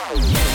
[0.00, 0.49] Yeah.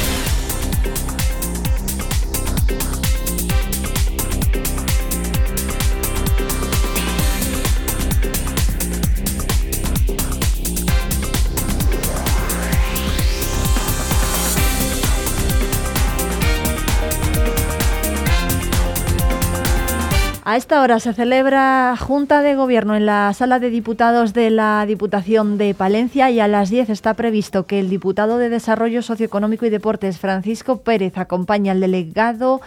[20.56, 24.86] A esta hora se celebra Junta de Gobierno en la Sala de Diputados de la
[24.86, 29.66] Diputación de Palencia y a las 10 está previsto que el diputado de Desarrollo Socioeconómico
[29.66, 32.62] y Deportes, Francisco Pérez, acompañe al delegado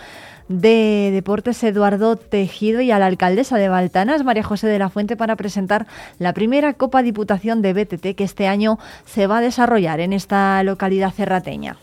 [0.48, 5.16] de Deportes Eduardo Tejido y a la alcaldesa de Baltanas, María José de la Fuente,
[5.16, 5.86] para presentar
[6.18, 10.62] la primera Copa Diputación de BTT que este año se va a desarrollar en esta
[10.62, 11.78] localidad cerrateña.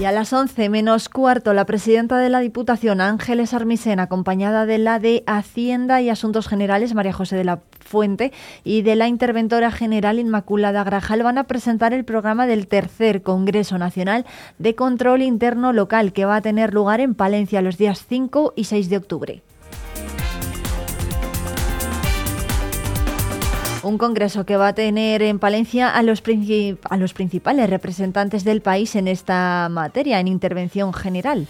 [0.00, 4.78] Y a las 11 menos cuarto, la presidenta de la Diputación, Ángeles Armisen, acompañada de
[4.78, 9.72] la de Hacienda y Asuntos Generales, María José de la Fuente, y de la interventora
[9.72, 14.24] general Inmaculada Grajal, van a presentar el programa del tercer Congreso Nacional
[14.60, 18.64] de Control Interno Local, que va a tener lugar en Palencia los días 5 y
[18.64, 19.42] 6 de octubre.
[23.82, 29.06] Un congreso que va a tener en Palencia a los, principales representantes del país en
[29.06, 31.46] esta materia, en intervención general.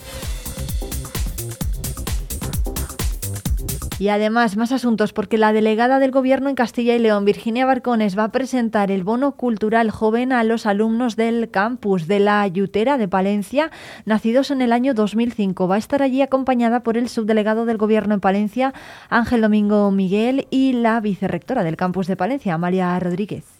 [3.99, 8.17] Y además, más asuntos, porque la delegada del Gobierno en Castilla y León, Virginia Barcones,
[8.17, 12.97] va a presentar el bono cultural joven a los alumnos del campus de la Ayutera
[12.97, 13.73] de Palencia,
[14.05, 15.67] nacidos en el año 2005.
[15.67, 18.73] Va a estar allí acompañada por el subdelegado del Gobierno en Palencia,
[19.09, 23.58] Ángel Domingo Miguel, y la vicerrectora del campus de Palencia, María Rodríguez.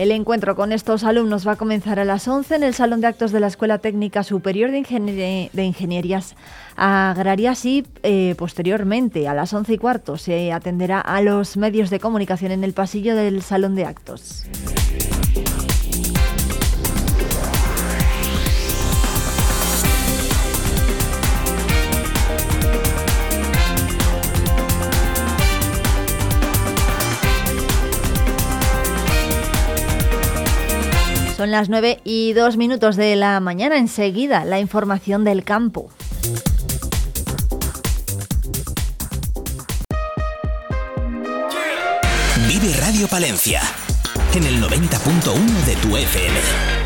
[0.00, 3.08] El encuentro con estos alumnos va a comenzar a las 11 en el Salón de
[3.08, 6.36] Actos de la Escuela Técnica Superior de, Ingenierías
[6.74, 12.00] Agrarias y eh, posteriormente a las 11 y cuarto se atenderá a los medios de
[12.00, 14.46] comunicación en el pasillo del Salón de Actos.
[31.40, 33.78] Son las 9 y 2 minutos de la mañana.
[33.78, 35.88] Enseguida, la información del campo.
[42.46, 43.62] Vive Radio Palencia
[44.34, 46.79] en el 90.1 de tu FM.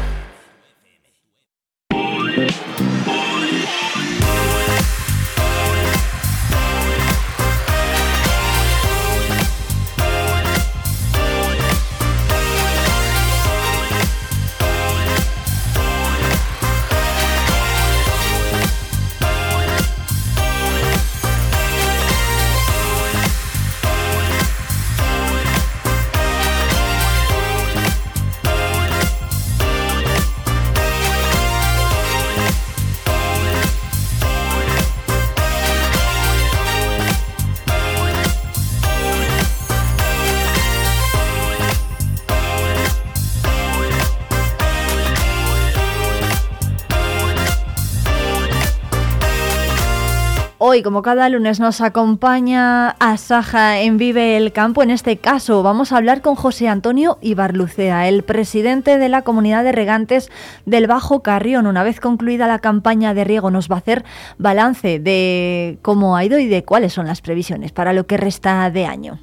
[50.74, 54.82] Hoy, como cada lunes, nos acompaña a Saja en Vive el Campo.
[54.82, 59.62] En este caso, vamos a hablar con José Antonio Ibarlucea, el presidente de la comunidad
[59.62, 60.32] de regantes
[60.66, 61.68] del Bajo Carrión.
[61.68, 64.04] Una vez concluida la campaña de riego, nos va a hacer
[64.38, 68.68] balance de cómo ha ido y de cuáles son las previsiones para lo que resta
[68.68, 69.20] de año.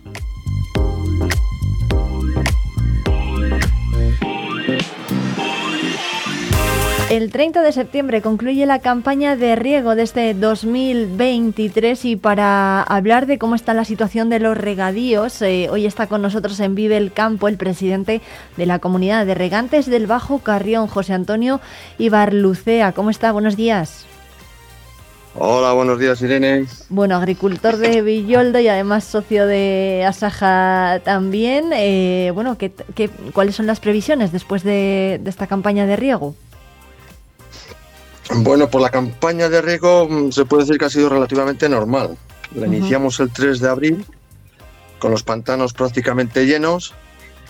[7.12, 13.26] El 30 de septiembre concluye la campaña de riego de este 2023 y para hablar
[13.26, 16.96] de cómo está la situación de los regadíos, eh, hoy está con nosotros en Vive
[16.96, 18.22] el Campo el presidente
[18.56, 21.60] de la comunidad de regantes del Bajo Carrión, José Antonio
[21.98, 22.94] Ibarlucea.
[22.94, 23.34] ¿Cómo está?
[23.34, 24.06] Buenos días.
[25.36, 26.66] Hola, buenos días Irene.
[26.88, 31.72] Bueno, agricultor de Villoldo y además socio de Asaja también.
[31.74, 32.72] Eh, bueno, ¿qué,
[33.34, 36.36] cuáles son las previsiones después de esta campaña de riego?
[38.36, 42.18] Bueno, por la campaña de riego mm, se puede decir que ha sido relativamente normal.
[42.56, 44.06] La iniciamos el 3 de abril
[45.00, 46.94] con los pantanos prácticamente llenos.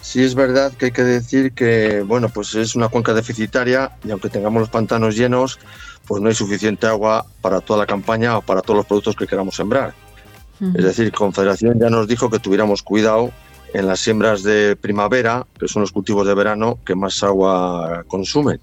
[0.01, 4.11] Sí es verdad que hay que decir que bueno, pues es una cuenca deficitaria y
[4.11, 5.59] aunque tengamos los pantanos llenos,
[6.07, 9.27] pues no hay suficiente agua para toda la campaña o para todos los productos que
[9.27, 9.93] queramos sembrar.
[10.75, 13.31] Es decir, Confederación ya nos dijo que tuviéramos cuidado
[13.73, 18.59] en las siembras de primavera, que son los cultivos de verano que más agua consumen.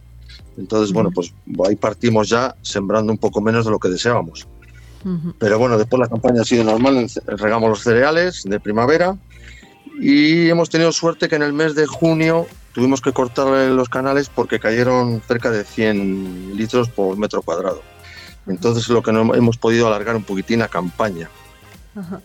[0.59, 1.33] Entonces, bueno, pues
[1.67, 4.47] ahí partimos ya sembrando un poco menos de lo que deseábamos.
[5.39, 9.17] Pero bueno, después la campaña ha sido normal, regamos los cereales de primavera
[10.01, 14.29] y hemos tenido suerte que en el mes de junio tuvimos que cortar los canales
[14.29, 17.81] porque cayeron cerca de 100 litros por metro cuadrado.
[18.49, 21.31] Entonces lo que no hemos podido alargar un poquitín la campaña.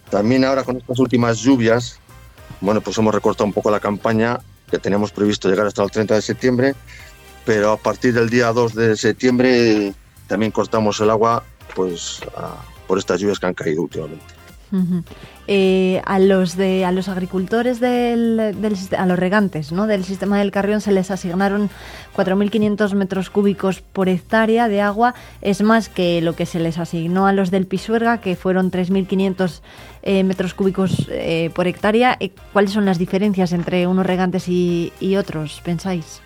[0.09, 1.99] También ahora con estas últimas lluvias,
[2.59, 4.39] bueno, pues hemos recortado un poco la campaña
[4.69, 6.75] que teníamos previsto llegar hasta el 30 de septiembre,
[7.45, 9.93] pero a partir del día 2 de septiembre
[10.27, 11.43] también cortamos el agua
[11.75, 12.21] pues
[12.87, 14.43] por estas lluvias que han caído últimamente.
[15.45, 19.85] Eh, a los de a los agricultores del, del, a los regantes ¿no?
[19.85, 21.69] del sistema del Carrión se les asignaron
[22.15, 27.27] 4.500 metros cúbicos por hectárea de agua es más que lo que se les asignó
[27.27, 29.61] a los del Pisuerga que fueron 3.500
[30.01, 32.17] eh, metros cúbicos eh, por hectárea
[32.51, 36.23] ¿cuáles son las diferencias entre unos regantes y otros pensáis?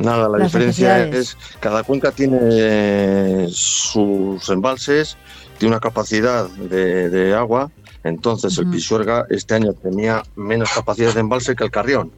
[0.00, 5.16] Nada, la diferencia es cada cuenca tiene sus embalses,
[5.58, 7.70] tiene una capacidad de, agua,
[8.04, 12.12] entonces el Pisuerga este año tenía menos capacidad de embalse que el Carrión.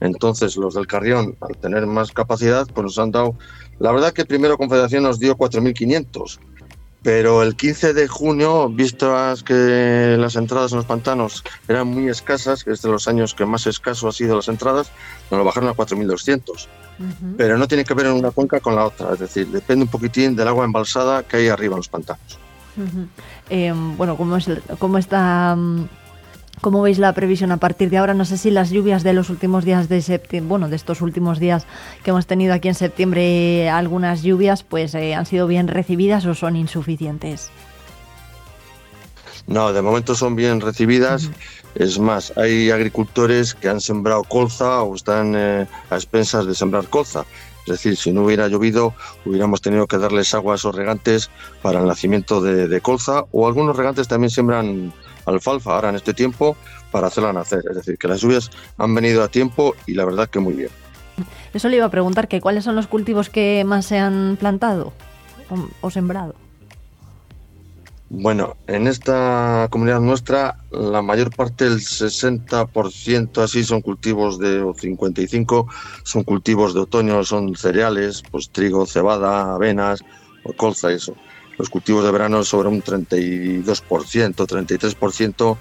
[0.00, 3.36] Entonces los del Carrión, al tener más capacidad, pues nos han dado...
[3.78, 6.38] La verdad que primero Confederación nos dio 4.500,
[7.02, 12.64] pero el 15 de junio, vistas que las entradas en los pantanos eran muy escasas,
[12.64, 14.90] que es de los años que más escaso ha sido las entradas,
[15.30, 16.66] nos lo bajaron a 4.200.
[17.36, 19.90] Pero no tiene que ver en una cuenca con la otra, es decir, depende un
[19.90, 22.38] poquitín del agua embalsada que hay arriba en los pantanos.
[23.50, 25.56] Eh, bueno, ¿cómo, es, cómo está...
[26.60, 28.14] ¿Cómo veis la previsión a partir de ahora?
[28.14, 31.38] No sé si las lluvias de los últimos días de septiembre, bueno, de estos últimos
[31.38, 31.66] días
[32.02, 36.34] que hemos tenido aquí en septiembre, algunas lluvias, pues eh, han sido bien recibidas o
[36.34, 37.50] son insuficientes.
[39.46, 41.30] No, de momento son bien recibidas.
[41.74, 46.88] Es más, hay agricultores que han sembrado colza o están eh, a expensas de sembrar
[46.88, 47.24] colza.
[47.60, 48.94] Es decir, si no hubiera llovido,
[49.24, 51.30] hubiéramos tenido que darles agua a esos regantes
[51.62, 54.92] para el nacimiento de, colza o algunos regantes también siembran
[55.28, 56.56] alfalfa ahora en este tiempo
[56.90, 57.62] para hacerla nacer.
[57.70, 60.70] Es decir, que las lluvias han venido a tiempo y la verdad que muy bien.
[61.52, 64.92] Eso le iba a preguntar, que cuáles son los cultivos que más se han plantado
[65.80, 66.34] o sembrado.
[68.10, 74.72] Bueno, en esta comunidad nuestra la mayor parte, el 60% así son cultivos de, o
[74.72, 75.68] 55
[76.04, 80.02] son cultivos de otoño, son cereales, pues trigo, cebada, avenas,
[80.56, 81.14] colza, eso.
[81.58, 85.56] Los cultivos de verano sobre un 32%, 33%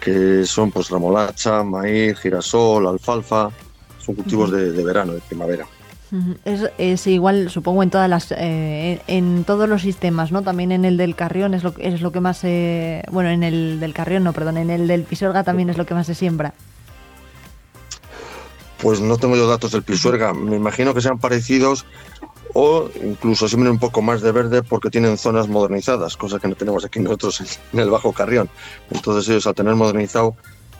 [0.00, 3.50] que son pues remolacha, maíz, girasol, alfalfa,
[3.98, 5.66] son cultivos de verano, de primavera.
[6.44, 10.40] Es, igual, supongo, en todas las, eh, en todos los sistemas, ¿no?
[10.42, 13.04] También en el del Carrión es lo, es lo que más se...
[13.10, 15.92] Bueno, en el del Carrión no, perdón, en el del Pisuerga también es lo que
[15.92, 16.54] más se siembra.
[18.78, 20.32] Pues no tengo yo datos del Pisuerga.
[20.32, 21.84] Me imagino que sean parecidos
[22.60, 26.56] o incluso siembren un poco más de verde porque tienen zonas modernizadas, cosa que no
[26.56, 28.48] tenemos aquí nosotros en el Bajo Carrión.
[28.90, 30.34] Entonces ellos al tener modernizado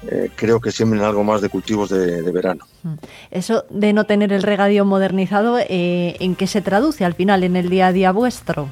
[0.08, 2.66] eh, creo que siembren algo más de cultivos de, verano.
[2.82, 2.94] Mm.
[3.30, 7.54] Eso de no tener el regadío modernizado, eh, ¿en qué se traduce al final en
[7.54, 8.69] el día a día vuestro?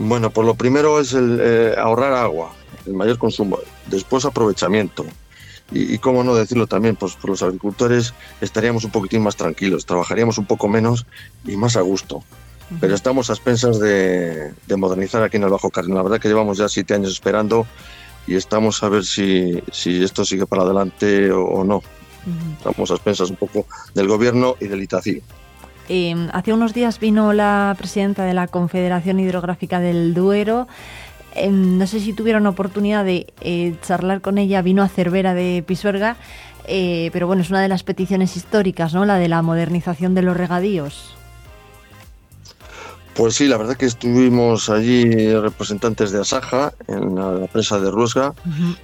[0.00, 2.50] Bueno, pues lo primero es el eh, ahorrar agua,
[2.84, 5.04] el mayor consumo, después aprovechamiento.
[5.72, 10.36] Y, cómo no decirlo también, pues por los agricultores estaríamos un poquitín más tranquilos, trabajaríamos
[10.38, 11.06] un poco menos
[11.44, 12.24] y más a gusto.
[12.80, 15.94] Pero estamos a expensas de, de modernizar aquí en el Bajo Carril.
[15.94, 17.66] La verdad que llevamos ya siete años esperando
[18.26, 21.82] y estamos a ver si, si esto sigue para adelante o, no.
[22.58, 25.22] Estamos a expensas un poco del gobierno y del ITACI.
[25.88, 30.68] Eh, hace unos días vino la presidenta de la Confederación Hidrográfica del Duero.
[31.34, 35.62] Em, no sé si tuvieron oportunidad de eh, charlar con ella, vino a Cervera de
[35.66, 36.16] Pisuerga,
[36.66, 39.04] eh, pero bueno, es una de las peticiones históricas, ¿no?
[39.04, 41.14] La de la modernización de los regadíos.
[43.14, 48.34] Pues sí, la verdad que estuvimos allí representantes de Asaja en la, presa de Ruesga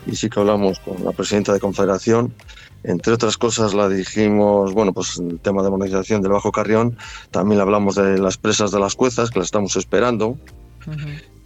[0.07, 2.35] y sí que hablamos con la presidenta de Confederación.
[2.83, 6.99] Entre otras cosas la dijimos, bueno, pues el tema de modernización del Bajo Carrión,
[7.31, 10.37] también hablamos de las presas de las Cuezas, que las estamos esperando.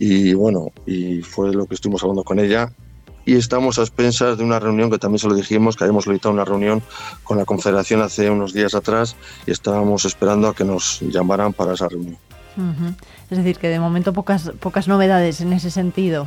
[0.00, 2.72] Y bueno, y fue lo que estuvimos hablando con ella.
[3.26, 6.32] Y estamos a expensas de una reunión que también se lo dijimos, que habíamos solicitado
[6.32, 6.82] una reunión
[7.22, 9.14] con la Confederación hace unos días atrás
[9.46, 12.16] y estábamos esperando a que nos llamaran para esa reunión.
[13.30, 16.26] Es decir, que de momento pocas, pocas novedades en ese sentido.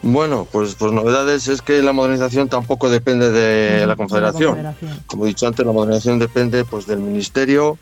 [0.00, 4.74] Bueno, pues, pues novedades es que la modernización tampoco depende de, la, confederación.
[5.06, 7.78] Como he dicho antes, la modernización depende pues del Ministerio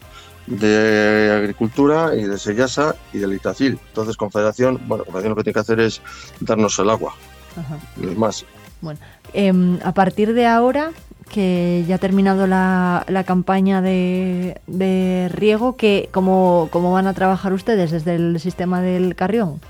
[0.46, 3.78] de Agricultura y de Sellasa y del Itacil.
[3.88, 6.00] Entonces, Confederación, bueno, Confederación lo que tiene que hacer es
[6.40, 7.14] darnos el agua.
[7.56, 7.78] Ajá.
[8.16, 8.44] más.
[8.80, 9.00] Bueno,
[9.32, 10.92] em, a partir de ahora,
[11.30, 17.14] que ya ha terminado la, la campaña de, de riego, que ¿cómo, ¿cómo van a
[17.14, 19.60] trabajar ustedes desde el sistema del Carrión?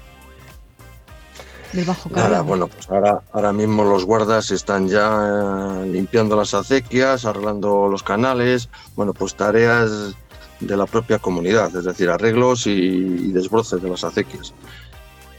[1.72, 2.26] Del Bajo Carrión.
[2.26, 7.88] Ahora, bueno, pues ahora, ahora mismo los guardas están ya eh, limpiando las acequias, arreglando
[7.88, 10.14] los canales, bueno, pues tareas
[10.60, 14.54] de la propia comunidad, es decir, arreglos y, desbroces de las acequias.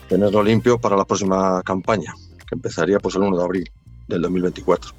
[0.08, 2.14] Tenerlo limpio para la próxima campaña,
[2.48, 3.72] que empezaría pues el 1 de abril
[4.08, 4.92] del 2024.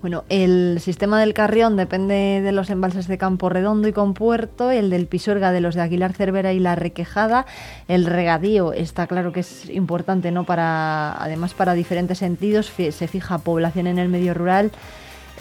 [0.00, 4.90] Bueno, el sistema del Carrión depende de los embalses de Campo Redondo y Compuerto, el
[4.90, 7.46] del Pisuerga de los de Aguilar Cervera y La Requejada.
[7.88, 10.44] El regadío está claro que es importante, ¿no?
[10.44, 14.70] Para, además, para diferentes sentidos, se fija población en el medio rural.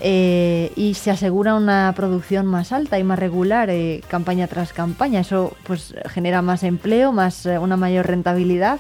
[0.02, 5.22] Eh, y se asegura una producción más alta y más regular eh, campaña tras campaña.
[5.22, 8.80] Eso pues genera más empleo, más eh, una mayor rentabilidad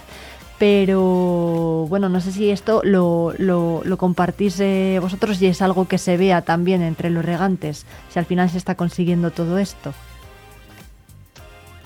[0.57, 5.97] pero bueno, no sé si esto lo, lo, compartís eh, vosotros y es algo que
[5.97, 9.93] se vea también entre los regantes, si al final se está consiguiendo todo esto.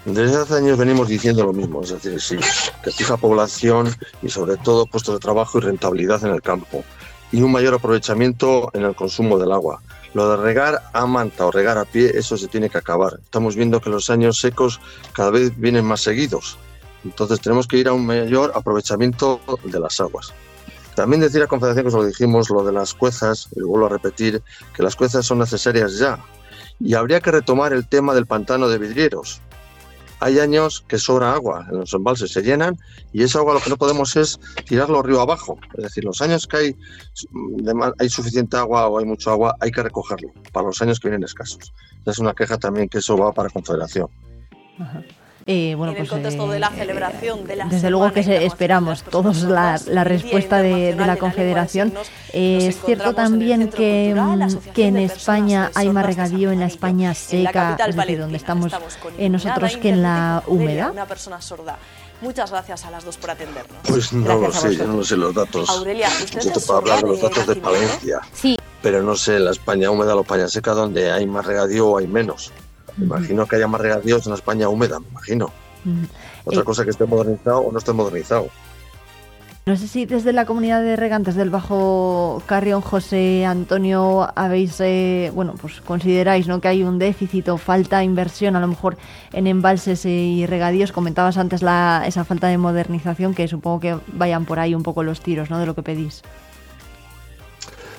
[0.05, 2.37] Desde hace años venimos diciendo lo mismo, es decir, sí,
[2.83, 6.83] que fija población y sobre todo puestos de trabajo y rentabilidad en el campo
[7.31, 9.81] y un mayor aprovechamiento en el consumo del agua.
[10.13, 13.19] Lo de regar a manta o regar a pie, eso se tiene que acabar.
[13.23, 14.81] Estamos viendo que los años secos
[15.13, 16.57] cada vez vienen más seguidos
[17.03, 20.33] entonces tenemos que ir a un mayor aprovechamiento de las aguas.
[20.95, 24.41] También decir a Confederación, que os lo dijimos, lo de las cuezas, vuelvo a repetir,
[24.75, 26.19] que las cuezas son necesarias ya.
[26.79, 29.41] Y habría que retomar el tema del pantano de vidrieros.
[30.21, 32.77] Hay años que sobra agua en los embalses, se llenan
[33.11, 35.57] y esa agua lo que no podemos es tirarlo río abajo.
[35.75, 36.75] Es decir, los años que hay,
[37.97, 41.25] hay suficiente agua o hay mucho agua, hay que recogerlo para los años que vienen
[41.25, 41.73] escasos.
[42.05, 44.09] Es una queja también que eso va para Confederación.
[45.45, 48.45] Eh, bueno, en pues, el contexto de la eh, celebración de la Desde luego que
[48.45, 51.93] esperamos todos la, respuesta de, la Confederación.
[52.31, 57.77] es cierto también que, mm, que en España hay más regadío en la España seca,
[57.87, 58.71] es decir, donde estamos
[59.17, 60.91] eh, nosotros, que en la húmeda.
[60.91, 61.77] Una persona sorda.
[62.21, 63.79] Muchas gracias a las dos por atendernos.
[63.83, 65.67] Pues no lo sé, yo no sé los datos.
[65.69, 68.19] Aurelia, usted yo te puedo hablar de los datos de, Palencia.
[68.31, 68.57] Sí.
[68.83, 71.87] Pero no sé, en la España húmeda o la España seca, donde hay más regadío
[71.87, 72.51] o hay menos.
[73.01, 75.51] Me imagino que haya más regadíos en España húmeda, me imagino.
[76.45, 78.49] Otra cosa que esté modernizado o no esté modernizado.
[79.65, 85.31] No sé si desde la comunidad de regantes del Bajo Carrión, José Antonio, habéis, eh,
[85.35, 86.61] bueno, pues consideráis ¿no?
[86.61, 88.97] que hay un déficit o falta inversión a lo mejor
[89.33, 90.91] en embalses y regadíos.
[90.91, 95.03] Comentabas antes la, esa falta de modernización, que supongo que vayan por ahí un poco
[95.03, 95.59] los tiros ¿no?
[95.59, 96.23] de lo que pedís.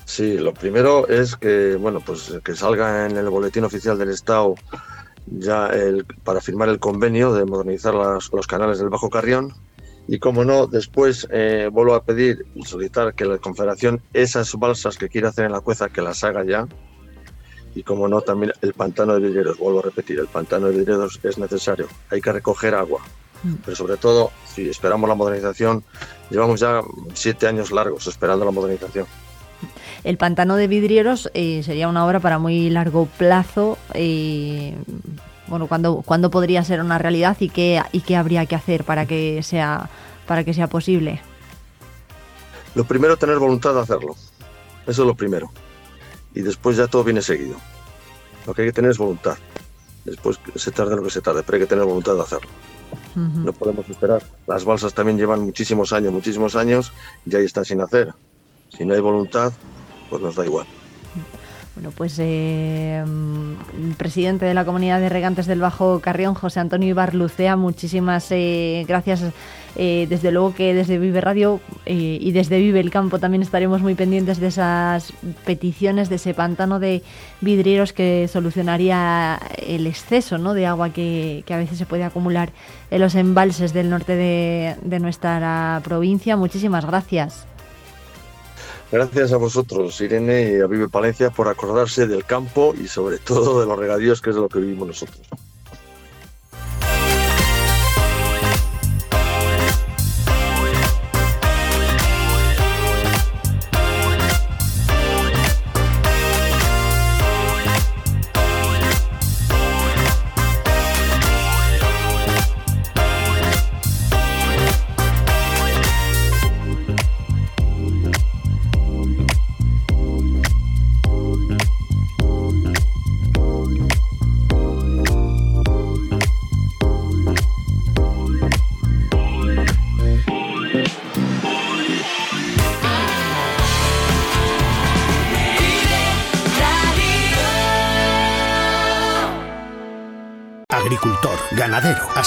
[0.04, 4.54] Sí, lo primero es que, bueno, pues que salga en el boletín oficial del Estado
[5.26, 9.54] ya el, para firmar el convenio de modernizar los canales del Bajo Carrión.
[10.08, 14.98] Y como no, después eh, vuelvo a pedir y solicitar que la Confederación esas balsas
[14.98, 16.66] que quiere hacer en la cueza que las haga ya.
[17.74, 21.20] Y como no, también el pantano de vidrieros, vuelvo a repetir, el pantano de vidrieros
[21.22, 21.86] es necesario.
[22.10, 23.00] Hay que recoger agua.
[23.44, 23.54] Mm.
[23.64, 25.82] Pero sobre todo, si esperamos la modernización,
[26.30, 26.82] llevamos ya
[27.14, 29.06] siete años largos esperando la modernización.
[30.04, 33.78] El pantano de vidrieros eh, sería una obra para muy largo plazo.
[33.94, 34.74] Eh,
[35.46, 39.06] bueno, ¿cuándo, ¿cuándo, podría ser una realidad y qué, y qué habría que hacer para
[39.06, 39.90] que sea,
[40.26, 41.20] para que sea posible?
[42.74, 44.16] Lo primero, tener voluntad de hacerlo.
[44.86, 45.52] Eso es lo primero.
[46.34, 47.56] Y después ya todo viene seguido.
[48.46, 49.36] Lo que hay que tener es voluntad.
[50.04, 52.50] Después se tarde lo que se tarde, pero hay que tener voluntad de hacerlo.
[53.14, 54.22] No podemos esperar.
[54.46, 56.92] Las balsas también llevan muchísimos años, muchísimos años,
[57.24, 58.12] y ahí están sin hacer.
[58.76, 59.52] Si no hay voluntad,
[60.08, 60.66] pues nos da igual.
[61.74, 66.90] Bueno, pues eh, mm, presidente de la Comunidad de Regantes del Bajo Carrión, José Antonio
[66.90, 69.24] Ibarlucea, muchísimas eh, gracias.
[69.74, 73.94] Eh, desde luego que desde Vive Radio y desde Vive el Campo también estaremos muy
[73.94, 75.14] pendientes de esas
[75.46, 77.02] peticiones, de ese pantano de
[77.40, 80.52] vidrieros que solucionaría el exceso ¿no?
[80.52, 82.50] de agua que, a veces se puede acumular
[82.90, 86.36] en los embalses del norte de, de nuestra provincia.
[86.36, 87.46] Muchísimas gracias.
[88.92, 93.58] Gracias a vosotros, Irene, y a Vive Palencia, por acordarse del campo y sobre todo
[93.58, 95.18] de los regadíos, que es de lo que vivimos nosotros.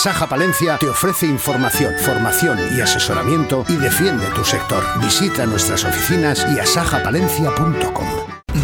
[0.05, 4.83] Asaja Palencia te ofrece información, formación y asesoramiento y defiende tu sector.
[5.01, 8.07] Visita nuestras oficinas y asajapalencia.com.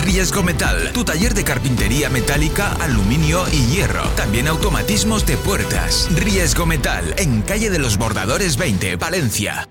[0.04, 4.04] Riesgo Metal, tu taller de carpintería metálica, aluminio y hierro.
[4.10, 6.10] También automatismos de puertas.
[6.14, 9.68] Riesgo Metal, en calle de los Bordadores 20, Valencia.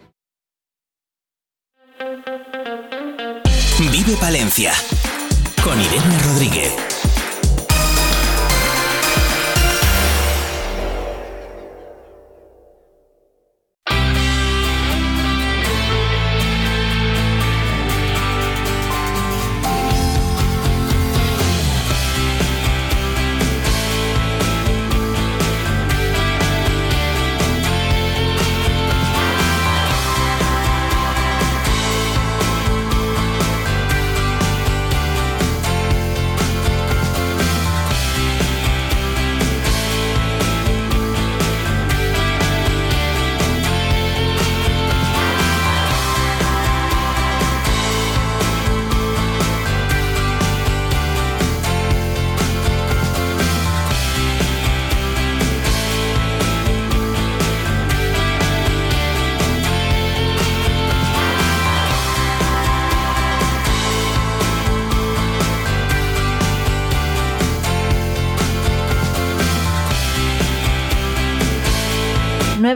[3.79, 4.73] Vive Palencia
[5.62, 7.00] con Irene Rodríguez.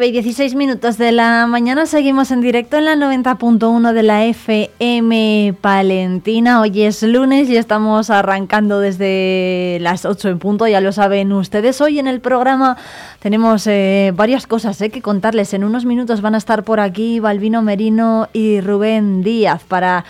[0.05, 4.27] 9 y 16 minutos de la mañana seguimos en directo en la 90.1 de la
[4.27, 6.61] FM Palentina.
[6.61, 11.81] Hoy es lunes y estamos arrancando desde las 8 en punto, ya lo saben ustedes.
[11.81, 12.77] Hoy en el programa
[13.21, 15.55] tenemos eh, varias cosas eh, que contarles.
[15.55, 20.05] En unos minutos van a estar por aquí Balbino Merino y Rubén Díaz para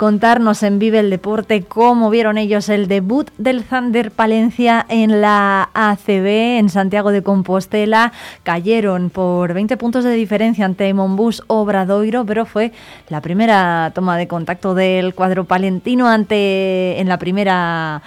[0.00, 5.68] contarnos en Vive el Deporte cómo vieron ellos el debut del Thunder Palencia en la
[5.74, 8.10] ACB en Santiago de Compostela.
[8.42, 12.72] Cayeron por 20 puntos de diferencia ante Monbus Obradoiro, pero fue
[13.10, 18.00] la primera toma de contacto del cuadro palentino ante en la primera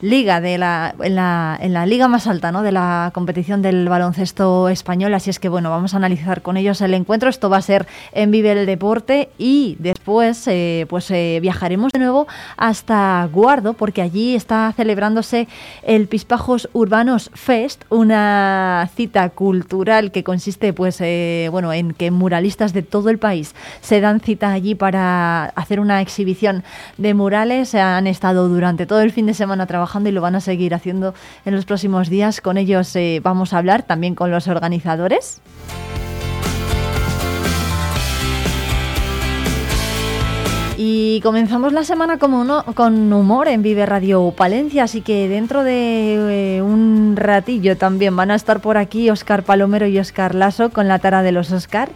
[0.00, 2.62] liga de la en, la, en la liga más alta ¿no?
[2.62, 5.14] de la competición del baloncesto español.
[5.14, 7.30] Así es que bueno, vamos a analizar con ellos el encuentro.
[7.30, 11.98] Esto va a ser en Vive el Deporte y después eh, pues eh, viajaremos de
[11.98, 15.48] nuevo hasta Guardo porque allí está celebrándose
[15.82, 22.72] el Pispajos Urbanos Fest, una cita cultural que consiste pues eh, bueno en que muralistas
[22.72, 26.62] de todo el país se dan cita allí para hacer una exhibición
[26.98, 27.74] de murales.
[27.74, 31.14] Han estado durante todo el fin de semana trabajando y lo van a seguir haciendo
[31.44, 32.40] en los próximos días.
[32.40, 35.42] Con ellos vamos a hablar también con los organizadores.
[40.78, 46.56] Y comenzamos la semana como con humor en Vive Radio Palencia, así que dentro de
[46.58, 50.86] eh, un ratillo también van a estar por aquí Oscar Palomero y Oscar Lasso con
[50.86, 51.88] la tara de los Oscar.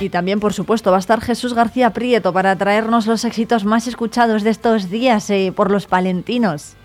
[0.00, 3.86] Y también, por supuesto, va a estar Jesús García Prieto para traernos los éxitos más
[3.86, 6.77] escuchados de estos días eh, por los palentinos.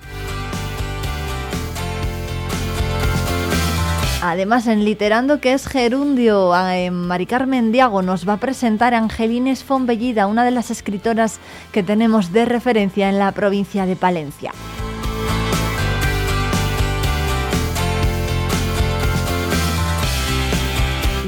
[4.26, 7.28] Además, en Literando, que es gerundio, eh, Mari
[7.74, 11.42] Diago nos va a presentar a Angelines Fonbellida, una de las escritoras
[11.74, 14.54] que tenemos de referencia en la provincia de Palencia.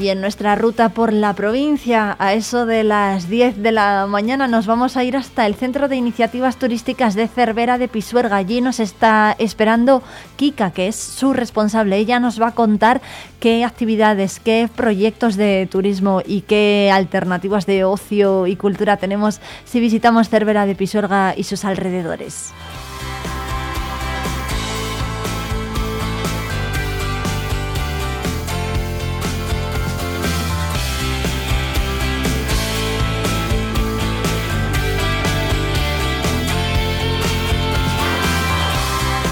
[0.06, 4.48] Y en nuestra ruta por la provincia, a eso de las 10 de la mañana,
[4.48, 8.36] nos vamos a ir hasta el Centro de Iniciativas Turísticas de Cervera de Pisuerga.
[8.36, 10.04] Allí nos está esperando
[10.36, 11.98] Kika, que es su responsable.
[11.98, 13.02] Ella nos va a contar
[13.40, 19.80] qué actividades, qué proyectos de turismo y qué alternativas de ocio y cultura tenemos si
[19.80, 22.54] visitamos Cervera de Pisuerga y sus alrededores.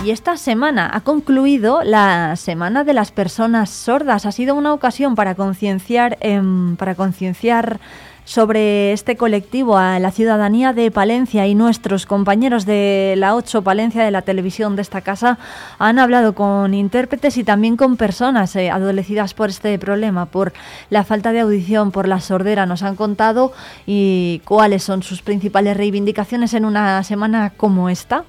[0.04, 4.26] Y esta semana ha concluido la Semana de las Personas Sordas.
[4.26, 7.80] Ha sido una ocasión para concienciar, em, para concienciar
[8.26, 14.04] sobre este colectivo a la ciudadanía de Palencia y nuestros compañeros de la 8 Palencia
[14.04, 15.38] de la televisión de esta casa
[15.80, 20.52] han hablado con intérpretes y también con personas eh, adolecidas por este problema, por
[20.90, 22.66] la falta de audición, por la sordera.
[22.66, 23.54] Nos han contado
[23.86, 28.26] y cuáles son sus principales reivindicaciones en una semana como esta.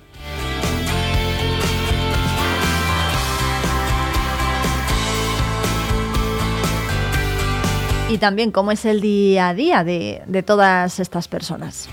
[8.15, 11.89] Y también cómo es el día a día de, todas estas personas.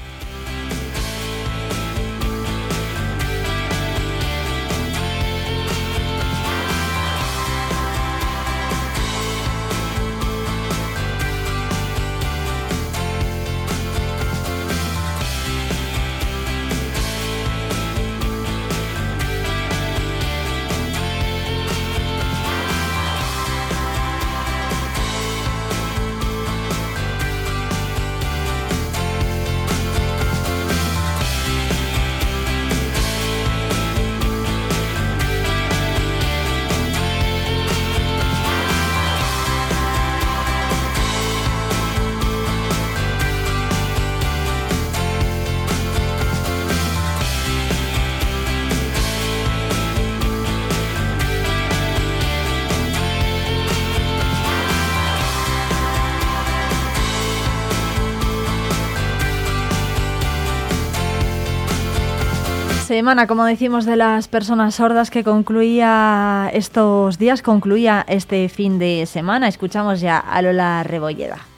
[63.02, 69.08] Semana, como decimos, de las personas sordas que concluía estos días, concluía este fin de
[69.08, 69.48] semana.
[69.48, 71.51] Escuchamos ya a Lola Rebolleda.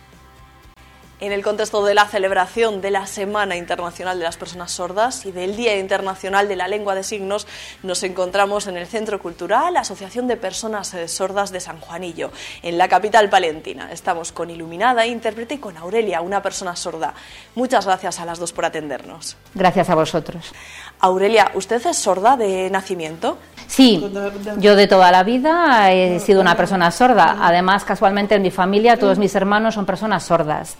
[1.24, 5.32] En el contexto de la celebración de la Semana Internacional de las Personas Sordas y
[5.32, 7.48] del Día Internacional de la Lengua de Signos,
[7.82, 12.32] nos encontramos en el Centro Cultural Asociación de Personas eh, Sordas de San Juanillo,
[12.62, 13.90] en la capital palentina.
[13.94, 17.14] Estamos con Iluminada, intérprete, y con Aurelia, una persona sorda.
[17.56, 19.38] Muchas gracias a las dos por atendernos.
[19.56, 20.52] Gracias a vosotros.
[21.00, 23.38] Aurelia, ¿usted es sorda de nacimiento?
[23.68, 24.12] Sí,
[24.58, 27.38] yo de toda la vida he sido una persona sorda.
[27.40, 30.76] Además, casualmente en mi familia todos mis hermanos son personas sordas.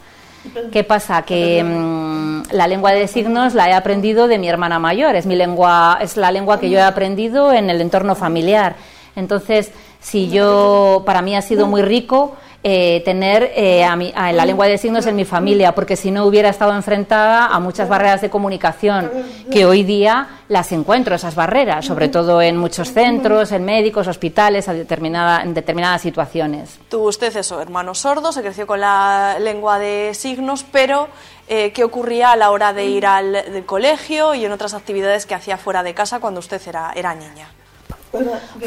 [0.70, 1.22] ¿Qué pasa?
[1.22, 5.36] Que mm, la lengua de signos la he aprendido de mi hermana mayor, es mi
[5.36, 8.76] lengua, es la lengua que yo he aprendido en el entorno familiar.
[9.16, 14.66] Entonces, si yo, para mí ha sido muy rico eh, tener eh, a la lengua
[14.66, 18.30] de signos en mi familia, porque si no hubiera estado enfrentada a muchas barreras de
[18.30, 19.10] comunicación,
[19.50, 24.64] que hoy día las encuentro, esas barreras, sobre todo en muchos centros, en médicos, hospitales,
[24.64, 26.78] determinada, en determinadas situaciones.
[26.88, 31.08] Tuvo usted eso, hermano sordo, se creció con la lengua de signos, pero
[31.48, 35.34] eh, ¿qué ocurría a la hora de ir al colegio y en otras actividades que
[35.34, 37.46] hacía fuera de casa cuando usted era, era niña?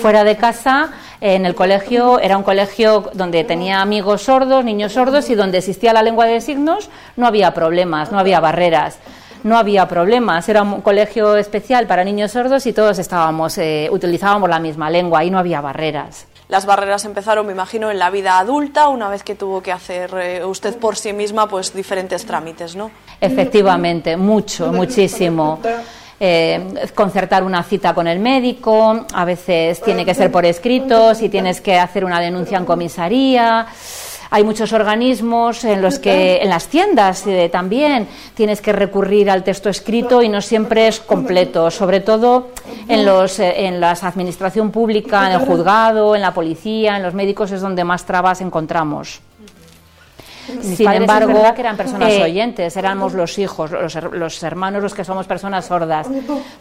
[0.02, 5.30] Fuera de casa, en el colegio, era un colegio donde tenía amigos sordos, niños sordos
[5.30, 9.00] y donde existía la lengua de signos, no había problemas, no había barreras
[9.44, 10.48] no había problemas.
[10.50, 15.24] Era un colegio especial para niños sordos y todos estábamos, eh, utilizábamos la misma lengua
[15.24, 16.28] y no había barreras.
[16.50, 20.12] Las barreras empezaron, me imagino, en la vida adulta, una vez que tuvo que hacer
[20.18, 22.90] eh, usted por sí misma pues diferentes trámites, ¿no?
[23.20, 25.60] Efectivamente, mucho, muchísimo.
[26.20, 31.30] Eh, concertar una cita con el médico, a veces tiene que ser por escrito, si
[31.30, 33.68] tienes que hacer una denuncia en comisaría.
[34.32, 39.44] Hay muchos organismos en los que, en las tiendas eh, también, tienes que recurrir al
[39.44, 42.50] texto escrito y no siempre es completo, sobre todo
[42.88, 47.14] en, los, eh, en la administración pública, en el juzgado, en la policía, en los
[47.14, 49.22] médicos es donde más trabas encontramos.
[50.62, 55.28] Sin embargo, que eran personas eh, oyentes, éramos los hijos, los, hermanos los que somos
[55.28, 56.08] personas sordas.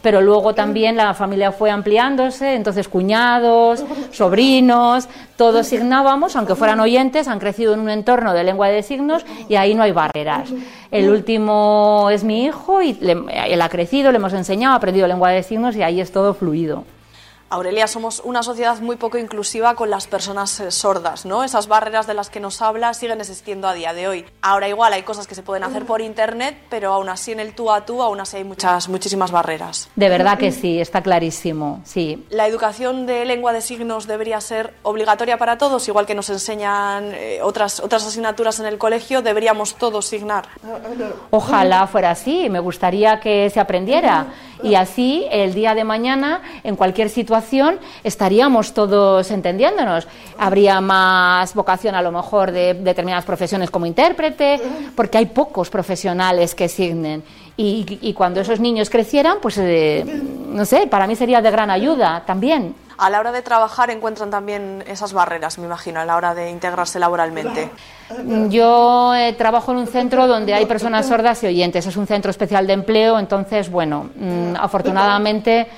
[0.02, 7.28] Pero luego también la familia fue ampliándose, entonces cuñados, sobrinos, todos signábamos, aunque fueran oyentes,
[7.28, 10.50] han crecido en un entorno de lengua de signos y ahí no hay barreras.
[10.90, 15.30] El último es mi hijo y él ha crecido, le hemos enseñado, ha aprendido lengua
[15.30, 16.84] de signos y ahí es todo fluido.
[17.48, 21.44] Aurelia, somos una sociedad muy poco inclusiva con las personas eh, sordas, ¿no?
[21.44, 24.24] Esas barreras de las que nos habla siguen existiendo a día de hoy.
[24.42, 27.54] Ahora igual hay cosas que se pueden hacer por internet, pero aún así en el
[27.54, 29.88] tú a tú aún así hay muchas muchísimas barreras.
[29.94, 32.26] De verdad que sí, está clarísimo, sí.
[32.30, 37.12] La educación de lengua de signos debería ser obligatoria para todos, igual que nos enseñan
[37.14, 40.48] eh, otras otras asignaturas en el colegio, deberíamos todos signar.
[41.30, 46.74] Ojalá fuera así, me gustaría que se aprendiera y así el día de mañana en
[46.74, 47.35] cualquier situación
[48.04, 50.06] estaríamos todos entendiéndonos.
[50.38, 54.60] Habría más vocación a lo mejor de determinadas profesiones como intérprete,
[54.94, 57.22] porque hay pocos profesionales que signen.
[57.58, 60.04] Y, cuando esos niños crecieran, pues eh,
[60.48, 64.30] no sé, para mí sería de gran ayuda también a la hora de trabajar encuentran
[64.30, 67.70] también esas barreras, me imagino, a la hora de integrarse laboralmente.
[68.48, 72.30] Yo eh, trabajo en un centro donde hay personas sordas y oyentes, es un centro
[72.30, 75.68] especial de empleo, entonces, bueno, mm, afortunadamente...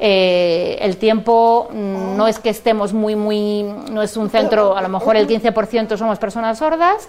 [0.00, 4.82] Eh, el tiempo mm, no es que estemos muy, muy, no es un centro, a
[4.82, 7.08] lo mejor el 15% somos personas sordas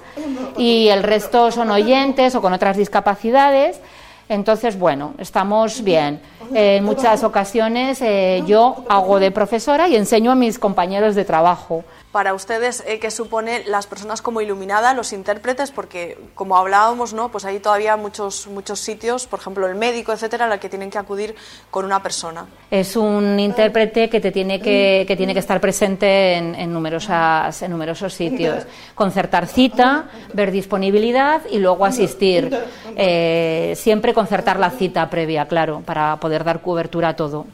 [0.58, 3.80] y el resto son oyentes o con otras discapacidades.
[4.28, 6.21] Entonces, bueno, estamos bien.
[6.54, 11.84] en muchas ocasiones eh, yo hago de profesora y enseño a mis compañeros de trabajo
[12.12, 17.30] para ustedes eh, qué supone las personas como iluminada, los intérpretes, porque como hablábamos, ¿no?
[17.30, 20.89] pues hay todavía muchos, muchos sitios, por ejemplo el médico, etcétera, a la que tienen
[20.89, 21.36] que acudir
[21.69, 22.48] con una persona.
[22.72, 27.72] Es un intérprete que te tiene que, que tiene que estar presente en, numerosas, en
[27.72, 28.65] numerosos sitios.
[28.95, 32.56] Concertar cita, ver disponibilidad y luego asistir.
[32.95, 37.45] Eh, siempre concertar la cita previa, claro, para poder dar cobertura a todo.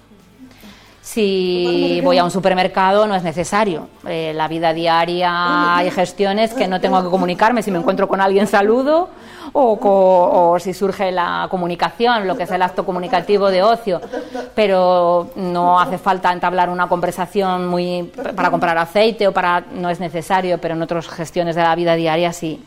[1.05, 3.89] Si voy a un supermercado no es necesario.
[4.07, 7.61] Eh, la vida diaria hay gestiones que no tengo que comunicarme.
[7.61, 9.09] Si me encuentro con alguien saludo
[9.53, 14.01] o, si surge la comunicación, lo que es el acto comunicativo de ocio.
[14.55, 19.99] Pero no hace falta entablar una conversación muy para comprar aceite o para no es
[19.99, 22.65] necesario, pero en otras gestiones de la vida diaria sí.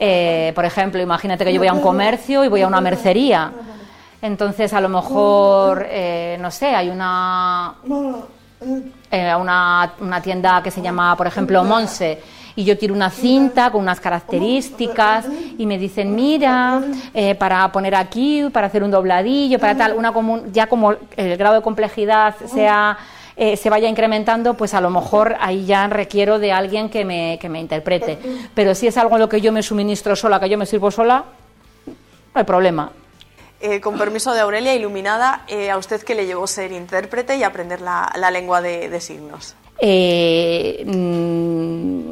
[0.00, 3.52] Eh, por ejemplo, imagínate que yo voy a un comercio y voy a una mercería
[4.20, 7.74] entonces, a lo mejor, eh, no sé, hay una,
[9.10, 12.20] eh, una, una, tienda que se llama, por ejemplo, Monse,
[12.56, 15.26] y yo tiro una cinta con unas características
[15.56, 16.82] y me dicen, mira,
[17.14, 21.36] eh, para poner aquí, para hacer un dobladillo, para tal, una común, ya como el
[21.36, 22.98] grado de complejidad sea...
[23.40, 27.38] Eh, se vaya incrementando, pues a lo mejor ahí ya requiero de alguien que me,
[27.40, 28.18] que me interprete.
[28.52, 30.90] Pero si es algo en lo que yo me suministro sola, que yo me sirvo
[30.90, 31.22] sola,
[31.86, 31.94] no
[32.34, 32.90] hay problema.
[33.60, 37.42] Eh, con permiso de Aurelia, iluminada, eh, ¿a usted qué le llevó ser intérprete y
[37.42, 39.56] aprender la, lengua de, signos?
[39.80, 42.10] Eh, mm,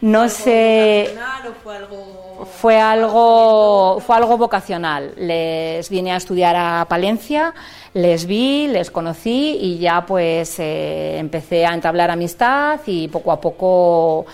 [0.00, 1.14] no sé.
[1.62, 2.24] fue algo...
[2.60, 5.14] Fue algo, fue algo vocacional.
[5.16, 7.54] Les vine a estudiar a Palencia,
[7.94, 14.26] les vi, les conocí y ya pues empecé a entablar amistad y poco a poco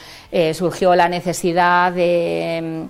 [0.54, 2.88] surgió la necesidad de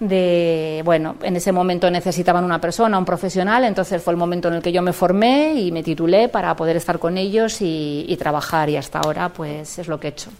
[0.00, 4.54] de, bueno, en ese momento necesitaban una persona, un profesional, entonces fue el momento en
[4.54, 8.16] el que yo me formé y me titulé para poder estar con ellos y, y
[8.16, 10.30] trabajar y hasta ahora pues es lo que he hecho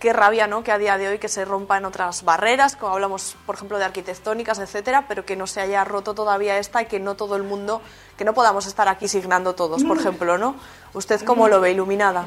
[0.00, 0.64] qué rabia ¿no?
[0.64, 3.84] que a día de hoy que se rompan otras barreras, como hablamos, por ejemplo, de
[3.84, 7.42] arquitectónicas, etcétera, pero que no se haya roto todavía esta y que no todo el
[7.42, 7.82] mundo,
[8.16, 10.56] que no podamos estar aquí signando todos, por ejemplo, ¿no?
[10.94, 12.24] ¿Usted cómo lo ve, iluminada?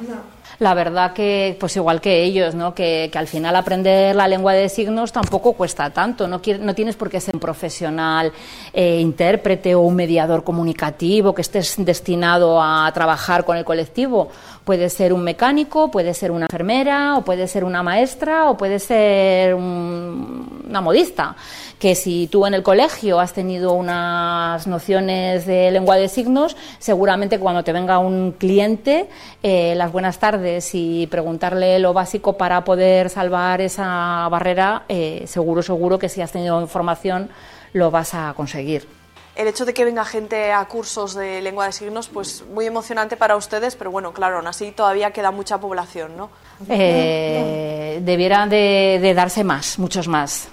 [0.60, 2.74] La verdad que, pues igual que ellos, ¿no?
[2.74, 7.10] Que, al final aprender la lengua de signos tampoco cuesta tanto, no, no tienes por
[7.10, 8.32] qué ser un profesional,
[8.74, 14.30] eh, intérprete o un mediador comunicativo que estés destinado a trabajar con el colectivo.
[14.64, 18.80] Puede ser un mecánico, puede ser una enfermera, o puede ser una maestra, o puede
[18.80, 21.36] ser una modista.
[21.80, 27.40] Que si tú en el colegio has tenido unas nociones de lengua de signos, seguramente
[27.40, 29.10] cuando te venga un cliente,
[29.42, 35.62] eh, las buenas tardes y preguntarle lo básico para poder salvar esa barrera, eh, seguro,
[35.62, 37.30] seguro que si has tenido información
[37.74, 39.03] lo vas a conseguir
[39.36, 43.18] el hecho de que venga gente a cursos de lengua de signos, pues muy emocionante
[43.18, 46.30] para ustedes, pero bueno, claro, aún así todavía queda mucha población, ¿no?
[46.70, 50.50] Eh, debieran de, darse más, muchos más.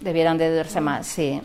[0.00, 1.40] Debieran de darse más, sí.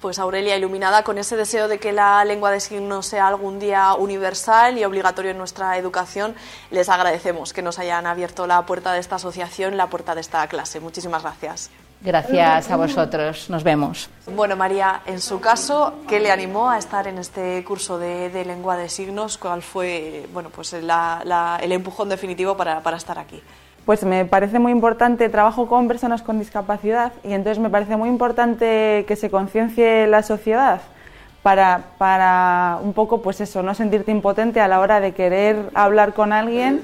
[0.00, 3.94] Pues Aurelia, iluminada con ese deseo de que la lengua de signos sea algún día
[3.94, 6.34] universal y obligatorio en nuestra educación,
[6.70, 10.46] les agradecemos que nos hayan abierto la puerta de esta asociación, la puerta de esta
[10.48, 10.80] clase.
[10.80, 11.70] Muchísimas gracias.
[12.02, 13.50] Gracias a vosotros.
[13.50, 14.08] Nos vemos.
[14.34, 18.76] Bueno, María, en su caso, ¿qué le animó a estar en este curso de, lengua
[18.76, 19.36] de signos?
[19.36, 20.90] ¿Cuál fue bueno, pues el
[21.72, 23.42] empujón definitivo para, para estar aquí?
[23.84, 28.08] Pues me parece muy importante, trabajo con personas con discapacidad y entonces me parece muy
[28.08, 30.80] importante que se conciencie la sociedad
[31.42, 36.12] para, para un poco, pues eso, no sentirte impotente a la hora de querer hablar
[36.14, 36.82] con alguien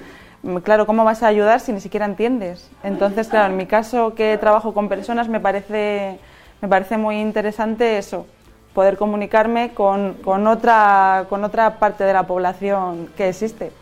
[0.62, 2.70] claro, ¿cómo vas a ayudar si ni siquiera entiendes?
[2.82, 6.18] Entonces, claro, en mi caso que trabajo con personas me parece,
[6.60, 8.26] me parece muy interesante eso,
[8.74, 13.72] poder comunicarme con, con, otra, con otra parte de la población que existe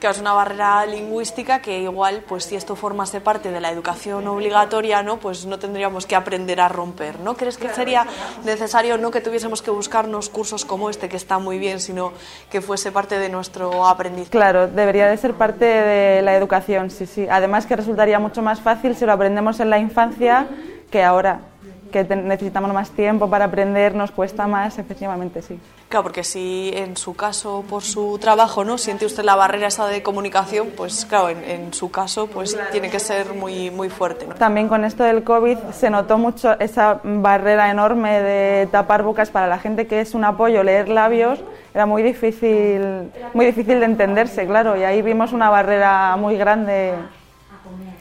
[0.00, 4.26] que es una barrera lingüística que igual, pues si esto formase parte de la educación
[4.28, 5.18] obligatoria, ¿no?
[5.18, 7.36] Pues no tendríamos que aprender a romper, ¿no?
[7.36, 8.06] ¿Crees que sería
[8.44, 12.12] necesario no que tuviésemos que buscarnos cursos como este, que está muy bien, sino
[12.50, 14.30] que fuese parte de nuestro aprendizaje?
[14.30, 17.26] Claro, debería de ser parte de la educación, sí, sí.
[17.30, 20.46] Además que resultaría mucho más fácil si lo aprendemos en la infancia
[20.90, 21.40] que ahora
[21.90, 25.58] que necesitamos más tiempo para aprender, nos cuesta más, efectivamente, sí.
[25.88, 28.76] Claro, porque si en su caso, por su trabajo, ¿no?
[28.76, 32.98] Siente usted la barrera esa de comunicación, pues claro, en, su caso, pues tiene que
[32.98, 38.20] ser muy, muy fuerte, También con esto del COVID se notó mucho esa barrera enorme
[38.20, 41.38] de tapar bocas para la gente que es un apoyo leer labios,
[41.72, 46.94] era muy difícil, muy difícil de entenderse, claro, y ahí vimos una barrera muy grande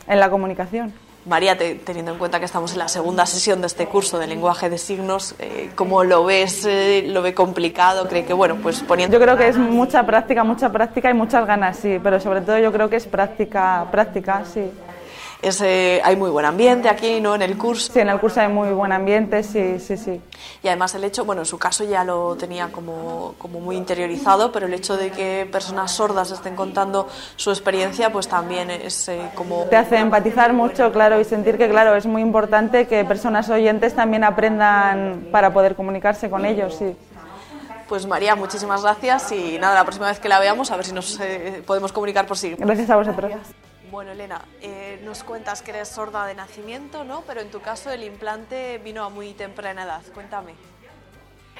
[0.07, 1.04] en la comunicación.
[1.25, 4.69] María, teniendo en cuenta que estamos en la segunda sesión de este curso de lenguaje
[4.69, 6.65] de signos, eh, ¿cómo lo ves?
[6.65, 8.07] Eh, ¿Lo ve complicado?
[8.07, 9.17] ¿Cree que, bueno, pues poniendo...
[9.17, 12.59] Yo creo que es mucha práctica, mucha práctica y muchas ganas, sí, pero sobre todo
[12.59, 14.71] yo creo que es práctica, práctica, sí
[16.03, 17.35] hay muy buen ambiente aquí, ¿no?
[17.35, 17.93] En el curso.
[17.93, 20.21] Sí, en el curso hay muy buen ambiente, sí, sí, sí.
[20.63, 24.51] Y además el hecho, bueno, en su caso ya lo tenía como, como muy interiorizado,
[24.51, 29.21] pero el hecho de que personas sordas estén contando su experiencia, pues también es eh,
[29.35, 29.63] como...
[29.65, 33.93] Te hace empatizar mucho, claro, y sentir que, claro, es muy importante que personas oyentes
[33.93, 36.95] también aprendan para poder comunicarse con ellos, sí.
[37.87, 40.91] Pues María, muchísimas gracias y nada, la próxima vez que la veamos a ver si
[40.91, 42.55] nos eh, podemos comunicar por sí.
[42.57, 43.31] Gracias a vosotros.
[43.95, 47.23] Bueno, Elena, eh, nos cuentas que eres sorda de nacimiento, ¿no?
[47.25, 50.01] Pero en tu caso el implante vino a muy temprana edad.
[50.13, 50.51] Cuéntame.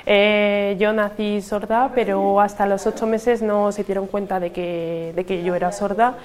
[0.06, 5.14] Eh, yo nací sorda, pero hasta los ocho meses no se dieron cuenta de que,
[5.16, 6.18] de que yo era sorda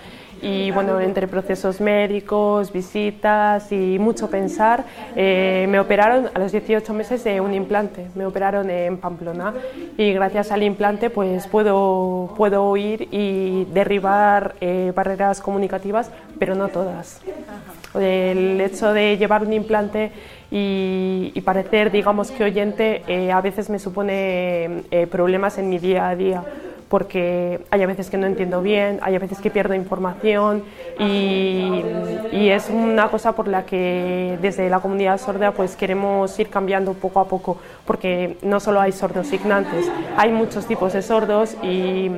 [0.42, 6.94] y bueno, entre procesos médicos, visitas y mucho pensar, eh, me operaron a los 18
[6.94, 9.53] meses de un implante, me operaron en Pamplona
[9.96, 16.68] y gracias al implante pues puedo, puedo oír y derribar eh, barreras comunicativas, pero no
[16.68, 17.20] todas.
[17.94, 20.12] El hecho de llevar un implante
[20.50, 26.16] y, parecer, digamos que oyente, eh, a veces me supone problemas en mi día a
[26.16, 26.44] día
[26.90, 30.64] porque hay a veces que no entiendo bien, hay a veces que pierdo información
[30.98, 31.83] y,
[32.50, 37.20] es una cosa por la que desde la comunidad sorda pues queremos ir cambiando poco
[37.20, 42.11] a poco, porque no solo hay sordos signantes, hay muchos tipos de sordos y,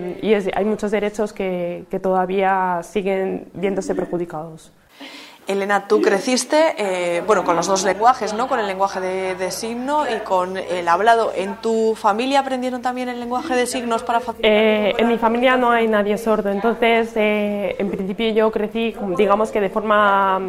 [0.55, 4.73] hay muchos derechos que todavía siguen viéndose perjudicados.
[5.53, 8.49] Elena, tú creciste eh, bueno, con los dos lenguajes, ¿no?
[8.49, 11.33] con el lenguaje de, signo y con el hablado.
[11.35, 14.51] ¿En tu familia aprendieron también el lenguaje de signos para facilitar?
[14.51, 19.51] Eh, en mi familia no hay nadie sordo, entonces eh, en principio yo crecí, digamos
[19.51, 20.41] que de forma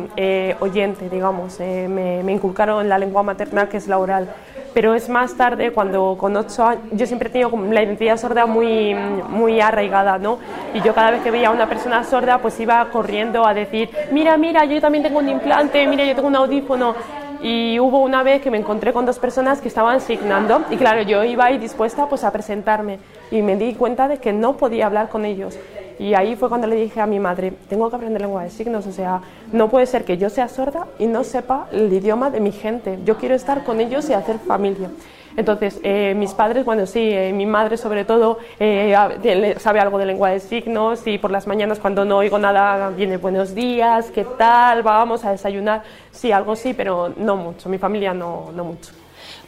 [0.59, 1.59] oyente, digamos.
[1.59, 4.33] Me, me, inculcaron la lengua materna que es la oral
[4.73, 8.45] pero es más tarde cuando con ocho años, yo siempre he tenido la identidad sorda
[8.45, 10.39] muy, muy arraigada, ¿no?
[10.73, 13.89] Y yo cada vez que veía a una persona sorda, pues iba corriendo a decir,
[14.11, 16.95] mira, mira, yo también tengo un implante, mira, yo tengo un audífono.
[17.41, 21.01] Y hubo una vez que me encontré con dos personas que estaban signando y claro,
[21.01, 22.99] yo iba ahí dispuesta pues a presentarme
[23.31, 25.59] y me di cuenta de que no podía hablar con ellos.
[25.99, 28.87] Y ahí fue cuando le dije a mi madre, tengo que aprender lengua de signos,
[28.87, 32.39] o sea, no puede ser que yo sea sorda y no sepa el idioma de
[32.39, 32.99] mi gente.
[33.05, 34.89] Yo quiero estar con ellos y hacer familia.
[35.35, 40.05] Entonces, eh, mis padres, bueno, sí, eh, mi madre sobre todo eh, sabe algo de
[40.05, 44.25] lengua de signos y por las mañanas cuando no oigo nada viene buenos días, ¿qué
[44.37, 44.83] tal?
[44.83, 45.83] Vamos a desayunar.
[46.11, 47.67] Sí, algo sí, pero no mucho.
[47.67, 48.91] Mi familia no, no mucho.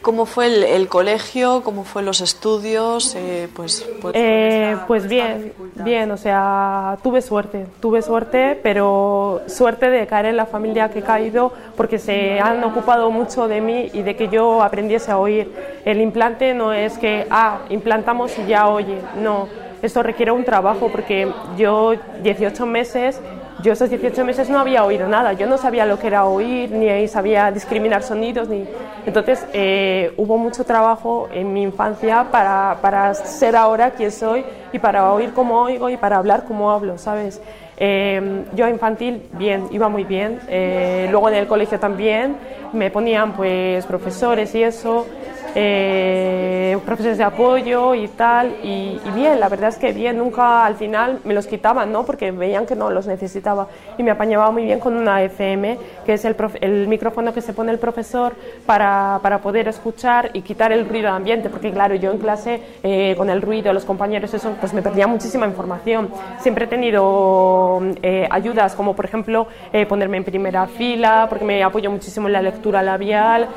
[0.05, 1.63] ¿Cómo fue el, colegio?
[1.63, 3.15] ¿Cómo fue los estudios?
[3.15, 5.51] Eh, pues, pues, eh, pues bien,
[5.83, 10.99] bien, o sea, tuve suerte, tuve suerte, pero suerte de caer en la familia que
[10.99, 15.17] he caído porque se han ocupado mucho de mí y de que yo aprendiese a
[15.17, 15.51] oír.
[15.85, 19.47] El implante no es que, ah, implantamos y ya oye, no,
[19.81, 23.19] esto requiere un trabajo porque yo 18 meses
[23.61, 26.71] yo esos 18 meses no había oído nada, yo no sabía lo que era oír,
[26.71, 28.65] ni sabía discriminar sonidos, ni...
[29.05, 34.79] Entonces eh, hubo mucho trabajo en mi infancia para, para, ser ahora quien soy y
[34.79, 37.41] para oír como oigo y para hablar como hablo, ¿sabes?
[37.77, 40.39] Eh, yo infantil, bien, iba muy bien.
[40.47, 42.37] Eh, luego en el colegio también
[42.73, 45.05] me ponían pues profesores y eso
[45.53, 50.75] eh, profesores de apoyo y tal, y, bien, la verdad es que bien, nunca al
[50.75, 52.05] final me los quitaban, ¿no?
[52.05, 56.13] Porque veían que no los necesitaba y me apañaba muy bien con una FM, que
[56.13, 58.33] es el, el micrófono que se pone el profesor
[58.65, 63.13] para, para, poder escuchar y quitar el ruido ambiente, porque claro, yo en clase eh,
[63.17, 66.09] con el ruido, los compañeros, eso, pues me perdía muchísima información.
[66.39, 71.63] Siempre he tenido eh, ayudas, como por ejemplo eh, ponerme en primera fila, porque me
[71.63, 73.47] apoyo muchísimo en la lectura labial.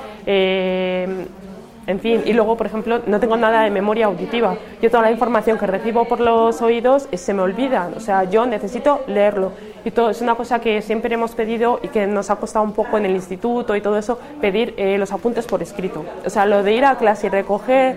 [1.88, 4.58] En fin, y luego, por ejemplo, no tengo nada de memoria auditiva.
[4.82, 7.90] Yo toda la información que recibo por los oídos se me olvida.
[7.96, 9.52] O sea, yo necesito leerlo.
[9.86, 12.74] Y todo es una cosa que siempre hemos pedido y que nos ha costado un
[12.74, 16.04] poco en el instituto y todo eso, pedir eh, los apuntes por escrito.
[16.26, 17.96] O sea, lo de ir a clase y recoger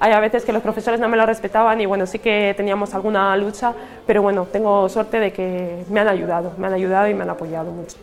[0.00, 2.94] hay a veces que los profesores no me lo respetaban y bueno, sí que teníamos
[2.94, 3.74] alguna lucha,
[4.08, 7.30] pero bueno, tengo suerte de que me han ayudado, me han ayudado y me han
[7.30, 7.96] apoyado mucho.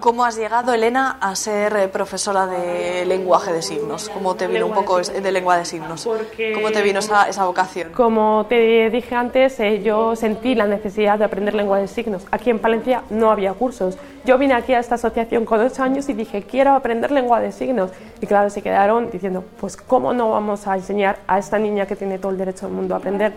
[0.00, 4.08] ¿Cómo has llegado, Elena, a ser eh, profesora de lenguaje de signos?
[4.08, 6.04] ¿Cómo te vino un poco de lengua de signos?
[6.04, 7.90] ¿Cómo te vino esa, esa, vocación?
[7.92, 12.26] Como te dije antes, eh, yo sentí la necesidad de aprender lengua de signos.
[12.30, 13.98] Aquí en Palencia no había cursos.
[14.24, 17.50] Yo vine aquí a esta asociación con ocho años y dije, quiero aprender lengua de
[17.50, 17.90] signos.
[18.20, 21.96] Y claro, se quedaron diciendo, pues ¿cómo no vamos a enseñar a esta niña que
[21.96, 23.32] tiene todo el derecho del mundo a aprender?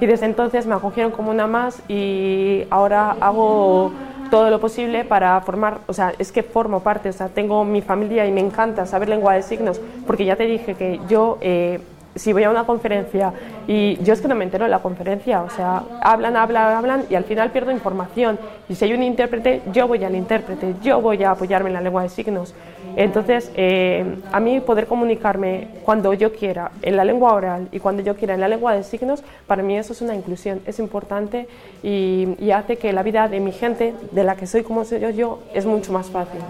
[0.00, 3.92] Y desde entonces me acogieron como una más y ahora hago
[4.30, 7.82] todo lo posible para formar, o sea, es que formo parte, o sea, tengo mi
[7.82, 11.80] familia y me encanta saber lengua de signos, porque ya te dije que yo, eh,
[12.16, 13.32] si voy a una conferencia
[13.66, 17.04] y yo es que no me entero de la conferencia, o sea, hablan, hablan, hablan
[17.08, 18.38] y al final pierdo información.
[18.68, 21.80] Y si hay un intérprete, yo voy al intérprete, yo voy a apoyarme en la
[21.80, 22.54] lengua de signos.
[22.96, 28.02] Entonces, eh, a mí poder comunicarme cuando yo quiera en la lengua oral y cuando
[28.02, 31.46] yo quiera en la lengua de signos, para mí eso es una inclusión, es importante
[31.82, 35.10] y, hace que la vida de mi gente, de la que soy como soy yo,
[35.10, 36.40] yo es mucho más fácil.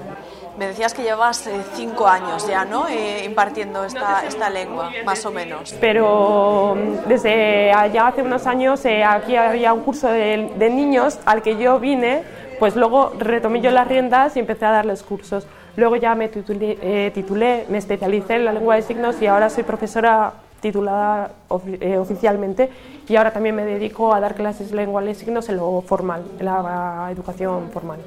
[0.59, 2.89] Me decías que llevas eh, cinco años ya, ¿no?
[2.89, 5.75] Eh, impartiendo esta, esta lengua, más o menos.
[5.81, 11.43] Pero mm, desde allá hace unos años aquí había un curso de, de niños al
[11.43, 12.23] que yo vine,
[12.59, 15.47] pues luego retomé yo las riendas y empecé a darles cursos.
[15.77, 19.63] Luego ya me eh, titulé, me especialicé en la lengua de signos y ahora soy
[19.63, 21.33] profesora titulada
[21.81, 22.71] eh, oficialmente
[23.07, 26.25] y ahora también me dedico a dar clases de lengua de signos en lo formal,
[26.39, 28.01] en la educación formal.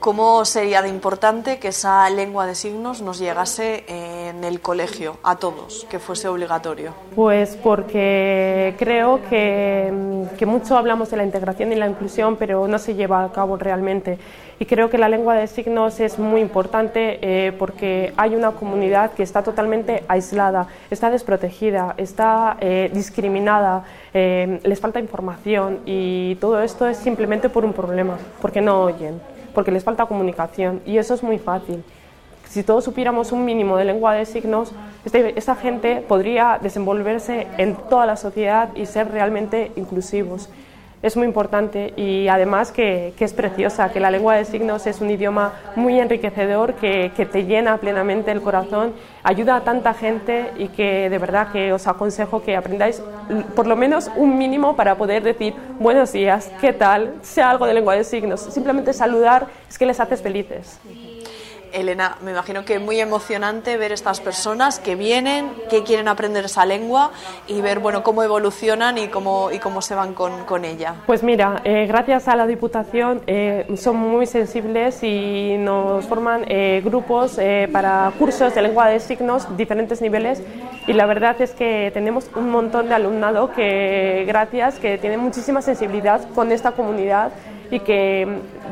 [0.00, 5.36] ¿Cómo sería de importante que esa lengua de signos nos llegase en el colegio a
[5.36, 6.92] todos, que fuese obligatorio?
[7.16, 9.92] Pues porque creo que,
[10.46, 14.18] mucho hablamos de la integración y la inclusión, pero no se lleva a cabo realmente.
[14.60, 19.12] Y creo que la lengua de signos es muy importante eh, porque hay una comunidad
[19.12, 23.84] que está totalmente aislada, está desprotegida, está eh, discriminada,
[24.14, 29.20] eh, les falta información y todo esto es simplemente por un problema, porque no oyen
[29.58, 31.82] porque les falta comunicación y eso es muy fácil.
[32.48, 34.70] Si todos supiéramos un mínimo de lengua de signos,
[35.04, 40.48] este, esta gente podría desenvolverse en toda la sociedad y ser realmente inclusivos
[41.02, 45.10] es muy importante y además que, es preciosa, que la lengua de signos es un
[45.10, 50.68] idioma muy enriquecedor, que, que, te llena plenamente el corazón, ayuda a tanta gente y
[50.68, 53.02] que de verdad que os aconsejo que aprendáis
[53.54, 57.74] por lo menos un mínimo para poder decir buenos días, qué tal, sea algo de
[57.74, 58.40] lengua de signos.
[58.40, 60.80] Simplemente saludar es que les haces felices.
[61.72, 66.44] Elena, me imagino que es muy emocionante ver estas personas que vienen, que quieren aprender
[66.44, 67.10] esa lengua
[67.46, 70.94] y ver bueno, cómo evolucionan y cómo, y cómo se van con, con ella.
[71.06, 76.82] Pues mira, eh, gracias a la Diputación eh, son muy sensibles y nos forman eh,
[76.84, 77.38] grupos
[77.72, 80.42] para cursos de lengua de signos, diferentes niveles
[80.86, 85.62] y la verdad es que tenemos un montón de alumnado que gracias, que tiene muchísima
[85.62, 87.32] sensibilidad con esta comunidad
[87.70, 88.26] y que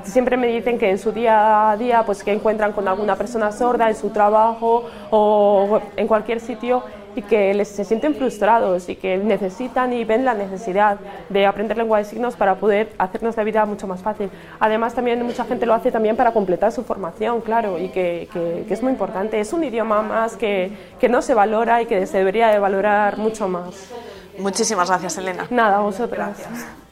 [0.05, 3.53] siempre me dicen que en su día a día pues que encuentran con alguna persona
[3.53, 6.83] sorda en su trabajo o en cualquier sitio
[7.17, 10.99] y que les, se sienten frustrados y que necesitan y ven la necesidad
[11.31, 14.31] de aprender lengua de signos para poder hacernos la vida mucho más fácil.
[14.61, 18.67] Además, también mucha gente lo hace también para completar su formación, claro, y que, que,
[18.69, 19.41] es muy importante.
[19.41, 20.71] Es un idioma más que,
[21.01, 23.91] que no se valora y que se debería de valorar mucho más.
[24.39, 25.47] Muchísimas gracias, Elena.
[25.49, 26.37] Nada, vosotras.
[26.39, 26.86] Gracias.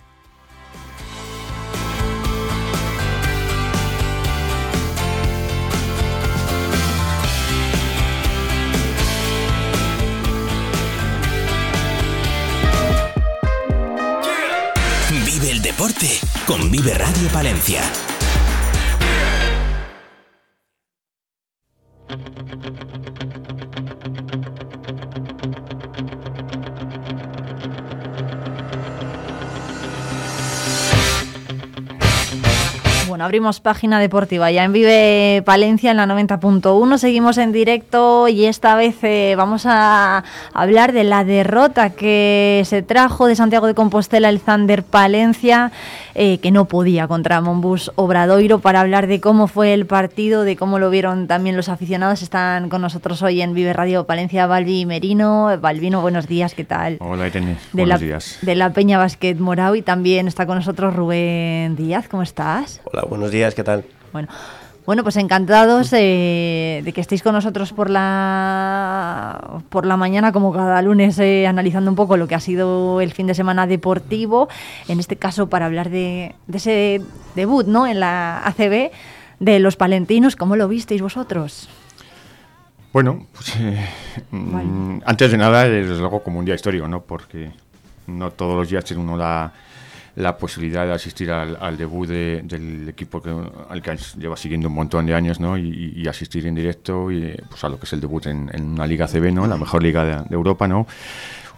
[15.85, 17.83] Deporte con Vive Radio Palencia.
[33.15, 36.99] Bueno, abrimos página deportiva ya en Vive Palencia en la 90.1.
[36.99, 42.83] Seguimos en directo y esta vez eh, vamos a hablar de la derrota que se
[42.83, 45.71] trajo de Santiago de Compostela el Zander Palencia,
[46.17, 48.59] eh, que no podía contra Monbus Obradoiro.
[48.59, 52.69] Para hablar de cómo fue el partido, de cómo lo vieron también los aficionados, están
[52.69, 55.57] con nosotros hoy en Vive Radio Palencia Balbi Merino.
[55.61, 56.97] Balbino, buenos días, ¿qué tal?
[56.99, 57.59] Hola, Itene.
[57.73, 58.39] Buenos días.
[58.43, 62.09] De la Peña Basket Morao y también está con nosotros Rubén Díaz.
[62.09, 62.81] ¿Cómo estás?
[62.93, 63.85] Hola buenos días, ¿qué tal?
[64.13, 64.29] Bueno,
[64.87, 70.53] bueno, pues encantados eh, de que estéis con nosotros por la por la mañana, como
[70.53, 74.49] cada lunes, eh, analizando un poco lo que ha sido el fin de semana deportivo.
[74.89, 77.01] En este caso, para hablar de, ese
[77.35, 77.87] debut, ¿no?
[77.87, 78.91] En la ACB
[79.41, 81.69] de los palentinos, ¿cómo lo visteis vosotros?
[82.93, 83.89] Bueno, pues eh,
[84.31, 87.01] mm, antes de nada, desde luego como un día histórico, ¿no?
[87.01, 87.53] Porque
[88.07, 89.51] no todos los días tiene uno la
[90.17, 93.35] la posibilidad de asistir al, debut del equipo que,
[93.69, 95.59] al que lleva siguiendo un montón de años ¿no?
[95.59, 99.09] y, asistir en directo y, pues, a lo que es el debut en, una liga
[99.09, 99.47] CB, ¿no?
[99.47, 100.69] la mejor liga de, Europa.
[100.69, 100.87] ¿no?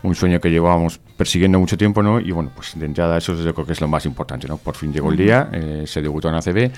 [0.03, 2.21] un sueño que llevábamos persiguiendo mucho tiempo, ¿no?
[2.21, 4.57] Y bueno, pues de entrada eso yo creo que es lo más importante, ¿no?
[4.57, 6.71] Por fin llegó el día, eh, se debutó en ACB.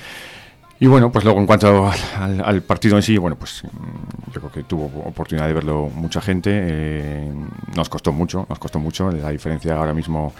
[0.81, 4.53] Y bueno, pues luego en cuanto al, partido en sí, bueno, pues mm, yo creo
[4.53, 6.51] que tuvo oportunidad de verlo mucha gente.
[6.55, 7.33] Eh,
[7.77, 9.11] nos costó mucho, nos costó mucho.
[9.11, 10.33] La diferencia ahora mismo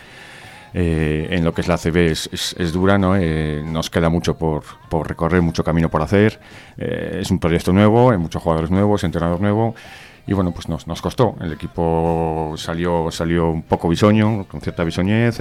[0.75, 3.17] eh, en lo que es la CB es, dura, ¿no?
[3.17, 4.63] Eh, nos queda mucho por,
[5.07, 6.39] recorrer, mucho camino por hacer.
[6.77, 9.75] Eh, es un proyecto nuevo, hay muchos jugadores nuevos, entrenador nuevo.
[10.27, 11.37] Y bueno, pues nos, costó.
[11.41, 15.39] El equipo salió, salió un poco bisoño, con cierta bisoñez.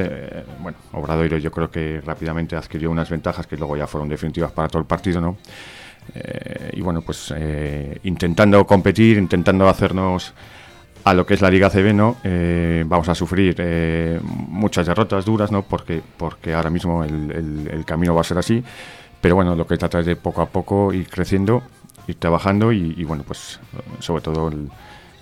[0.62, 4.70] bueno, Obradoiro yo creo que rápidamente adquirió unas ventajas que luego ya fueron definitivas para
[4.70, 5.38] todo el partido, ¿no?
[6.72, 7.34] y bueno, pues
[8.04, 10.34] intentando competir, intentando hacernos
[11.10, 12.18] a lo que es la Liga CB, ¿no?
[12.22, 15.62] Eh, vamos a sufrir eh, muchas derrotas duras, ¿no?
[15.62, 18.62] Porque, porque ahora mismo el, camino va a ser así.
[19.22, 21.64] Pero bueno, lo que trata es de poco a poco ir creciendo,
[22.08, 23.58] ir trabajando y, bueno, pues
[24.00, 24.52] sobre todo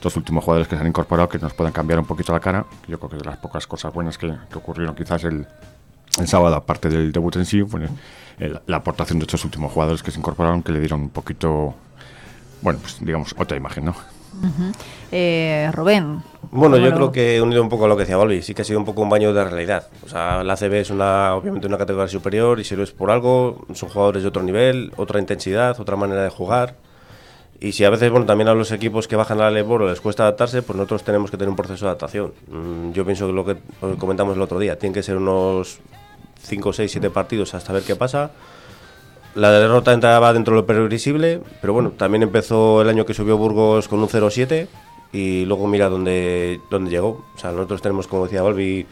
[0.01, 2.65] los últimos jugadores que se han incorporado que nos puedan cambiar un poquito la cara.
[2.88, 5.45] Yo creo que de las pocas cosas buenas que, ocurrieron quizás el,
[6.25, 7.88] sábado, aparte del debut en sí, fue
[8.65, 11.75] la aportación de estos últimos jugadores que se incorporaron, que le dieron un poquito,
[12.63, 14.14] bueno, pues digamos, otra imagen, ¿no?
[15.11, 16.23] Eh, Rubén.
[16.51, 18.65] Bueno, yo creo que unido un poco a lo que decía Balbi, sí que ha
[18.65, 19.88] sido un poco un baño de realidad.
[20.05, 23.11] O sea, la ACB es una, obviamente una categoría superior y si lo es por
[23.11, 26.75] algo, son jugadores de otro nivel, otra intensidad, otra manera de jugar.
[27.59, 30.01] Y si a veces, bueno, también a los equipos que bajan a la Leboro les
[30.01, 32.33] cuesta adaptarse, pues nosotros tenemos que tener un proceso de adaptación.
[32.47, 33.57] Mm, yo pienso que lo que
[33.97, 35.79] comentamos el otro día, tienen que ser unos
[36.41, 38.31] 5, 6, 7 partidos hasta ver qué pasa.
[39.36, 43.38] La derrota entraba dentro de lo previsible, pero bueno, también empezó el año que subió
[43.38, 44.67] Burgos con un 0-7
[45.11, 47.25] y luego mira dónde, dónde llegó.
[47.36, 48.86] O sea, nosotros tenemos, como decía Balbi,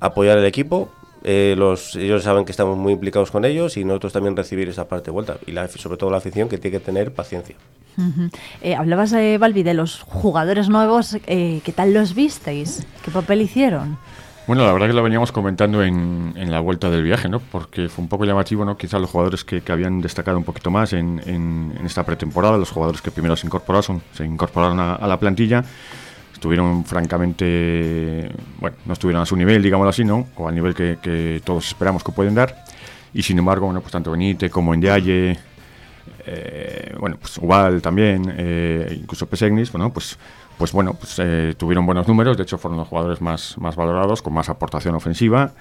[0.00, 0.88] apoyar el equipo.
[1.22, 4.88] Eh, los, ellos saben que estamos muy implicados con ellos y nosotros también recibir esa
[4.88, 5.38] parte de vuelta.
[5.46, 7.54] Y la, sobre todo la afición que tiene que tener paciencia.
[8.62, 11.16] Eh, hablabas, de Balbi, de los jugadores nuevos.
[11.26, 12.86] Eh, ¿Qué tal los visteis?
[13.04, 13.98] ¿Qué papel hicieron?
[14.46, 17.40] Bueno, la verdad que lo veníamos comentando en, en, la vuelta del viaje, ¿no?
[17.40, 18.76] Porque fue un poco llamativo, ¿no?
[18.76, 22.70] Quizás los jugadores que, que, habían destacado un poquito más en, en, esta pretemporada, los
[22.70, 25.64] jugadores que primero se incorporaron, se incorporaron a, a, la plantilla,
[26.32, 28.30] estuvieron francamente,
[28.60, 30.28] bueno, no estuvieron a su nivel, digámoslo así, ¿no?
[30.36, 32.64] O al nivel que, que todos esperamos que pueden dar.
[33.12, 35.36] Y sin embargo, bueno, pues tanto Benítez como Endiaye,
[36.24, 40.18] eh, bueno, pues Ubal también, eh, incluso Pesegnis, bueno, pues
[40.58, 44.22] pues bueno, pues, eh, tuvieron buenos números, de hecho fueron los jugadores más, más valorados,
[44.22, 45.52] con más aportación ofensiva.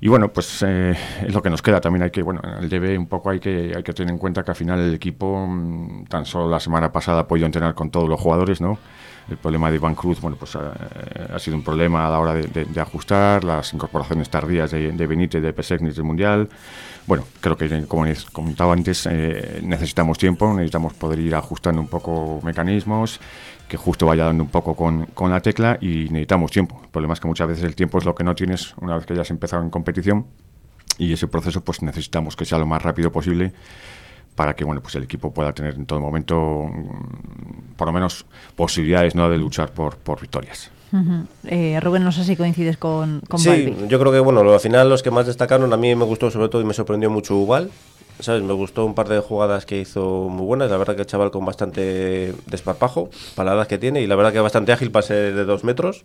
[0.00, 1.80] Y bueno, pues eh, es lo que nos queda.
[1.80, 4.18] También hay que, bueno, en el DB un poco hay que, hay que tener en
[4.18, 7.74] cuenta que al final el equipo, mm, tan solo la semana pasada ha podido entrenar
[7.74, 8.78] con todos los jugadores, ¿no?
[9.28, 10.58] El problema de Iván Cruz, bueno, pues eh,
[11.34, 15.42] ha sido un problema a la hora de, ajustar, las incorporaciones tardías de, de Benítez,
[15.42, 16.48] de Pesegnis del Mundial.
[17.06, 19.06] Bueno, creo que como comentaba antes,
[19.62, 23.20] necesitamos tiempo, necesitamos poder ir ajustando un poco mecanismos
[23.68, 26.80] que justo vaya dando un poco con, con, la tecla y necesitamos tiempo.
[26.82, 29.06] El problema es que muchas veces el tiempo es lo que no tienes una vez
[29.06, 30.26] que ya has empezado en competición
[30.98, 33.52] y ese proceso pues necesitamos que sea lo más rápido posible
[34.34, 38.26] para que bueno pues el equipo pueda tener en todo momento mm, por lo menos
[38.56, 40.70] posibilidades no de luchar por, por victorias.
[41.44, 44.88] eh, Rubén, no sé si coincides con, con Sí, yo creo que bueno, al final
[44.88, 47.70] los que más destacaron a mí me gustó sobre todo y me sorprendió mucho Ubal,
[48.20, 48.42] ¿sabes?
[48.42, 50.70] Me gustó un par de jugadas que hizo muy buenas.
[50.70, 54.16] La verdad que el chaval con bastante desparpajo para la edad que tiene y la
[54.16, 56.04] verdad que bastante ágil para ser de dos metros.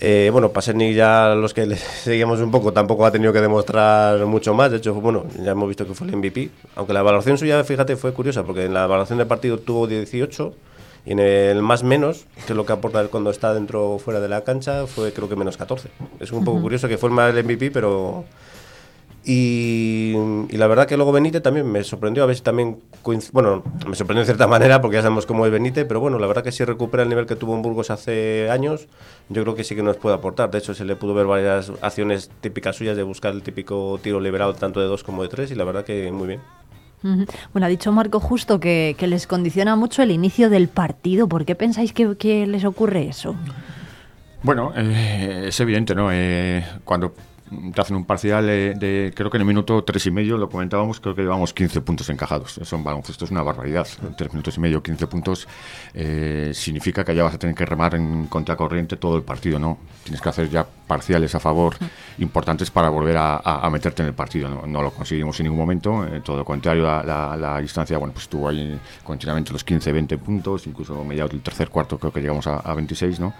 [0.00, 4.26] Eh, bueno, ni ya los que le seguimos un poco tampoco ha tenido que demostrar
[4.26, 4.70] mucho más.
[4.70, 6.50] De hecho, bueno, ya hemos visto que fue el MVP.
[6.76, 10.54] Aunque la valoración suya, fíjate, fue curiosa porque en la valoración del partido tuvo 18
[11.06, 13.98] y en el más menos, que es lo que aporta él cuando está dentro o
[13.98, 15.88] fuera de la cancha, fue creo que menos 14.
[16.20, 18.24] Es un poco curioso que fue el MVP, pero
[19.26, 20.14] y,
[20.50, 22.80] la verdad que luego Benítez también me sorprendió, a ver si también,
[23.32, 26.26] bueno, me sorprendió de cierta manera porque ya sabemos cómo es Benítez, pero bueno, la
[26.26, 28.88] verdad que si recupera el nivel que tuvo en Burgos hace años,
[29.30, 30.50] yo creo que sí que nos puede aportar.
[30.50, 34.20] De hecho, se le pudo ver varias acciones típicas suyas de buscar el típico tiro
[34.20, 36.40] liberado tanto de dos como de tres y la verdad que muy bien.
[37.52, 41.28] Bueno, ha dicho Marco justo que, les condiciona mucho el inicio del partido.
[41.28, 43.36] ¿Por qué pensáis que, que les ocurre eso?
[44.42, 46.10] Bueno, eh, es evidente, ¿no?
[46.12, 47.14] Eh, cuando
[47.74, 51.00] te hacen un parcial de, creo que en el minuto tres y medio, lo comentábamos,
[51.00, 52.58] creo que llevamos 15 puntos encajados.
[52.58, 53.86] Eso en baloncesto es una barbaridad.
[54.16, 55.48] Tres minutos y medio, 15 puntos,
[55.94, 59.78] eh, significa que ya vas a tener que remar en contracorriente todo el partido, ¿no?
[60.02, 61.74] Tienes que hacer ya parciales a favor
[62.18, 64.66] importantes para volver a, meterte en el partido.
[64.66, 68.24] No, lo conseguimos en ningún momento, eh, todo lo contrario, la, la, distancia, bueno, pues
[68.24, 72.46] estuvo ahí continuamente los 15, 20 puntos, incluso mediados del tercer cuarto creo que llegamos
[72.46, 73.34] a, a 26, ¿no?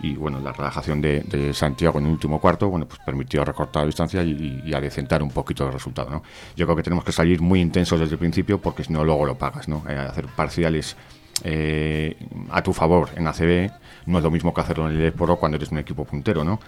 [0.00, 3.86] Y bueno, la relajación de, Santiago en el último cuarto, bueno, pues permitió recortar la
[3.86, 6.22] distancia y, y, adecentar un poquito el resultado, ¿no?
[6.56, 9.24] Yo creo que tenemos que salir muy intensos desde el principio porque si no luego
[9.24, 9.82] lo pagas, ¿no?
[9.88, 10.96] Eh, hacer parciales
[11.42, 12.16] eh,
[12.50, 13.70] a tu favor en ACB
[14.06, 16.60] no es lo mismo que hacerlo en el Esporo cuando eres un equipo puntero, ¿no?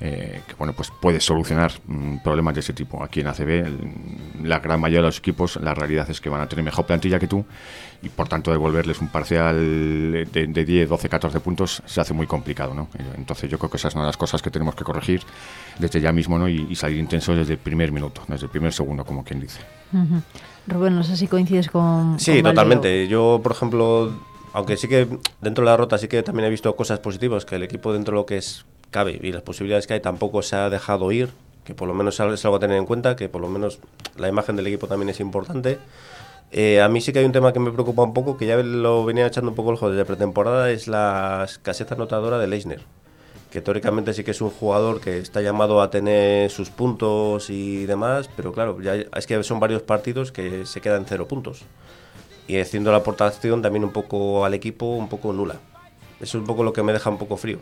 [0.00, 3.02] Eh, que bueno, pues puedes solucionar mm, problemas de ese tipo.
[3.02, 6.48] Aquí en ACB, la gran mayoría de los equipos, la realidad es que van a
[6.48, 7.44] tener mejor plantilla que tú
[8.02, 12.26] y por tanto devolverles un parcial de, de 10, 12, 14 puntos se hace muy
[12.26, 12.88] complicado, ¿no?
[12.98, 15.22] Eh, entonces yo creo que esa es una de las cosas que tenemos que corregir
[15.78, 16.48] desde ya mismo, ¿no?
[16.48, 19.60] Y, salir intensos desde el primer minuto, desde el primer segundo, como quien dice.
[20.66, 22.18] Rubén, no sé si coincides con...
[22.18, 23.06] Sí, totalmente.
[23.06, 24.12] Yo, por ejemplo,
[24.52, 25.06] aunque sí que
[25.40, 28.12] dentro de la rota sí que también he visto cosas positivas, que el equipo dentro
[28.12, 31.30] de lo que es cabe y las posibilidades que hay tampoco se ha dejado ir,
[31.64, 33.78] que por lo menos es algo a tener en cuenta, que por lo menos
[34.16, 35.78] la imagen del equipo también es importante.
[36.52, 38.56] Eh, a mí sí que hay un tema que me preocupa un poco, que ya
[38.56, 42.82] lo venía echando un poco el ojo desde pretemporada, es la escasez anotadora de Leisner,
[43.50, 47.86] que teóricamente sí que es un jugador que está llamado a tener sus puntos y
[47.86, 51.64] demás, pero claro, ya es que son varios partidos que se quedan cero puntos
[52.46, 55.54] y haciendo la aportación también un poco al equipo un poco nula.
[56.20, 57.58] Eso es un poco lo que me deja un poco frío.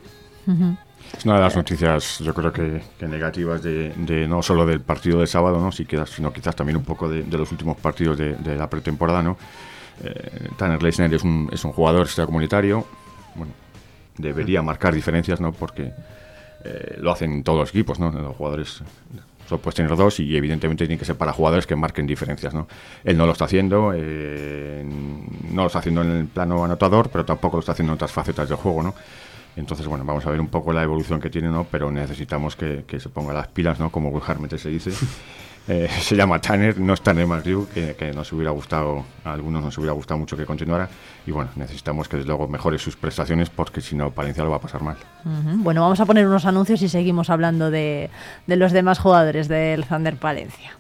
[1.16, 5.26] Es una de las noticias, yo creo que, negativas de, no solo del partido de
[5.26, 5.70] sábado, ¿no?
[5.72, 9.36] sino quizás también un poco de, los últimos partidos de, la pretemporada, ¿no?
[10.02, 12.86] Eh, Tanner Leisner es un, es un jugador extracomunitario,
[13.34, 13.52] bueno,
[14.16, 15.52] debería marcar diferencias, ¿no?
[15.52, 15.92] Porque
[16.64, 18.10] eh, lo hacen todos los equipos, ¿no?
[18.10, 18.82] Los jugadores
[19.48, 22.68] solo puedes tener dos y evidentemente tiene que ser para jugadores que marquen diferencias, ¿no?
[23.02, 27.24] Él no lo está haciendo, eh, no lo está haciendo en el plano anotador, pero
[27.24, 28.94] tampoco lo está haciendo en otras facetas del juego, ¿no?
[29.60, 31.66] Entonces, bueno, vamos a ver un poco la evolución que tiene, ¿no?
[31.70, 33.90] Pero necesitamos que, se ponga las pilas, ¿no?
[33.90, 34.90] Como vulgarmente se dice.
[35.68, 39.62] Eh, se llama Tanner, no es Tanner Matthew, que, que nos hubiera gustado, a algunos
[39.62, 40.88] nos hubiera gustado mucho que continuara.
[41.26, 44.56] Y bueno, necesitamos que desde luego mejore sus prestaciones porque si no, Palencia lo va
[44.56, 44.96] a pasar mal.
[45.22, 48.10] Bueno, vamos a poner unos anuncios y seguimos hablando de,
[48.48, 50.72] de los demás jugadores del Thunder Palencia.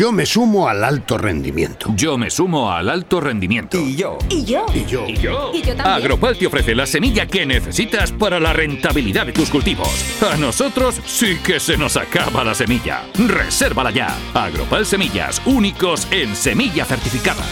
[0.00, 1.92] Yo me sumo al alto rendimiento.
[1.94, 3.78] Yo me sumo al alto rendimiento.
[3.78, 4.16] Y yo.
[4.30, 4.64] Y yo.
[4.72, 5.06] Y yo.
[5.06, 5.50] Y yo.
[5.52, 5.88] Y yo también.
[5.88, 9.90] Agropal te ofrece la semilla que necesitas para la rentabilidad de tus cultivos.
[10.22, 13.02] A nosotros sí que se nos acaba la semilla.
[13.28, 14.16] Resérvala ya.
[14.32, 17.44] Agropal Semillas, únicos en semilla certificada.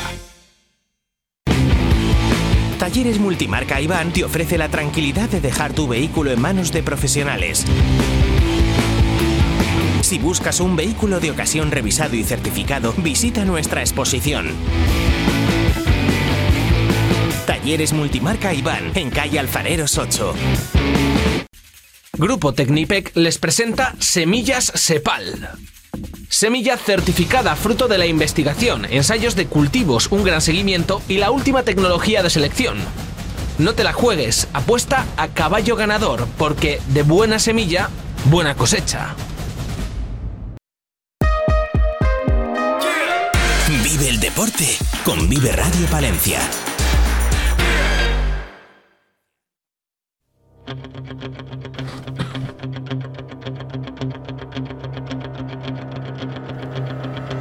[2.79, 7.67] Talleres Multimarca Iván te ofrece la tranquilidad de dejar tu vehículo en manos de profesionales.
[10.09, 14.49] Si buscas un vehículo de ocasión revisado y certificado, visita nuestra exposición.
[17.45, 20.33] Talleres Multimarca Iván, en calle Alfareros 8.
[22.17, 25.51] Grupo Tecnipec les presenta Semillas Sepal.
[26.31, 31.65] Semilla certificada fruto de la investigación, ensayos de cultivos, un gran seguimiento y la última
[31.65, 32.79] tecnología de selección.
[33.59, 37.91] No te la juegues, apuesta a caballo ganador, porque de buena semilla,
[38.31, 39.15] buena cosecha.
[44.29, 46.39] Deporte con Vive Radio Palencia.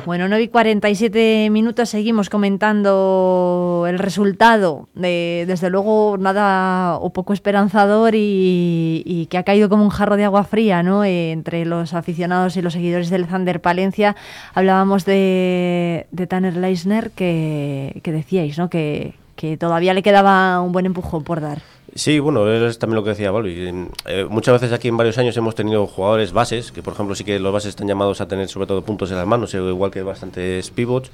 [0.08, 4.88] Bueno, 9 y 47 minutos seguimos comentando el resultado.
[4.96, 10.24] De, desde luego, nada o poco esperanzador y, que ha caído como un jarro de
[10.24, 11.04] agua fría ¿no?
[11.04, 14.16] Eh, entre los aficionados y los seguidores del Thunder Palencia.
[14.54, 18.70] Hablábamos de, de Tanner Leisner, que, que decíais ¿no?
[18.70, 21.62] que, que todavía le quedaba un buen empujón por dar.
[21.98, 23.88] Sí, bueno, es también lo que decía Balbi.
[24.06, 27.24] Eh, muchas veces aquí en varios años hemos tenido jugadores bases, que por ejemplo sí
[27.24, 29.90] que los bases están llamados a tener sobre todo puntos en las manos, eh, igual
[29.90, 31.10] que bastantes pivots.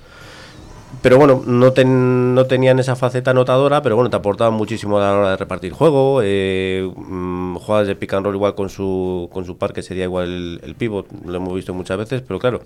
[1.01, 5.13] Pero bueno, no, no tenían esa faceta anotadora, pero bueno, te aportaban muchísimo a la
[5.13, 6.19] hora de repartir juego.
[6.21, 10.03] Eh, mm, jugadas de pick and roll igual con su, con su par, que sería
[10.03, 12.61] igual el, pivot, lo hemos visto muchas veces, pero claro,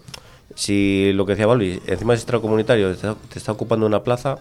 [0.55, 4.39] si lo que decía Balbi, encima es extracomunitario, te te está ocupando una plaza,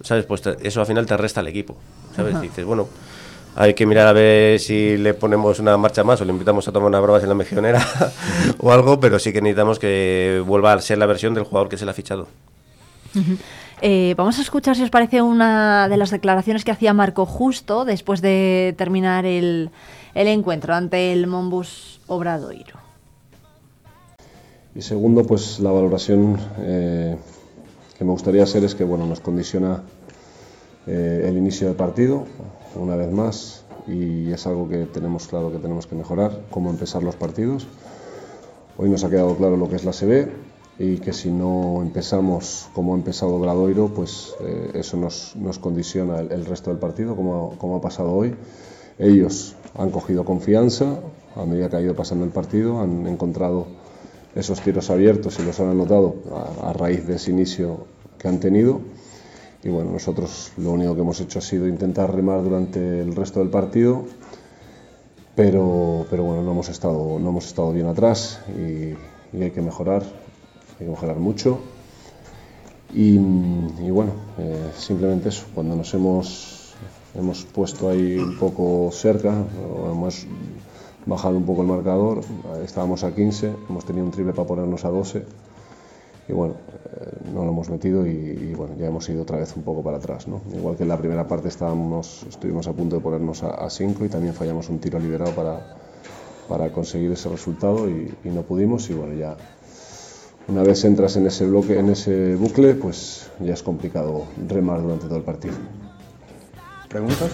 [0.00, 0.24] ¿sabes?
[0.24, 1.76] Pues eso al final te resta al equipo,
[2.14, 2.40] ¿sabes?
[2.40, 2.88] dices, bueno,
[3.54, 6.72] hay que mirar a ver si le ponemos una marcha más o le invitamos a
[6.72, 7.86] tomar una broma en la mejionera
[8.58, 11.76] o algo, pero sí que necesitamos que vuelva a ser la versión del jugador que
[11.76, 12.28] se le ha fichado.
[13.82, 17.84] Eh, vamos a escuchar si os parece una de las declaraciones que hacía Marco justo
[17.84, 19.70] después de terminar el,
[20.14, 22.78] el encuentro ante el Monbus Obradoiro.
[24.74, 27.16] Y segundo, pues la valoración eh,
[27.98, 29.82] que me gustaría hacer es que bueno, nos condiciona
[30.86, 32.24] eh, el inicio del partido,
[32.74, 37.02] una vez más, y es algo que tenemos claro que tenemos que mejorar, cómo empezar
[37.02, 37.66] los partidos.
[38.76, 40.28] Hoy nos ha quedado claro lo que es la CB
[40.78, 46.46] y que si no empezamos como ha empezado Gradoiro, pues eh, eso nos, condiciona el,
[46.46, 48.34] resto del partido, como, como ha pasado hoy.
[48.98, 50.96] Ellos han cogido confianza
[51.36, 53.66] a medida que ha ido pasando el partido, han encontrado
[54.34, 56.14] esos tiros abiertos y los han anotado
[56.62, 57.86] a, raíz de ese inicio
[58.18, 58.80] que han tenido.
[59.64, 63.38] Y bueno, nosotros lo único que hemos hecho ha sido intentar remar durante el resto
[63.38, 64.04] del partido,
[65.36, 68.94] pero, pero bueno, no hemos, estado, no hemos estado bien atrás y,
[69.40, 70.02] hay que mejorar,
[70.78, 71.60] hay que mejorar mucho.
[72.92, 76.74] Y, bueno, eh, simplemente eso, cuando nos hemos,
[77.14, 79.32] hemos puesto ahí un poco cerca,
[79.90, 80.26] hemos
[81.06, 82.20] bajado un poco el marcador,
[82.64, 85.24] estábamos a 15, hemos tenido un triple para ponernos a 12
[86.28, 86.54] y bueno,
[86.84, 89.96] eh, no lo hemos metido y, bueno, ya hemos ido otra vez un poco para
[89.96, 90.28] atrás.
[90.28, 90.40] ¿no?
[90.54, 94.08] Igual que en la primera parte estábamos, estuvimos a punto de ponernos a 5 y
[94.08, 95.76] también fallamos un tiro liberado para,
[96.48, 99.36] para conseguir ese resultado y, y, no pudimos y bueno, ya
[100.48, 105.06] una vez entras en ese bloque, en ese bucle, pues ya es complicado remar durante
[105.06, 105.54] todo el partido.
[106.88, 107.30] ¿Preguntas?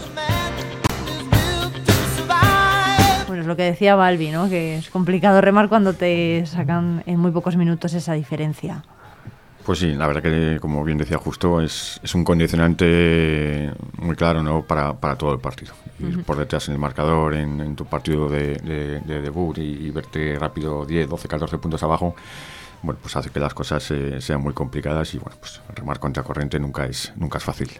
[3.49, 4.49] Lo que decía Balbi, ¿no?
[4.49, 8.85] Que es complicado remar cuando te sacan en muy pocos minutos esa diferencia.
[9.69, 14.43] Pues sí, la verdad que, como bien decía Justo, es, es un condicionante muy claro
[14.43, 14.63] ¿no?
[14.63, 15.75] para, para todo el partido.
[16.01, 20.87] Ir por detrás en el marcador, en, tu partido de, de, debut y, verte rápido
[20.87, 22.15] 10, 12, 14 puntos abajo,
[22.83, 26.23] bueno, pues hace que las cosas eh, sean muy complicadas y bueno, pues remar contra
[26.23, 27.71] corriente nunca es, nunca es fácil.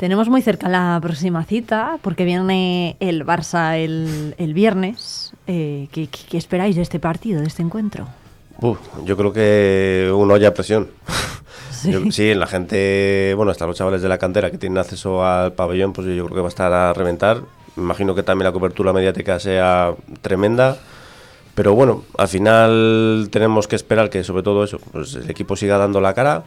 [0.00, 5.34] Tenemos muy cerca la próxima cita porque viene el Barça el, el viernes.
[5.46, 8.08] Eh, ¿qué, ¿qué, esperáis de este partido, de este encuentro?
[9.04, 10.88] yo creo que uno haya presión.
[12.10, 12.34] Sí.
[12.34, 16.06] la gente, bueno, hasta los chavales de la cantera que tienen acceso al pabellón, pues
[16.08, 17.40] yo creo que va a estar a reventar.
[17.74, 20.76] Me imagino que también la cobertura mediática sea tremenda.
[21.54, 25.78] Pero bueno, al final tenemos que esperar que sobre todo eso, pues el equipo siga
[25.78, 26.44] dando la cara.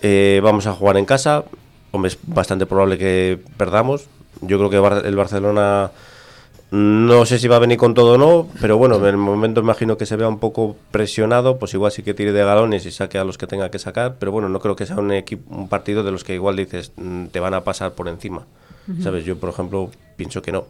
[0.00, 1.44] Eh, vamos a jugar en casa.
[1.92, 4.08] Hombre, es bastante probable que perdamos.
[4.40, 5.92] Yo creo que el Barcelona
[6.72, 9.60] no sé si va a venir con todo o no, pero bueno, en el momento
[9.60, 12.90] imagino que se vea un poco presionado, pues igual sí que tire de galones y
[12.90, 15.54] saque a los que tenga que sacar, pero bueno, no creo que sea un, equipo,
[15.54, 18.46] un partido de los que igual dices mm, te van a pasar por encima.
[19.02, 19.26] ¿Sabes?
[19.26, 20.64] Yo, por ejemplo, pienso que no.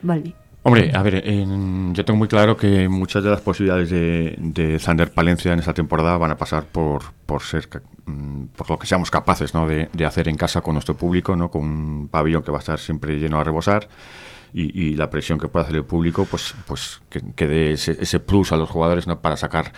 [0.00, 0.34] Vale.
[0.64, 5.52] Hombre, a ver, yo tengo muy claro que muchas de las posibilidades de, de Palencia
[5.52, 7.68] en esta temporada van a pasar por, por ser
[8.06, 9.66] mm, por lo que seamos capaces ¿no?
[9.66, 11.50] de, hacer en casa con nuestro público, ¿no?
[11.50, 13.88] con un pabellón que va a estar siempre lleno a rebosar
[14.54, 18.56] y, la presión que puede hacer el público, pues, pues que, dé ese, plus a
[18.56, 19.20] los jugadores ¿no?
[19.20, 19.72] para sacar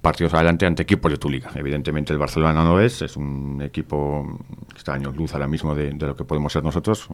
[0.00, 1.50] partidos adelante ante equipos de tu liga.
[1.54, 4.38] Evidentemente el Barcelona no es, es un equipo
[4.70, 7.08] que está años luz ahora mismo de, lo que podemos ser nosotros,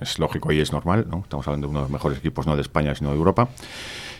[0.00, 1.20] es lógico y es normal, ¿no?
[1.20, 3.48] estamos hablando de uno de los mejores equipos no de España sino de Europa.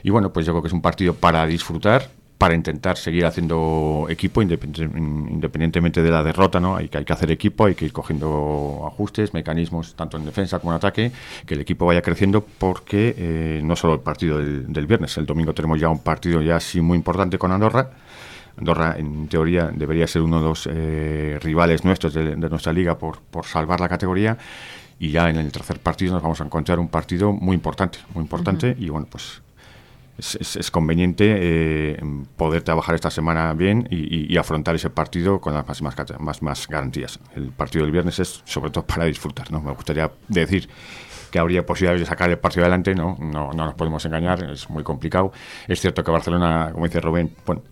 [0.03, 2.11] Y bueno, pues yo creo que es un partido para disfrutar,
[2.47, 6.77] para intentar seguir haciendo equipo independientemente de la derrota, ¿no?
[6.77, 10.61] Hay que, hay que hacer equipo, hay que ir cogiendo ajustes, mecanismos, tanto en defensa
[10.61, 11.11] como en ataque,
[11.45, 15.55] que el equipo vaya creciendo porque eh, no solo el partido del, viernes, el domingo
[15.55, 17.91] tenemos ya un partido ya así muy importante con Andorra.
[18.57, 23.19] Andorra, en teoría, debería ser uno de los eh, rivales nuestros de, nuestra liga por,
[23.23, 24.39] por salvar la categoría
[25.01, 28.23] y ya en el tercer partido nos vamos a encontrar un partido muy importante, muy
[28.23, 29.43] importante y bueno, pues
[30.19, 32.01] es, conveniente eh,
[32.37, 37.19] poder trabajar esta semana bien y, afrontar ese partido con las máximas más, más garantías.
[37.35, 39.51] El partido del viernes es sobre todo para disfrutar.
[39.51, 39.61] ¿no?
[39.61, 40.69] Me gustaría decir
[41.31, 43.17] que habría posibilidades de sacar el partido adelante, ¿no?
[43.21, 45.33] No, no nos podemos engañar, es muy complicado.
[45.67, 47.63] Es cierto que Barcelona, como dice Rubén, bueno,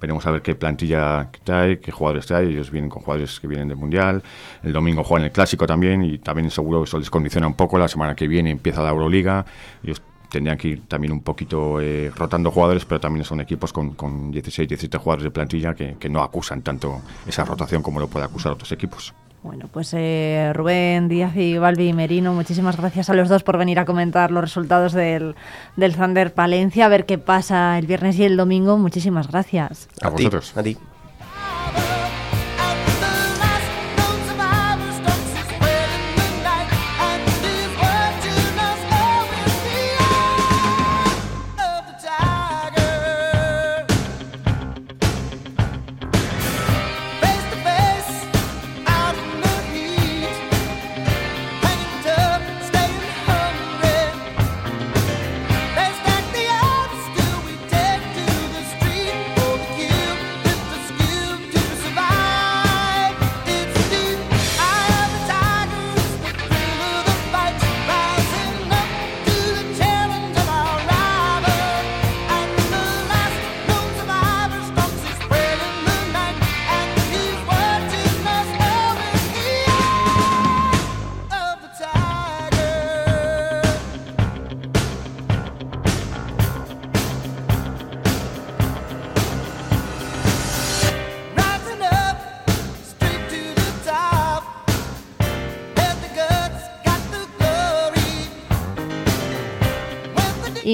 [0.00, 2.46] veremos a ver qué plantilla trae, qué jugadores trae.
[2.46, 4.22] Ellos vienen con jugadores que vienen del Mundial.
[4.62, 7.78] El domingo juegan el Clásico también y también seguro eso les condiciona un poco.
[7.78, 9.44] La semana que viene empieza la Euroliga.
[9.82, 13.94] Ellos tendrían que ir también un poquito eh, rotando jugadores, pero también son equipos con,
[13.94, 18.08] con 16, 17 jugadores de plantilla que, que, no acusan tanto esa rotación como lo
[18.08, 19.14] puede acusar otros equipos.
[19.42, 23.78] Bueno, pues eh, Rubén Díaz y Balbi Merino, muchísimas gracias a los dos por venir
[23.78, 25.36] a comentar los resultados del,
[25.76, 28.78] del Thunder Palencia, a ver qué pasa el viernes y el domingo.
[28.78, 29.88] Muchísimas gracias.
[30.02, 30.56] A, vosotros.
[30.56, 30.76] a ti.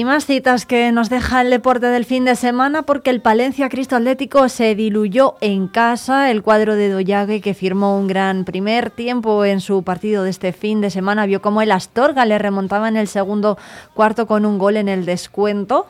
[0.05, 3.95] Más citas que nos deja el deporte del fin de semana porque el Palencia Cristo
[3.95, 6.29] Atlético se diluyó en casa.
[6.29, 10.53] El cuadro de Doyague que firmó un gran primer tiempo en su partido de este
[10.53, 13.57] fin de semana vio como el Astorga le remontaba en el segundo
[13.95, 15.87] cuarto con un gol en el descuento.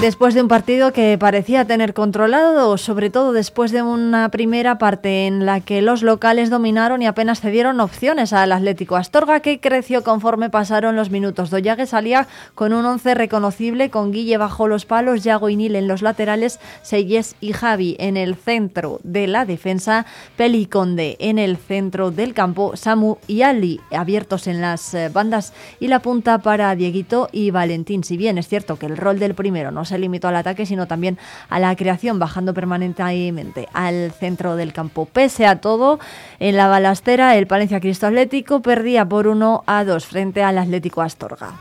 [0.00, 5.26] Después de un partido que parecía tener controlado, sobre todo después de una primera parte
[5.26, 10.04] en la que los locales dominaron y apenas cedieron opciones al Atlético Astorga, que creció
[10.04, 11.50] conforme pasaron los minutos.
[11.50, 15.88] Doyague salía con un once reconocible, con Guille bajo los palos, Yago y Nil en
[15.88, 22.12] los laterales, Seyes y Javi en el centro de la defensa, Peliconde en el centro
[22.12, 27.28] del campo, Samu y Ali abiertos en las eh, bandas y la punta para Dieguito
[27.32, 28.04] y Valentín.
[28.04, 30.86] Si bien es cierto que el rol del primero no se limitó al ataque, sino
[30.86, 31.18] también
[31.48, 35.06] a la creación, bajando permanentemente al centro del campo.
[35.06, 35.98] Pese a todo,
[36.38, 41.02] en la balastera, el Palencia Cristo Atlético perdía por 1 a 2 frente al Atlético
[41.02, 41.52] Astorga.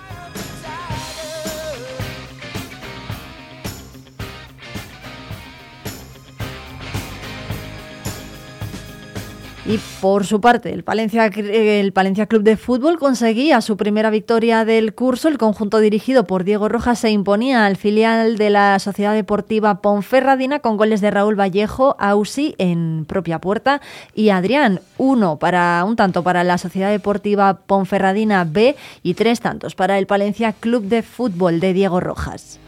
[9.70, 11.92] Y por su parte, el Palencia, el
[12.30, 15.28] Club de Fútbol conseguía su primera victoria del curso.
[15.28, 20.60] El conjunto dirigido por Diego Rojas se imponía al filial de la Sociedad Deportiva Ponferradina
[20.60, 23.82] con goles de Raúl Vallejo, Ausi en propia puerta
[24.16, 29.76] y Adrián, uno para un tanto para la Sociedad Deportiva Ponferradina B y tres tantos
[29.76, 32.62] para el Palencia Club de Fútbol de Diego Rojas.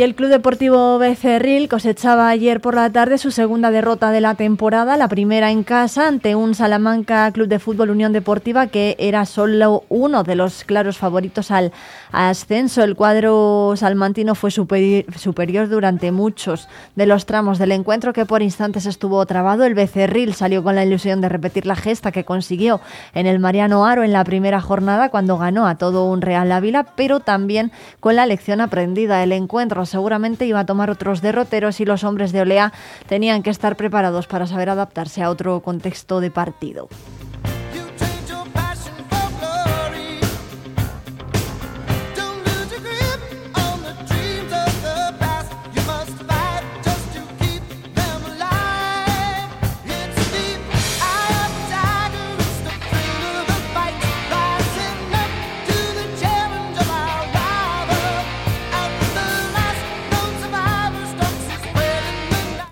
[0.00, 4.34] Y el Club Deportivo Becerril cosechaba ayer por la tarde su segunda derrota de la
[4.34, 9.26] temporada, la primera en casa ante un Salamanca Club de Fútbol Unión Deportiva que era
[9.26, 11.72] solo uno de los claros favoritos al
[12.12, 12.82] ascenso.
[12.82, 18.86] El cuadro salmantino fue superior durante muchos de los tramos del encuentro que por instantes
[18.86, 19.66] estuvo trabado.
[19.66, 22.80] El Becerril salió con la ilusión de repetir la gesta que consiguió
[23.12, 26.86] en el Mariano Aro en la primera jornada cuando ganó a todo un Real Ávila,
[26.96, 27.70] pero también
[28.00, 29.22] con la lección aprendida.
[29.22, 32.72] El encuentro seguramente iba a tomar otros derroteros y los hombres de Olea
[33.08, 36.88] tenían que estar preparados para saber adaptarse a otro contexto de partido.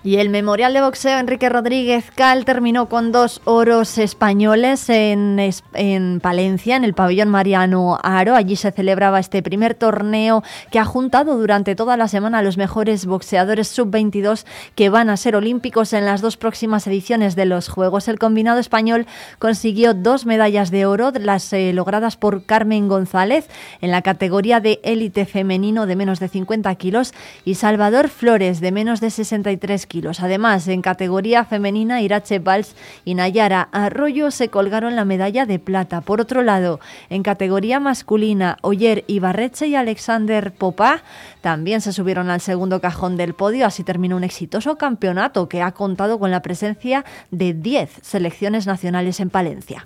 [0.01, 5.37] Y el Memorial de Boxeo Enrique Rodríguez Cal terminó con dos oros españoles en,
[5.73, 8.35] en, Palencia, en el pabellón Mariano Aro.
[8.35, 10.41] Allí se celebraba este primer torneo
[10.71, 15.17] que ha juntado durante toda la semana a los mejores boxeadores sub-22 que van a
[15.17, 18.07] ser olímpicos en las dos próximas ediciones de los Juegos.
[18.07, 19.05] El combinado español
[19.37, 23.49] consiguió dos medallas de oro, las eh, logradas por Carmen González
[23.81, 28.71] en la categoría de élite femenino de menos de 50 kilos y Salvador Flores de
[28.71, 30.21] menos de 63 kilos.
[30.21, 35.99] Además, en categoría femenina, Irache Valls y Nayara Arroyo se colgaron la medalla de plata.
[35.99, 36.79] Por otro lado,
[37.09, 41.03] en categoría masculina, Oyer Ibarreche y Alexander Popá
[41.41, 43.65] también se subieron al segundo cajón del podio.
[43.65, 49.19] Así terminó un exitoso campeonato que ha contado con la presencia de 10 selecciones nacionales
[49.19, 49.85] en Palencia.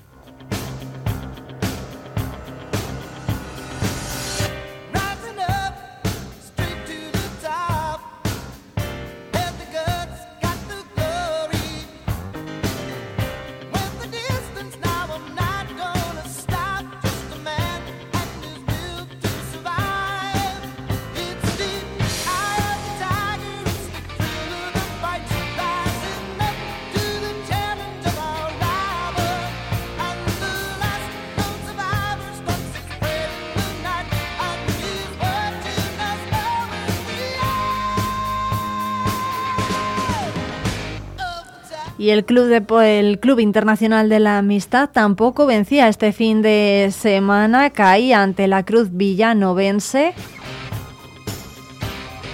[42.03, 46.89] Y el Club, de, el Club Internacional de la Amistad tampoco vencía este fin de
[46.91, 47.69] semana.
[47.69, 50.13] Caía ante la Cruz Villanovense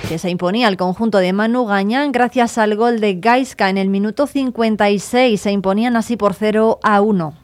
[0.08, 3.90] que se imponía al conjunto de Manu Gañán gracias al gol de Gaiska en el
[3.90, 5.40] minuto 56.
[5.40, 7.39] Se imponían así por 0 a 1.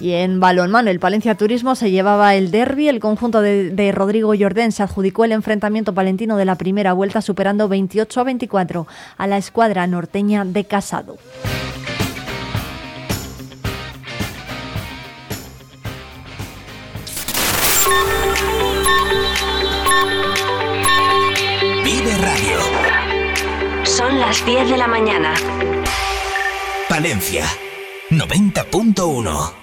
[0.00, 2.88] Y en balonmano, el Palencia Turismo se llevaba el derby.
[2.88, 7.68] El conjunto de, Rodrigo Jordén se adjudicó el enfrentamiento palentino de la primera vuelta, superando
[7.68, 8.86] 28 a 24
[9.18, 11.18] a la escuadra norteña de Casado.
[21.84, 22.58] Vive Radio.
[23.84, 25.34] Son las las 10 de la mañana.
[26.88, 27.44] Palencia
[28.10, 29.59] 90.1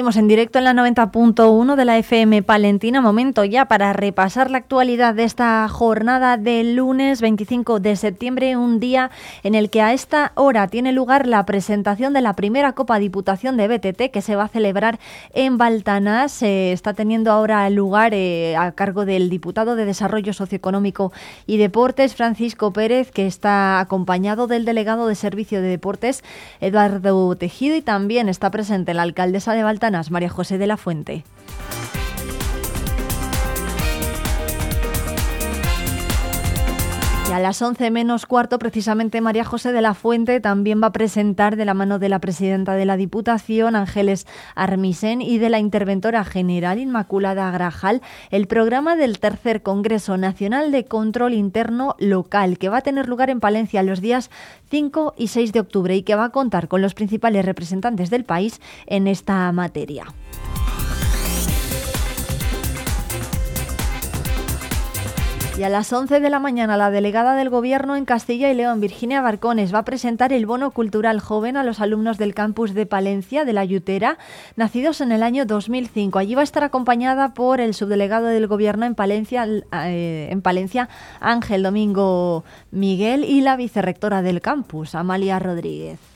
[0.00, 3.02] En directo en la 90.1 de la FM Palentina.
[3.02, 8.80] Momento ya para repasar la actualidad de esta jornada del lunes 25 de septiembre, un
[8.80, 9.10] día
[9.42, 13.58] en el que a esta hora tiene lugar la presentación de la primera Copa Diputación
[13.58, 14.98] de BTT que se va a celebrar
[15.34, 16.32] en Baltanás.
[16.32, 21.12] Se está teniendo ahora lugar eh, a cargo del diputado de Desarrollo Socioeconómico
[21.46, 26.24] y Deportes, Francisco Pérez, que está acompañado del delegado de Servicio de Deportes,
[26.62, 29.62] Eduardo Tejido, y también está presente la alcaldesa de
[30.10, 31.24] María José de la Fuente.
[37.30, 40.92] Y a las 11 menos cuarto, precisamente María José de la Fuente también va a
[40.92, 44.26] presentar de la mano de la presidenta de la Diputación, Ángeles
[44.56, 48.02] Armisen, y de la interventora general Inmaculada Grajal,
[48.32, 53.30] el programa del tercer Congreso Nacional de Control Interno Local, que va a tener lugar
[53.30, 54.28] en Palencia los días
[54.68, 58.24] 5 y 6 de octubre y que va a contar con los principales representantes del
[58.24, 60.06] país en esta materia.
[65.60, 68.80] Y a las 11 de la mañana, la delegada del Gobierno en Castilla y León,
[68.80, 72.86] Virginia Barcones, va a presentar el bono cultural joven a los alumnos del campus de
[72.86, 74.16] Palencia, de la Yutera,
[74.56, 76.18] nacidos en el año 2005.
[76.18, 80.88] Allí va a estar acompañada por el subdelegado del Gobierno en Palencia, eh, en Palencia
[81.20, 86.09] Ángel Domingo Miguel, y la vicerrectora del campus, Amalia Rodríguez.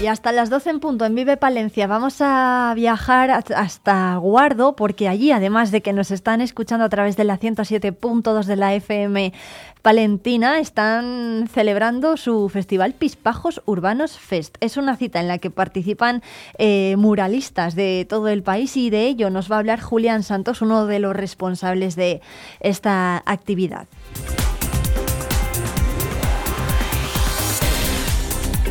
[0.00, 5.08] Y hasta las 12 en punto en Vive Palencia vamos a viajar hasta Guardo porque
[5.08, 9.34] allí, además de que nos están escuchando a través de la 107.2 de la FM
[9.82, 14.56] Palentina, están celebrando su festival Pispajos Urbanos Fest.
[14.60, 16.22] Es una cita en la que participan
[16.56, 20.62] eh, muralistas de todo el país y de ello nos va a hablar Julián Santos,
[20.62, 22.22] uno de los responsables de
[22.60, 23.86] esta actividad.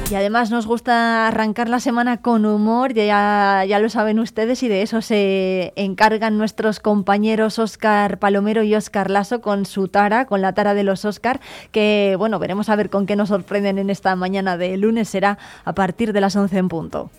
[0.10, 4.68] Y además nos gusta arrancar la semana con humor, ya, ya lo saben ustedes, y
[4.68, 10.42] de eso se encargan nuestros compañeros Oscar Palomero y Oscar Lasso con su tara, con
[10.42, 11.40] la tara de los Oscar,
[11.72, 15.38] que bueno, veremos a ver con qué nos sorprenden en esta mañana de lunes, será
[15.64, 17.12] a partir de las 11 en punto.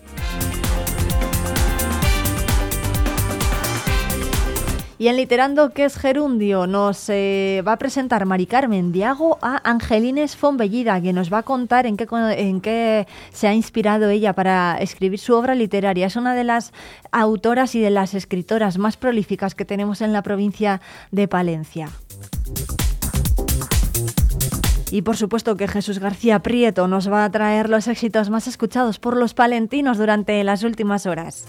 [5.01, 6.67] Y en Literando, ¿qué es gerundio?
[6.67, 11.43] Nos eh, va a presentar Mari Carmen Diago a Angelines Fonbellida, que nos va a
[11.43, 16.07] contar en qué se ha inspirado ella para escribir su obra literaria.
[16.07, 16.75] Es una de las
[17.13, 20.83] autoras y de las escritoras más prolíficas que tenemos en la provincia
[21.13, 21.89] de Palencia.
[24.91, 28.99] Y por supuesto que Jesús García Prieto nos va a traer los éxitos más escuchados
[28.99, 31.47] por los palentinos durante las últimas horas.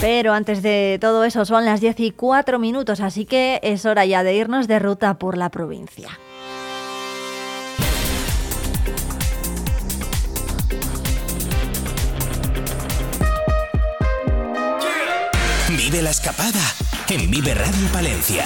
[0.00, 4.06] Pero antes de todo eso son las 10 y 4 minutos, así que es hora
[4.06, 6.08] ya de irnos de ruta por la provincia.
[15.76, 16.60] Vive la escapada
[17.08, 18.44] en Vive Radio Palencia.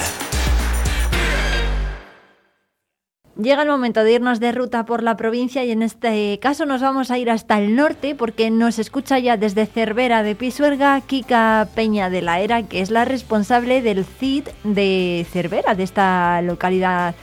[3.40, 6.82] Llega el momento de irnos de ruta por la provincia y en este caso nos
[6.82, 11.68] vamos a ir hasta el norte porque nos escucha ya desde Cervera de Pisuerga Kika
[11.74, 17.14] Peña de la Era, que es la responsable del CID de Cervera, de esta localidad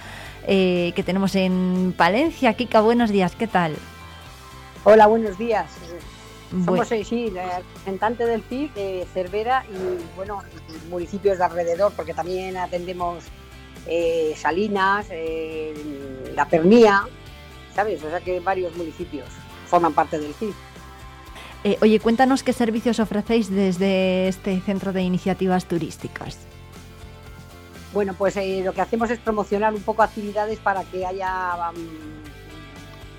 [0.47, 2.53] eh, que tenemos en Palencia.
[2.53, 3.75] Kika, buenos días, ¿qué tal?
[4.85, 5.69] Hola, buenos días.
[6.65, 10.41] Somos, eh, sí, representante del CID de Cervera y, bueno,
[10.89, 13.25] municipios de alrededor, porque también atendemos
[13.91, 15.73] eh, Salinas, eh,
[16.35, 17.07] La Pernía,
[17.73, 18.03] ¿sabes?
[18.03, 19.25] O sea que varios municipios
[19.67, 20.53] forman parte del CID.
[21.63, 26.37] Eh, oye, cuéntanos qué servicios ofrecéis desde este centro de iniciativas turísticas.
[27.91, 31.71] Bueno, pues lo que hacemos es promocionar un poco actividades para que haya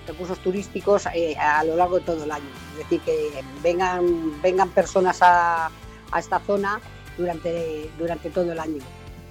[0.06, 2.48] recursos turísticos a lo largo de todo el año.
[2.72, 5.70] Es decir, que vengan, vengan personas a,
[6.16, 6.80] esta zona
[7.18, 8.80] durante, durante todo el año.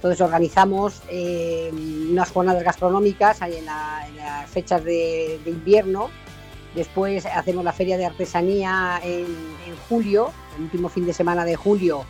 [0.00, 1.70] Entonces organizamos eh,
[2.10, 6.08] unas jornadas gastronómicas en, las fechas de, invierno.
[6.74, 11.54] Después hacemos la feria de artesanía en, en, julio, el último fin de semana de
[11.54, 12.06] julio,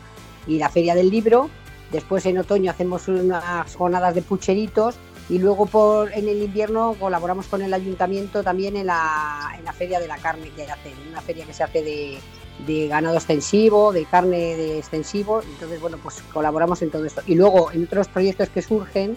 [0.46, 1.50] y la feria del libro.
[1.90, 4.94] Después en otoño hacemos unas jornadas de pucheritos
[5.28, 9.72] y luego por, en el invierno colaboramos con el ayuntamiento también en la, en la
[9.72, 12.20] feria de la carne que hacen, una feria que se hace de,
[12.66, 17.22] de ganado extensivo, de carne de extensivo, entonces bueno, pues colaboramos en todo esto.
[17.26, 19.16] Y luego en otros proyectos que surgen,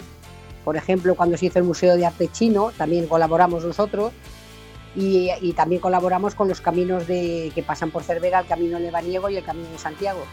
[0.63, 4.13] por ejemplo, cuando se hizo el Museo de Arte Chino, también colaboramos nosotros
[4.95, 9.29] y, y también colaboramos con los caminos de, que pasan por Cervera, el Camino Lebaniego
[9.29, 10.23] y el Camino de Santiago,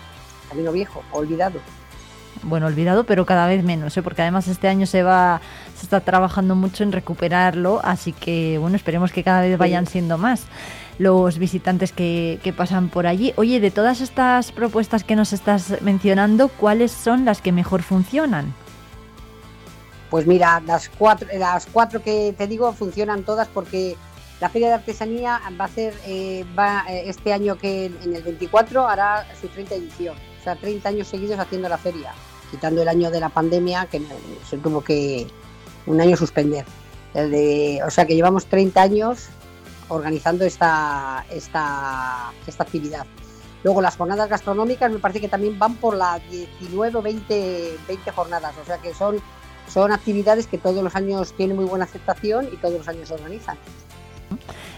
[0.49, 1.61] Camino Viejo, olvidado
[2.43, 4.03] bueno, olvidado, pero cada vez menos, ¿eh?
[4.03, 5.41] porque además este año se va,
[5.77, 10.17] se está trabajando mucho en recuperarlo, así que bueno, esperemos que cada vez vayan siendo
[10.17, 10.47] más
[11.01, 13.33] los visitantes que, que, pasan por allí.
[13.37, 18.53] Oye, de todas estas propuestas que nos estás mencionando, ¿cuáles son las que mejor funcionan?
[20.11, 23.97] Pues mira, las cuatro, las cuatro que te digo funcionan todas porque
[24.43, 28.23] la Feria de Artesanía va a ser, eh, va, eh, este año que en el
[28.23, 32.13] 24 hará su 30 edición, o sea, 30 años seguidos haciendo la feria
[32.51, 34.03] quitando el año de la pandemia, que
[34.49, 35.27] se tuvo que
[35.87, 36.67] un año suspender.
[37.15, 39.31] o sea que llevamos 30 años
[39.91, 43.07] organizando esta, esta, esta actividad.
[43.63, 48.11] Luego las jornadas gastronómicas me parece que también van por las 19 o 20, 20
[48.13, 49.21] jornadas, o sea que son,
[49.69, 53.15] son actividades que todos los años tienen muy buena aceptación y todos los años se
[53.15, 53.59] organizan.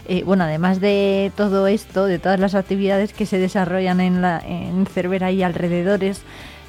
[0.05, 4.39] Eh, bueno, además de todo esto, de todas las actividades que se desarrollan en, la,
[4.39, 6.23] en Cervera y alrededores,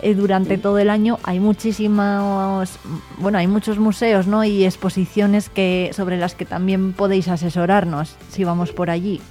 [0.04, 2.68] eh, durante todo el año hay muchísimos,
[3.16, 4.44] bueno, hay muchos museos, ¿no?
[4.44, 9.22] Y exposiciones que sobre las que también podéis asesorarnos si vamos por allí.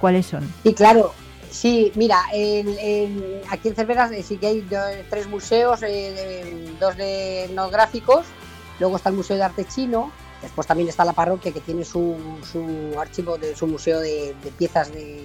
[0.00, 0.52] ¿Cuáles son?
[0.64, 1.12] Y claro,
[1.48, 2.18] sí, mira,
[3.50, 4.66] aquí en Cervera sí que hay
[5.08, 8.26] tres museos, eh, dos de etnográficos,
[8.80, 10.10] luego está el Museo de Arte Chino,
[10.42, 12.16] después también está la parroquia que tiene su,
[12.50, 15.24] su archivo de su museo de, de piezas de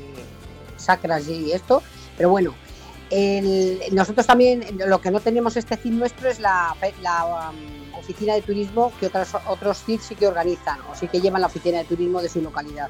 [0.78, 1.82] sacras y esto,
[2.18, 2.54] pero bueno,
[3.92, 8.92] nosotros también lo que no tenemos este CID nuestro es la, um, oficina de turismo
[9.00, 12.22] que otras, otros CID sí que organizan o sí que llevan la oficina de turismo
[12.22, 12.90] de su localidad.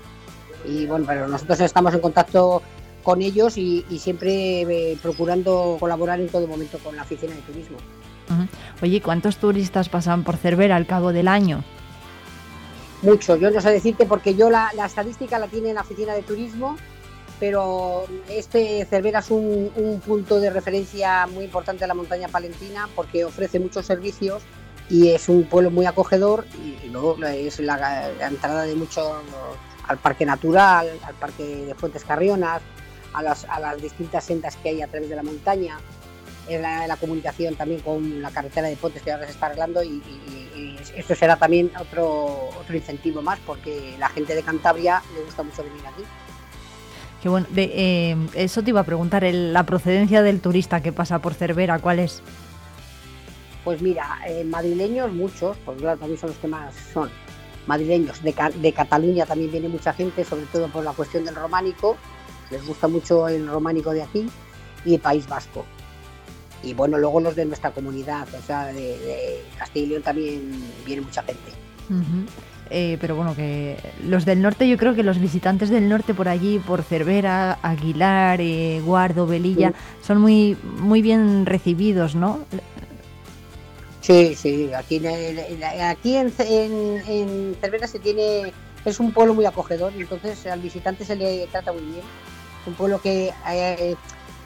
[0.65, 2.61] Y bueno, pero nosotros estamos en contacto
[3.03, 7.77] con ellos y, siempre eh, procurando colaborar en todo momento con la oficina de turismo.
[8.81, 11.63] Oye, ¿cuántos turistas pasan por Cervera al cabo del año?
[13.01, 16.13] Mucho, yo no sé decirte porque yo la, la estadística la tiene en la oficina
[16.13, 16.77] de turismo
[17.41, 23.25] pero este Cervera es un, punto de referencia muy importante de la montaña palentina porque
[23.25, 24.43] ofrece muchos servicios
[24.91, 29.23] y es un pueblo muy acogedor y, luego es la, entrada de mucho
[29.87, 32.61] al parque natural, al parque de Fuentes Carrionas,
[33.11, 35.79] a las, distintas sendas que hay a través de la montaña,
[36.47, 40.03] en la, comunicación también con la carretera de Pontes que ahora se está arreglando y,
[40.55, 45.41] y, esto será también otro, otro incentivo más porque la gente de Cantabria le gusta
[45.41, 46.03] mucho venir aquí.
[47.21, 51.33] Que bueno, eh, eso te iba a preguntar, la procedencia del turista que pasa por
[51.35, 52.21] Cervera, ¿cuál es?
[53.63, 57.09] Pues mira, eh, madrileños muchos, porque claro, también son los que más son
[57.67, 58.23] madrileños.
[58.23, 61.95] De, de, Cataluña también viene mucha gente, sobre todo por la cuestión del románico,
[62.49, 64.27] les gusta mucho el románico de aquí,
[64.83, 65.65] y el País Vasco.
[66.63, 71.01] Y bueno, luego los de nuestra comunidad, o sea, de, Castilla y León también viene
[71.01, 71.51] mucha gente.
[72.73, 73.75] Eh, pero bueno, que
[74.07, 78.39] los del norte, yo creo que los visitantes del norte por allí, por Cervera, Aguilar,
[78.39, 82.45] eh, Guardo, Velilla, son muy, muy bien recibidos, ¿no?
[83.99, 88.53] Sí, sí, aquí, aquí en, en, Cervera se tiene,
[88.85, 92.03] es un pueblo muy acogedor entonces al visitante se le trata muy bien.
[92.65, 93.95] Un pueblo que eh,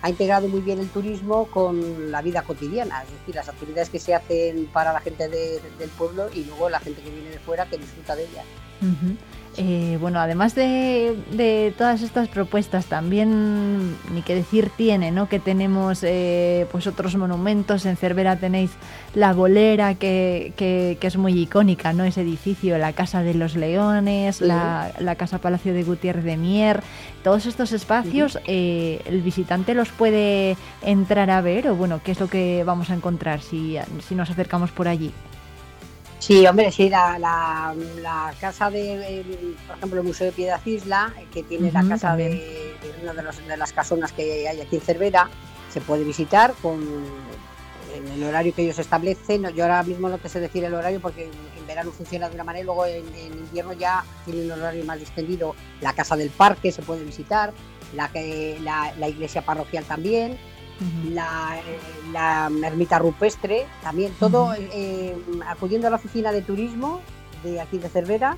[0.01, 3.99] ha integrado muy bien el turismo con la vida cotidiana, es decir, las actividades que
[3.99, 7.65] se hacen para la gente del pueblo y luego la gente que viene de fuera
[7.65, 8.45] que disfruta de ellas.
[9.57, 15.29] Eh, bueno, además de, todas estas propuestas, también, ni que decir tiene, ¿no?
[15.29, 17.85] Que tenemos eh, pues otros monumentos.
[17.85, 18.71] En Cervera tenéis
[19.13, 22.03] la bolera, que, que, es muy icónica, ¿no?
[22.03, 26.81] Ese edificio, la Casa de los Leones, la, Casa Palacio de Gutiérrez de Mier.
[27.23, 31.69] Todos estos espacios, eh, ¿el visitante los puede entrar a ver?
[31.69, 33.77] O bueno, ¿qué es lo que vamos a encontrar si,
[34.07, 35.11] si nos acercamos por allí?
[36.19, 39.23] Sí, hombre, sí, la, la, casa de,
[39.67, 43.57] por ejemplo, el Museo de Piedad Isla, que tiene la casa de, una de, de
[43.57, 45.29] las casonas que hay aquí en Cervera,
[45.71, 46.79] se puede visitar con
[47.95, 49.43] en el horario que ellos establecen.
[49.53, 52.43] Yo ahora mismo no te sé decir el horario porque en, verano funciona de una
[52.43, 55.55] manera y luego en, invierno ya tiene un horario más distendido.
[55.81, 57.53] La casa del parque se puede visitar,
[57.95, 58.09] la,
[58.61, 60.37] la, la iglesia parroquial también.
[61.11, 61.57] La,
[62.11, 65.15] la, ermita rupestre, también todo eh,
[65.47, 67.01] acudiendo a la oficina de turismo
[67.43, 68.37] de aquí de Cervera,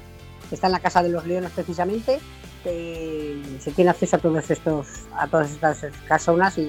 [0.49, 2.19] que está en la Casa de los Leones precisamente,
[2.67, 6.67] se tiene acceso a todos estos, a todas estas casonas y,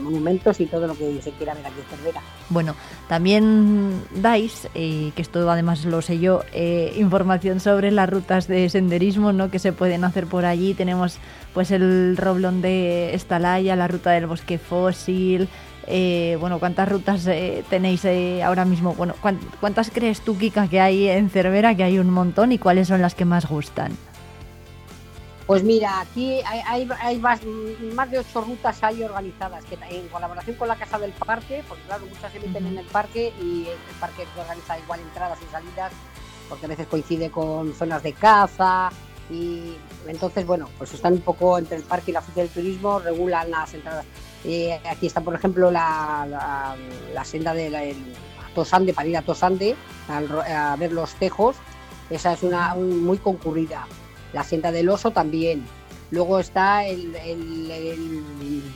[0.00, 2.20] monumentos y todo lo que se quiera ver aquí en Cervera.
[2.50, 2.74] Bueno,
[3.08, 8.68] también dais, eh, que esto además lo sé yo, eh, información sobre las rutas de
[8.68, 9.50] senderismo ¿no?
[9.50, 10.74] que se pueden hacer por allí.
[10.74, 11.18] Tenemos
[11.54, 15.48] pues el roblón de Estalaya, la ruta del bosque fósil.
[15.86, 17.28] Eh, bueno, ¿cuántas rutas
[17.70, 18.06] tenéis
[18.42, 18.94] ahora mismo?
[18.94, 19.14] Bueno,
[19.60, 21.74] ¿cuántas crees tú, Kika, que hay en Cervera?
[21.74, 23.92] Que hay un montón y cuáles son las que más gustan.
[25.46, 26.86] Pues mira, aquí hay,
[27.18, 27.40] más,
[28.10, 32.06] de ocho rutas hay organizadas que en colaboración con la Casa del Parque, porque claro,
[32.06, 35.92] muchas se meten en el parque y el parque organiza igual entradas y salidas,
[36.48, 38.90] porque a veces coincide con zonas de caza
[39.28, 39.74] y
[40.06, 43.50] entonces, bueno, pues están un poco entre el parque y la oficina del turismo, regulan
[43.50, 44.06] las entradas.
[44.44, 46.74] Eh, aquí está, por ejemplo, la,
[47.22, 47.82] senda de la,
[48.54, 49.76] Tosande, para ir a Tosande
[50.08, 51.56] a, ver los tejos,
[52.08, 53.86] esa es una muy concurrida
[54.34, 55.64] la senda del oso también.
[56.10, 57.16] Luego está el,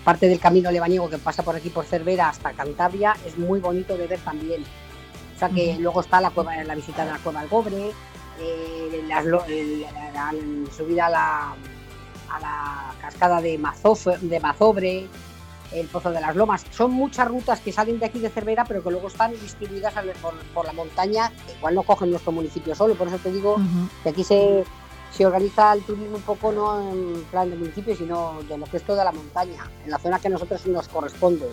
[0.05, 3.97] parte del camino lebaniego que pasa por aquí por Cervera hasta Cantabria, es muy bonito
[3.97, 4.64] de ver también.
[5.36, 7.90] O sea que luego está la cueva, la visita de la cueva del Gobre,
[8.40, 9.22] eh, la,
[10.76, 11.55] subida a la,
[12.30, 13.60] a la cascada de,
[14.22, 15.06] de Mazobre,
[15.72, 16.64] el Pozo de las Lomas.
[16.70, 19.94] Son muchas rutas que salen de aquí de Cervera, pero que luego están distribuidas
[20.55, 22.94] por, la montaña, igual no cogen nuestro municipio solo.
[22.94, 23.56] Por eso te digo
[24.02, 24.64] que aquí se,
[25.19, 28.77] se organiza el turismo un poco no en plan de municipio, sino de lo que
[28.77, 31.47] es toda la montaña, en la zona que a nosotros nos corresponde.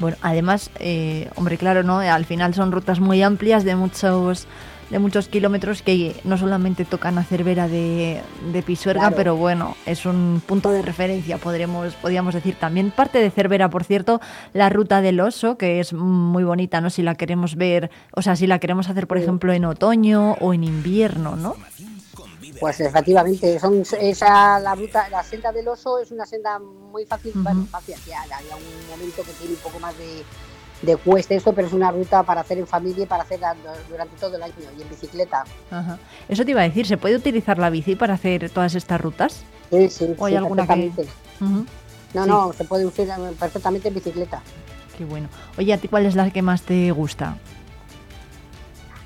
[0.00, 2.00] Bueno, además, eh, hombre, claro, ¿no?
[2.00, 4.48] Al final son rutas muy amplias de muchos
[4.90, 8.20] de muchos kilómetros que no solamente tocan a Cervera de,
[8.52, 12.56] de Pisuerga, pero bueno, es un punto de referencia, podremos, podríamos decir.
[12.56, 14.20] También parte de Cervera, por cierto,
[14.52, 16.90] la ruta del oso, que es muy bonita, ¿no?
[16.90, 20.52] Si la queremos ver, o sea, si la queremos hacer, por ejemplo, en otoño o
[20.52, 21.56] en invierno, ¿no?
[22.60, 27.32] Pues efectivamente, son esa la ruta, la senda del oso es una senda muy fácil,
[27.34, 30.22] bueno, fácil, hay un momento que tiene un poco más de,
[30.82, 33.40] de cuesta esto, pero es una ruta para hacer en familia y para hacer
[33.88, 35.44] durante todo el año y en bicicleta.
[36.28, 39.42] Eso te iba a decir, ¿se puede utilizar la bici para hacer todas estas rutas?
[39.70, 40.92] Sí, sí, ¿O hay alguna que...
[42.14, 43.08] No, no, se puede usar
[43.40, 44.40] perfectamente en bicicleta.
[44.96, 45.28] Qué bueno.
[45.58, 47.36] Oye, ¿a ti cuál es la que más te gusta?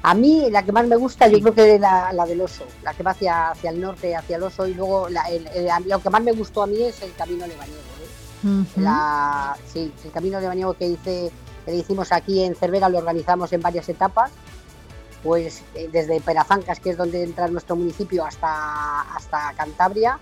[0.08, 2.94] A mí la que más me gusta yo creo que es la, del oso, la
[2.94, 6.32] que va hacia, hacia el norte, hacia el oso y luego lo que más me
[6.32, 7.78] gustó a mí es el camino lebaniego.
[7.78, 8.46] ¿eh?
[9.70, 11.30] sí, el camino lebaniego que, hice,
[11.66, 14.30] que hicimos aquí en Cervera lo organizamos en varias etapas,
[15.22, 20.18] pues eh, desde Perazancas, que es donde entra nuestro municipio, hasta, hasta Cantabria,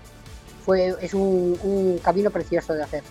[0.65, 3.03] fue, es un camino precioso de hacer.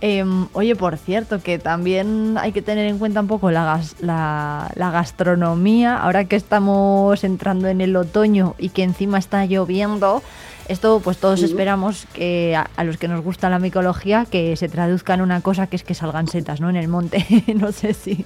[0.00, 4.90] Em, oye, por cierto, que también hay que tener en cuenta un poco la, la,
[4.90, 10.22] gastronomía, ahora que estamos entrando en el otoño y que encima está lloviendo.
[10.68, 15.12] Esto, pues todos esperamos que a, los que nos gusta la micología, que se traduzca
[15.12, 16.70] en una cosa que es que salgan setas, ¿no?
[16.70, 18.24] En el monte, no sé si.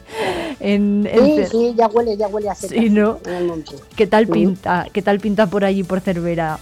[0.60, 3.18] En, sí, sí, ya huele, ya huele a setas sí, ¿no?
[3.24, 3.74] en el monte.
[3.96, 4.86] ¿Qué tal pinta?
[4.92, 6.58] ¿Qué tal pinta por allí por Cervera?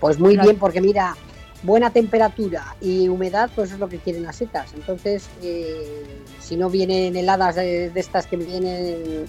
[0.00, 1.16] Pues muy bien, porque mira,
[1.66, 4.72] buena temperatura y humedad, pues es lo que quieren las setas.
[4.74, 6.06] Entonces, eh,
[6.40, 9.26] si no vienen heladas de, estas que vienen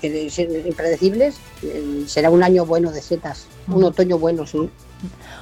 [0.00, 0.30] que,
[0.66, 4.70] impredecibles, eh, será un año bueno de setas, un otoño bueno, sí.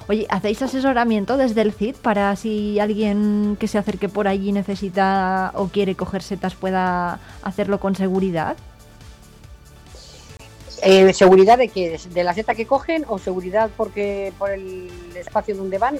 [0.09, 5.53] Oye, ¿hacéis asesoramiento desde el CID para si alguien que se acerque por allí necesita
[5.55, 8.57] o quiere coger setas pueda hacerlo con seguridad?
[10.83, 11.99] Eh, ¿Seguridad de qué?
[12.13, 15.99] ¿De la seta que cogen o seguridad porque por el espacio donde van?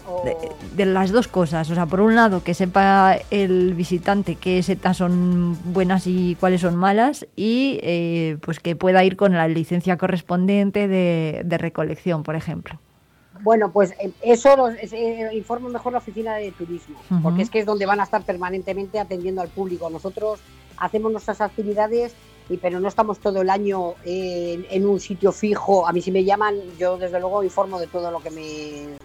[0.75, 1.71] De, las dos cosas.
[1.71, 6.61] O sea, por un lado, que sepa el visitante qué setas son buenas y cuáles
[6.61, 12.37] son malas y eh, pues que pueda ir con la licencia correspondiente de, recolección, por
[12.37, 12.79] ejemplo.
[13.41, 14.71] Bueno, pues eh, eso lo,
[15.33, 18.99] informa mejor la oficina de turismo, porque es que es donde van a estar permanentemente
[18.99, 19.89] atendiendo al público.
[19.89, 20.41] Nosotros
[20.77, 22.15] hacemos nuestras actividades
[22.49, 25.87] y pero no estamos todo el año en, un sitio fijo.
[25.87, 28.97] A mí si me llaman, yo desde luego informo de todo lo que me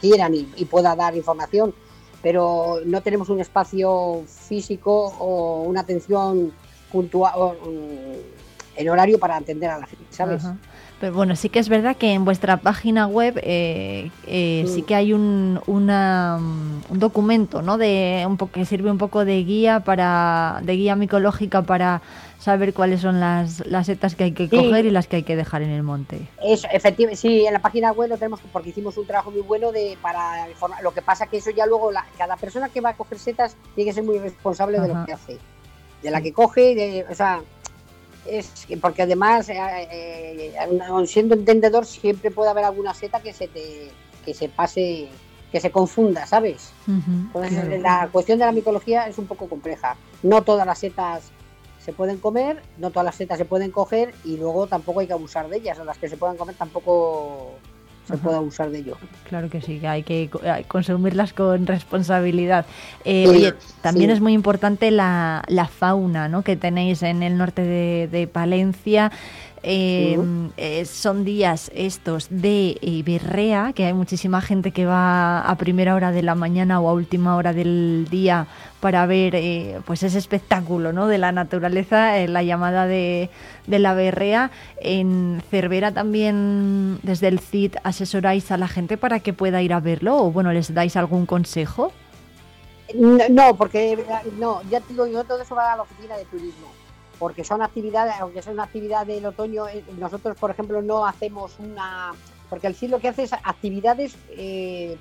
[0.00, 1.74] quieran y, pueda dar información,
[2.22, 6.52] pero no tenemos un espacio físico o una atención
[6.90, 7.56] puntual
[8.76, 10.42] en horario para atender a la gente, ¿sabes?
[11.00, 14.94] Pero bueno, sí que es verdad que en vuestra página web eh, eh, sí que
[14.94, 17.76] hay un, una, mm, un documento, ¿no?
[17.76, 22.00] De un que sirve un poco de guía para, de guía micológica para
[22.38, 25.36] saber cuáles son las, las setas que hay que coger y las que hay que
[25.36, 26.28] dejar en el monte.
[26.42, 29.72] Eso, efectivamente, sí, en la página web lo tenemos porque hicimos un trabajo muy bueno
[29.72, 30.82] de para informar.
[30.82, 33.90] Lo que pasa que eso ya luego cada persona que va a coger setas tiene
[33.90, 35.38] que ser muy responsable de lo que hace,
[36.02, 37.40] de la que coge, de, o sea,
[38.26, 39.56] es porque además, eh,
[39.90, 40.54] eh,
[41.06, 43.90] siendo entendedor, siempre puede haber alguna seta que se te
[44.24, 45.08] que se pase,
[45.52, 46.72] que se confunda, ¿sabes?
[46.88, 49.96] Entonces, la cuestión de la micología es un poco compleja.
[50.24, 51.30] No todas las setas
[51.86, 55.12] se pueden comer, no todas las setas se pueden coger y luego tampoco hay que
[55.12, 55.78] abusar de ellas.
[55.86, 57.52] las que se puedan comer tampoco
[58.08, 58.96] se puede abusar de ello.
[59.28, 60.28] Claro que sí, hay que
[60.66, 62.66] consumirlas con responsabilidad.
[63.04, 66.42] Eh, oye, también es muy importante la, la, fauna ¿no?
[66.42, 69.12] que tenéis en el norte de, de Palencia.
[69.68, 75.56] Em, eh, son días estos de eh, berrea, que hay muchísima gente que va a
[75.56, 78.46] primera hora de la mañana o a última hora del día
[78.78, 81.08] para ver eh, pues ese espectáculo ¿no?
[81.08, 83.28] de la naturaleza, la llamada de,
[83.66, 84.52] de, la berrea.
[84.80, 89.80] En Cervera también desde el CID asesoráis a la gente para que pueda ir a
[89.80, 91.90] verlo o bueno, les dais algún consejo.
[92.94, 93.98] No, porque
[94.38, 96.75] no, ya te digo, yo todo eso va a la oficina de turismo
[97.18, 101.56] porque son actividades, aunque sea una actividad del otoño, eh, nosotros, por ejemplo, no hacemos
[101.58, 102.12] una.
[102.50, 104.96] Porque el CID lo que hace es actividades eh,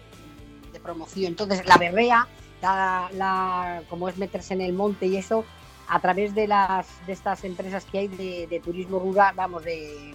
[0.71, 1.27] de promoción.
[1.27, 2.27] Entonces, la berrea,
[2.61, 5.45] la, como es meterse en el monte y eso,
[5.87, 10.13] a través de las de estas empresas que hay de, turismo rural, vamos, de.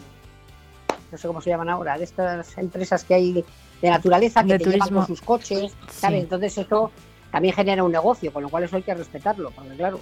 [1.13, 4.71] No sé cómo se llaman ahora, de estas empresas que hay de, naturaleza que te
[4.71, 6.23] llevan con sus coches, ¿sabes?
[6.23, 6.91] Entonces, eso
[7.31, 10.01] también genera un negocio, con lo cual eso hay que respetarlo, porque claro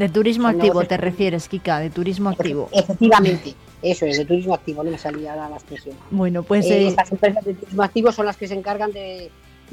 [0.00, 2.68] de turismo activo te refieres, Kika, de turismo activo.
[2.72, 5.94] Efectivamente, eso es, de turismo activo, no me salía la expresión.
[6.10, 6.66] Bueno, pues...
[6.66, 9.30] Eh, eh, estas empresas de turismo activo son las que se encargan de,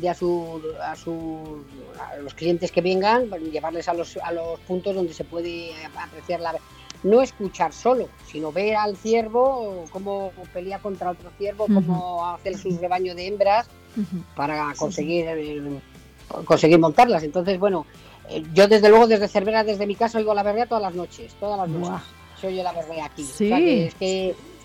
[0.08, 1.64] a, su, a, su,
[2.00, 6.42] a los clientes que vengan, llevarles a los, a los puntos donde se puede apreciar
[6.42, 6.54] la...
[7.04, 12.76] No escuchar solo, sino ver al ciervo, cómo pelea contra otro ciervo, cómo hacer su
[12.78, 13.70] rebaño de hembras
[14.36, 15.80] para conseguir, eh,
[16.44, 17.22] conseguir montarlas.
[17.22, 17.86] Entonces, bueno,
[18.54, 21.58] yo desde luego desde Cervera, desde mi casa, oigo la berrea todas las noches, todas
[21.58, 22.06] las noches.
[22.40, 23.24] Se oye la berrea aquí.
[23.24, 23.90] Sí.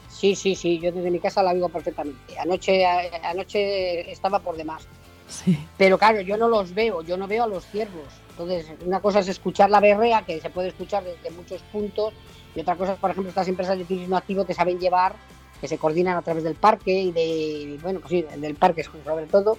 [0.08, 2.38] sí, sí, sí, yo desde mi casa la oigo perfectamente.
[2.38, 4.86] Anoche, anoche estaba por demás.
[5.28, 5.58] Sí.
[5.78, 8.08] Pero claro, yo no los veo, yo no veo a los ciervos.
[8.30, 12.12] Entonces, una cosa es escuchar la berrea, que se puede escuchar desde muchos puntos,
[12.54, 15.14] y otra cosa es, por ejemplo, estas empresas de turismo activo que saben llevar,
[15.60, 19.26] que se coordinan a través del parque y de, bueno, pues sí, del parque sobre
[19.26, 19.56] todo,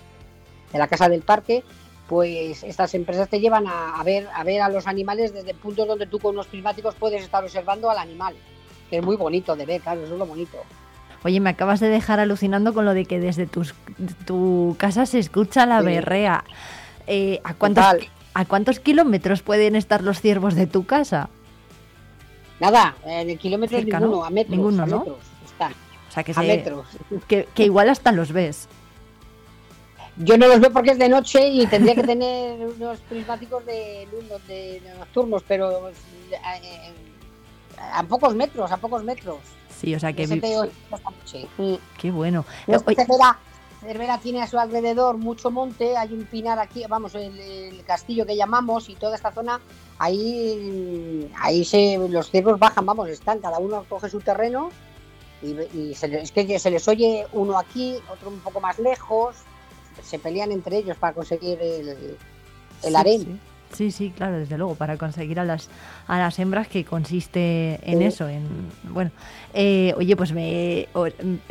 [0.72, 1.64] de la casa del parque,
[2.08, 6.06] pues estas empresas te llevan a, ver a ver a los animales desde puntos donde
[6.06, 8.36] tú con unos prismáticos puedes estar observando al animal,
[8.90, 10.58] que es muy bonito de ver, claro, eso es lo bonito.
[11.24, 15.66] Oye, me acabas de dejar alucinando con lo de que desde tu casa se escucha
[15.66, 16.44] la berrea.
[17.08, 17.86] Eh, ¿a, cuántos,
[18.34, 21.30] ¿A cuántos kilómetros pueden estar los ciervos de tu casa?
[22.60, 24.58] Nada, en kilómetros ninguno, a metros.
[24.58, 24.98] Ninguno, ¿no?
[24.98, 26.86] O sea, que, a metros.
[27.28, 28.68] Que, que igual hasta los ves.
[30.18, 34.08] Yo no los veo porque es de noche y tendría que tener unos prismáticos de,
[34.48, 36.94] de, nocturnos, pero eh,
[37.78, 39.40] a, pocos metros, a pocos metros.
[39.70, 40.28] Sí, o sea que...
[40.28, 41.76] Mm.
[41.98, 42.46] Qué bueno.
[42.66, 43.40] Cervera,
[43.82, 48.36] Cervera, tiene a su alrededor mucho monte, hay un pinar aquí, vamos, el, castillo que
[48.36, 49.60] llamamos y toda esta zona,
[49.98, 54.70] ahí, ahí se, los ciervos bajan, vamos, están, cada uno coge su terreno
[55.42, 59.36] y, es que se les oye uno aquí, otro un poco más lejos,
[60.02, 62.18] se pelean entre ellos para conseguir el,
[62.84, 63.40] el harén.
[63.72, 63.92] Sí.
[63.92, 64.14] sí.
[64.16, 65.68] claro, desde luego, para conseguir a las,
[66.06, 68.44] a las hembras que consiste en eso, en
[68.84, 69.10] bueno,
[69.54, 70.88] eh, oye, pues me,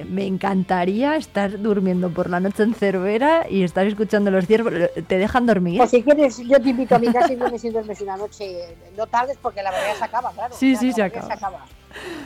[0.09, 4.73] me encantaría estar durmiendo por la noche en Cervera y estar escuchando los ciervos.
[5.09, 5.78] ¿Te dejan dormir?
[5.78, 8.77] Pues si quieres, yo te invito a mi casa y vienes y duermes una noche,
[8.97, 10.55] no tardes porque la verdad se acaba, claro.
[10.56, 11.66] Sí, sí, se acaba.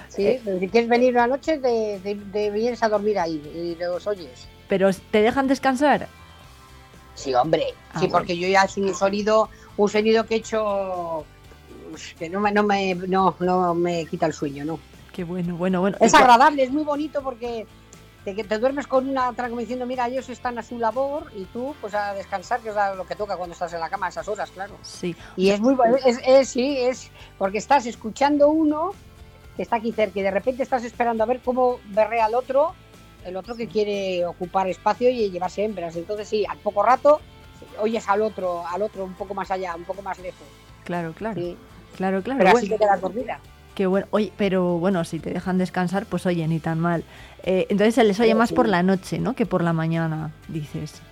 [0.09, 0.43] Sí, eh.
[0.61, 1.99] si quieres venir una noche, te,
[2.33, 4.47] te vienes a dormir ahí y los oyes.
[4.69, 6.09] ¿Pero te dejan descansar?
[7.15, 7.75] Sí, hombre.
[7.93, 11.25] Ah, sí, porque yo ya es un sonido, un sonido que he hecho
[12.19, 14.79] que no me, no me, no, no me quita el sueño, ¿no?
[15.13, 15.97] Qué bueno, bueno, bueno.
[16.01, 17.67] Es agradable, es muy bonito porque
[18.25, 21.75] te, te duermes con una como diciendo, mira, ellos están a su labor y tú
[21.81, 24.29] pues a descansar, que es lo que toca cuando estás en la cama a esas
[24.29, 24.75] horas, claro.
[24.83, 25.17] Sí.
[25.37, 28.91] Y es muy bueno, es, es, sí, es porque estás escuchando uno
[29.57, 32.75] que está aquí cerca y de repente estás esperando a ver cómo berrea al otro
[33.27, 35.97] el otro que quiere ocupar espacio y llevarse hembras.
[35.97, 37.21] Entonces sí, al poco rato
[37.81, 40.47] oyes al otro, al otro un poco más allá, un poco más lejos.
[40.85, 41.41] Claro, claro.
[41.97, 42.39] Claro, claro.
[42.39, 43.41] Pero así que te dormida.
[43.75, 44.07] Qué bueno.
[44.11, 47.05] Oye, pero bueno, si te dejan descansar, pues oye, ni tan mal.
[47.43, 49.35] Eh, entonces se les oye más por la noche, ¿no?
[49.35, 51.03] Que por la mañana, dices.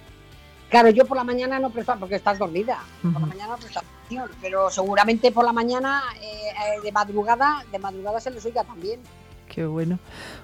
[0.71, 2.79] Claro, yo por la mañana no presto porque estás dormida.
[3.03, 7.65] Por la mañana no presto atención, pero seguramente por la mañana eh, eh, de madrugada,
[7.71, 9.01] de madrugada se les oiga también.
[9.49, 9.99] Qué bueno.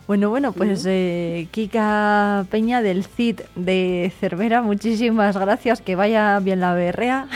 [0.06, 5.80] Bueno, bueno, pues eh, Kika Peña del CID de Cervera, muchísimas gracias.
[5.80, 7.28] Que vaya bien la berrea.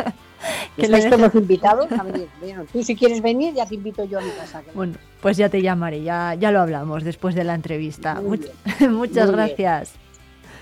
[0.76, 2.28] que les hemos invitado a venir.
[2.72, 4.62] tú si quieres venir, ya te invito yo a mi casa.
[4.74, 8.22] Bueno, pues ya te llamaré, ya, ya lo hablamos después de la entrevista.
[8.90, 9.92] muchas gracias.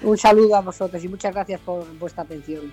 [0.02, 2.72] Un saludo a vosotros y muchas gracias por vuestra atención.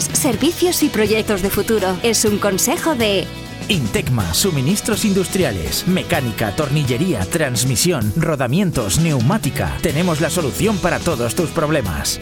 [0.00, 1.96] servicios y proyectos de futuro.
[2.02, 3.26] Es un consejo de
[3.68, 9.76] Intecma, suministros industriales, mecánica, tornillería, transmisión, rodamientos, neumática.
[9.82, 12.20] Tenemos la solución para todos tus problemas.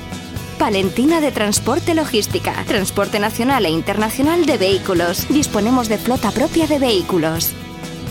[0.58, 5.26] Palentina de Transporte Logística, transporte nacional e internacional de vehículos.
[5.28, 7.52] Disponemos de flota propia de vehículos.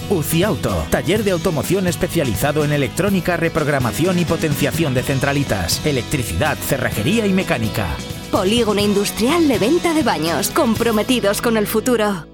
[0.10, 7.27] UCI Auto, taller de automoción especializado en electrónica, reprogramación y potenciación de centralitas, electricidad, cerrajería
[7.27, 7.95] y mecánica.
[8.31, 12.27] Polígono Industrial de Venta de Baños, comprometidos con el futuro.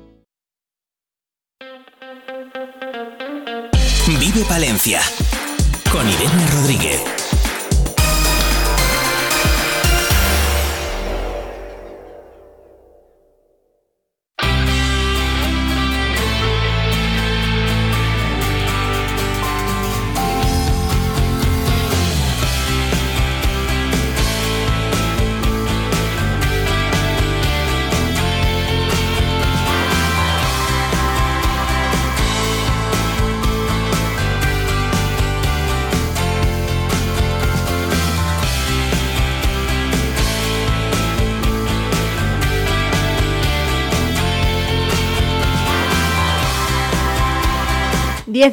[4.20, 5.02] Vive Palencia,
[5.92, 7.15] con Irene Rodríguez.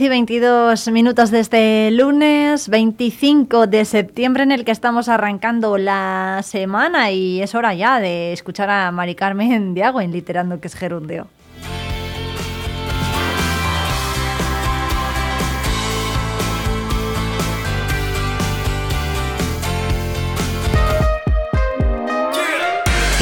[0.01, 6.41] Y 22 minutos de este lunes 25 de septiembre en el que estamos arrancando la
[6.45, 10.75] semana y es hora ya de escuchar a Mari Carmen Diago en Literando que es
[10.75, 11.27] gerundio.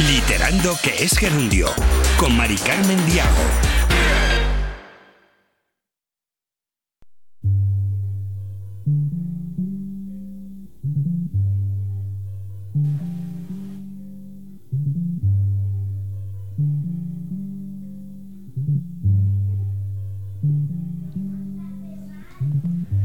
[0.07, 1.67] Literando que es gerundio
[2.17, 3.70] con Mari Carmen Diago.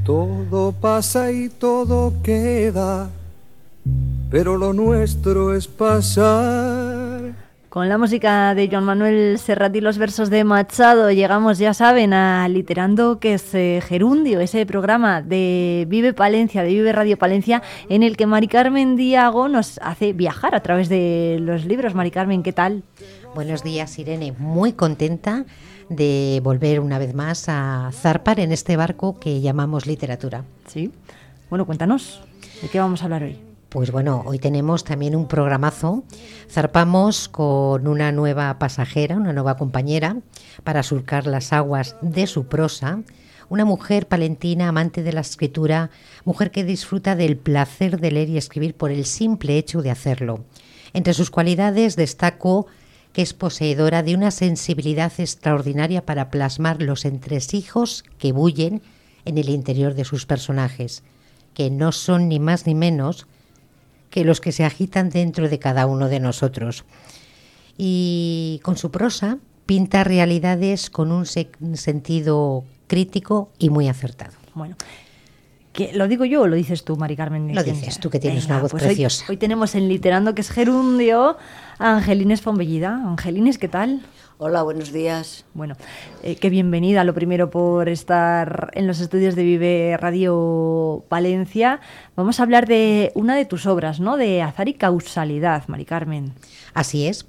[0.07, 3.11] Todo pasa y todo queda,
[4.31, 7.35] pero lo nuestro es pasar.
[7.69, 12.13] Con la música de Joan Manuel Serrat y los versos de Machado llegamos, ya saben,
[12.13, 17.65] a Literando, que es eh, Gerundio, ese programa de Vive Palencia, de Vive Radio Palencia,
[17.89, 21.97] en el que Mari Carmen Diago nos hace viajar a través de los libros.
[21.97, 22.85] Mari Carmen, ¿qué tal?
[23.35, 24.33] Buenos días, Irene.
[24.39, 25.45] Muy contenta
[25.89, 30.45] de volver una vez más a zarpar en este barco que llamamos literatura.
[30.67, 30.91] Sí.
[31.49, 32.21] Bueno, cuéntanos,
[32.63, 33.39] ¿de qué vamos a hablar hoy?
[33.69, 36.05] Pues bueno, hoy tenemos también un programazo.
[36.49, 40.17] Zarpamos con una nueva pasajera, una nueva compañera,
[40.65, 43.03] para surcar las aguas de su prosa.
[43.49, 45.91] Una mujer palentina, amante de la escritura,
[46.25, 50.45] mujer que disfruta del placer de leer y escribir por el simple hecho de hacerlo.
[50.93, 52.67] Entre sus cualidades destaco
[53.17, 58.83] que es poseedora de una sensibilidad extraordinaria para plasmar los entresijos que bullen
[59.25, 61.03] en el interior de sus personajes,
[61.55, 63.27] que no son ni más ni menos
[64.11, 66.85] que los que se agitan dentro de cada uno de nosotros.
[67.79, 74.35] Y con su prosa pinta realidades con un sentido crítico y muy acertado.
[74.53, 74.77] Bueno,
[75.95, 77.55] ¿Lo digo yo o lo dices tú, Mari Carmen?
[77.55, 79.25] Lo dices tú, que tienes una voz pues preciosa.
[79.29, 81.37] Hoy, tenemos en Literando, que es gerundio,
[81.79, 82.95] a Angelines Fombellida.
[82.95, 84.03] Angelines, ¿qué tal?
[84.39, 85.45] Hola, buenos días.
[85.55, 85.77] Bueno,
[86.23, 91.81] eh, qué bienvenida, lo primero por estar en los estudios de Vive Radio Palencia.
[92.17, 94.17] Vamos a hablar de una de tus obras, ¿no?
[94.17, 96.33] De Azar y Causalidad, Mari Carmen.
[96.75, 97.27] Así es.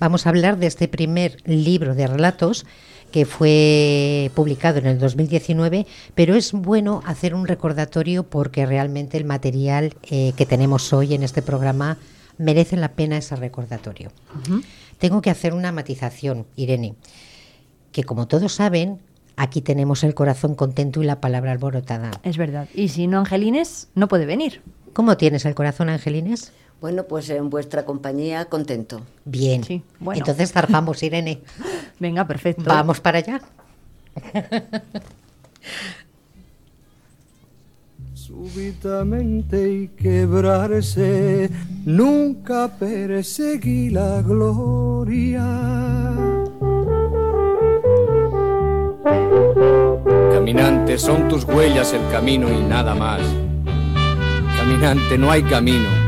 [0.00, 2.66] Vamos a hablar de este primer libro de relatos
[3.10, 9.24] que fue publicado en el 2019, pero es bueno hacer un recordatorio porque realmente el
[9.24, 11.98] material eh, que tenemos hoy en este programa
[12.36, 14.10] merece la pena ese recordatorio.
[14.98, 16.94] Tengo que hacer una matización, Irene,
[17.92, 18.98] que como todos saben,
[19.36, 22.10] aquí tenemos el corazón contento y la palabra alborotada.
[22.22, 22.68] Es verdad.
[22.74, 24.62] Y si no, Angelines, no puede venir.
[24.92, 26.52] ¿Cómo tienes el corazón, Angelines?
[26.80, 29.02] Bueno, pues en vuestra compañía contento.
[29.24, 29.64] Bien.
[29.64, 30.20] Sí, bueno.
[30.20, 31.40] Entonces zarpamos, Irene.
[31.98, 32.62] Venga, perfecto.
[32.64, 33.40] Vamos para allá.
[38.14, 41.50] Súbitamente y quebrarse,
[41.84, 45.44] nunca perseguí la gloria.
[50.32, 53.22] Caminante, son tus huellas el camino y nada más.
[54.58, 56.07] Caminante, no hay camino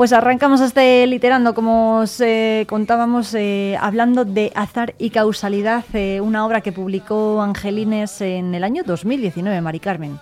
[0.00, 6.22] pues arrancamos este literando, como os eh, contábamos, eh, hablando de azar y causalidad, eh,
[6.22, 10.18] una obra que publicó Angelines en el año 2019, Mari Carmen.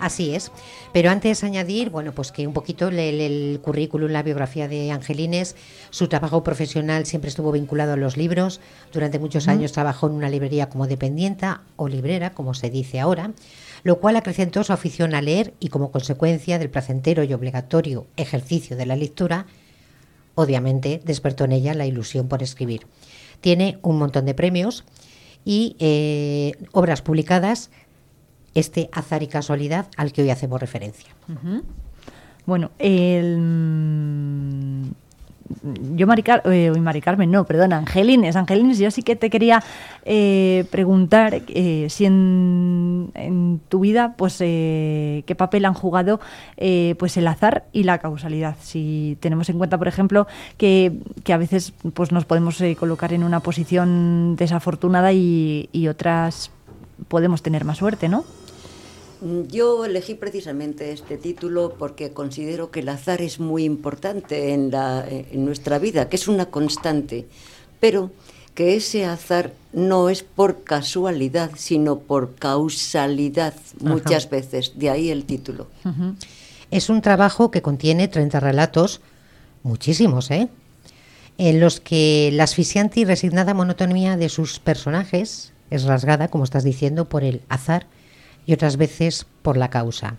[0.00, 0.50] Así es.
[0.92, 5.54] Pero antes añadir, bueno, pues que un poquito el, el, currículum, la biografía de Angelines,
[5.90, 8.60] su trabajo profesional siempre estuvo vinculado a los libros.
[8.92, 13.30] Durante muchos años trabajó en una librería como dependienta o librera, como se dice ahora
[13.84, 18.76] lo cual acrecentó su afición a leer y como consecuencia del placentero y obligatorio ejercicio
[18.76, 19.46] de la lectura,
[20.34, 22.86] obviamente despertó en ella la ilusión por escribir.
[23.40, 24.84] Tiene un montón de premios
[25.44, 27.70] y eh, obras publicadas,
[28.54, 31.10] este azar y casualidad al que hoy hacemos referencia.
[32.46, 33.36] Bueno, el
[35.94, 39.62] yo Mari, eh, Mari, Carmen, no, perdona, Angelines, Angelines, yo sí que te quería
[40.04, 46.20] eh, preguntar eh, si en, tu vida, pues, qué papel han jugado,
[46.98, 48.56] pues, el azar y la causalidad.
[48.62, 50.26] Si tenemos en cuenta, por ejemplo,
[50.56, 51.00] que,
[51.32, 56.50] a veces, pues, nos podemos colocar en una posición desafortunada y, y otras
[57.08, 58.24] podemos tener más suerte, ¿no?
[59.20, 64.70] Mm, yo elegí precisamente este título porque considero que el azar es muy importante en,
[65.44, 67.26] nuestra vida, que es una constante,
[67.80, 68.10] pero
[68.54, 75.24] que ese azar no es por casualidad, sino por causalidad muchas veces, de ahí el
[75.24, 75.66] título.
[76.70, 79.00] Es un trabajo que contiene 30 relatos,
[79.64, 80.48] muchísimos, ¿eh?
[81.38, 86.62] en los que la asfixiante y resignada monotonía de sus personajes es rasgada, como estás
[86.62, 87.86] diciendo, por el azar
[88.46, 90.16] y otras veces por la causa.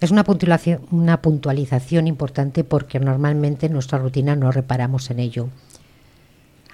[0.00, 5.48] Es una puntualización, una puntualización importante porque normalmente en nuestra rutina no reparamos en ello.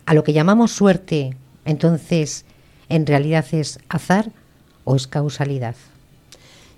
[0.07, 2.45] A lo que llamamos suerte, entonces,
[2.89, 4.33] ¿en realidad es azar
[4.85, 5.77] o es causalidad?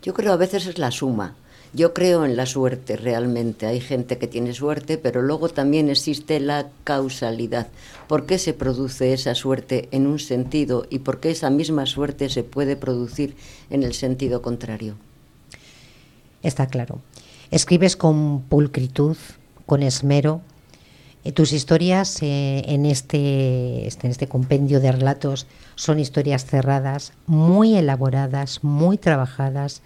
[0.02, 1.34] Yo creo a veces es la suma.
[1.74, 3.66] Yo creo en la suerte realmente.
[3.66, 7.66] Hay gente que tiene suerte, pero luego también existe la causalidad.
[8.06, 12.28] ¿Por qué se produce esa suerte en un sentido y por qué esa misma suerte
[12.28, 13.34] se puede producir
[13.70, 14.94] en el sentido contrario?
[16.44, 17.00] Está claro.
[17.50, 19.16] Escribes con pulcritud,
[19.66, 20.42] con esmero.
[21.24, 27.14] Eh, tus historias eh, en, este, este, en este compendio de relatos son historias cerradas,
[27.26, 29.82] muy elaboradas, muy trabajadas,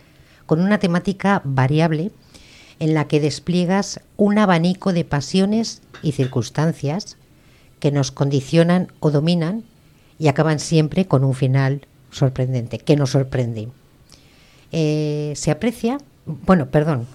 [0.49, 2.11] con una temática variable
[2.79, 7.19] en la que despliegas un abanico de pasiones y circunstancias
[7.81, 9.63] que nos condicionan o dominan
[10.19, 13.69] y acaban siempre con un final sorprendente, que nos sorprende.
[14.73, 17.07] Eh, se aprecia, bueno, perdón,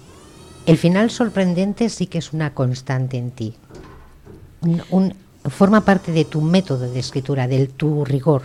[0.67, 3.55] el final sorprendente sí que es una constante en ti.
[5.49, 8.43] forma parte de tu método de escritura, de tu rigor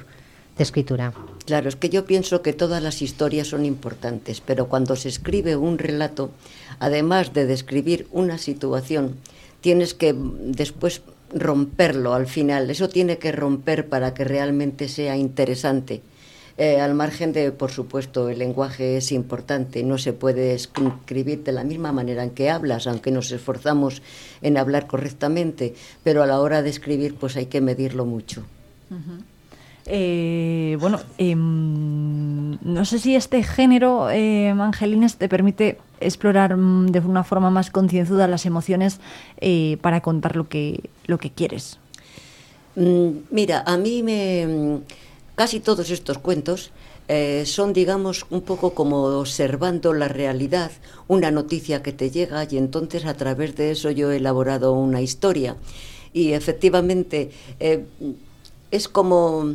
[0.57, 1.13] de escritura.
[1.49, 5.57] Claro, es que yo pienso que todas las historias son importantes, pero cuando se escribe
[5.57, 6.31] un relato,
[6.79, 9.17] además de describir una situación,
[9.63, 11.01] tienes que después
[11.33, 12.69] romperlo al final.
[12.69, 16.03] Eso tiene que romper para que realmente sea interesante.
[16.59, 21.53] Eh, al margen de, por supuesto, el lenguaje es importante, no se puede escribir de
[21.53, 24.03] la misma manera en que hablas, aunque nos esforzamos
[24.43, 25.73] en hablar correctamente,
[26.05, 28.45] pero a la hora de escribir pues hay que medirlo mucho.
[29.91, 37.01] Eh, bueno, em, no sé si este género, eh, Angelines, te permite explorar mm, de
[37.01, 39.01] una forma más concienzuda las emociones
[39.41, 41.79] eh, para contar lo que, lo que quieres.
[42.77, 44.81] Mm, mira, a mí me...
[45.35, 46.73] Casi todos estos cuentos
[47.07, 50.73] eh, son, digamos, un poco como observando la realidad,
[51.07, 55.01] una noticia que te llega y entonces a través de eso yo he elaborado una
[55.01, 55.57] historia.
[56.13, 57.31] Y efectivamente
[58.71, 59.55] es como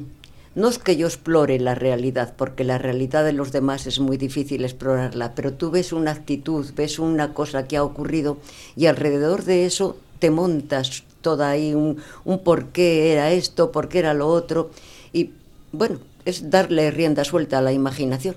[0.55, 4.17] no es que yo explore la realidad, porque la realidad de los demás es muy
[4.17, 8.37] difícil explorarla, pero tú ves una actitud, ves una cosa que ha ocurrido
[8.75, 13.89] y alrededor de eso te montas toda ahí un, un por qué era esto, por
[13.89, 14.69] qué era lo otro.
[15.11, 15.31] Y
[15.71, 18.35] bueno, es darle rienda suelta a la imaginación.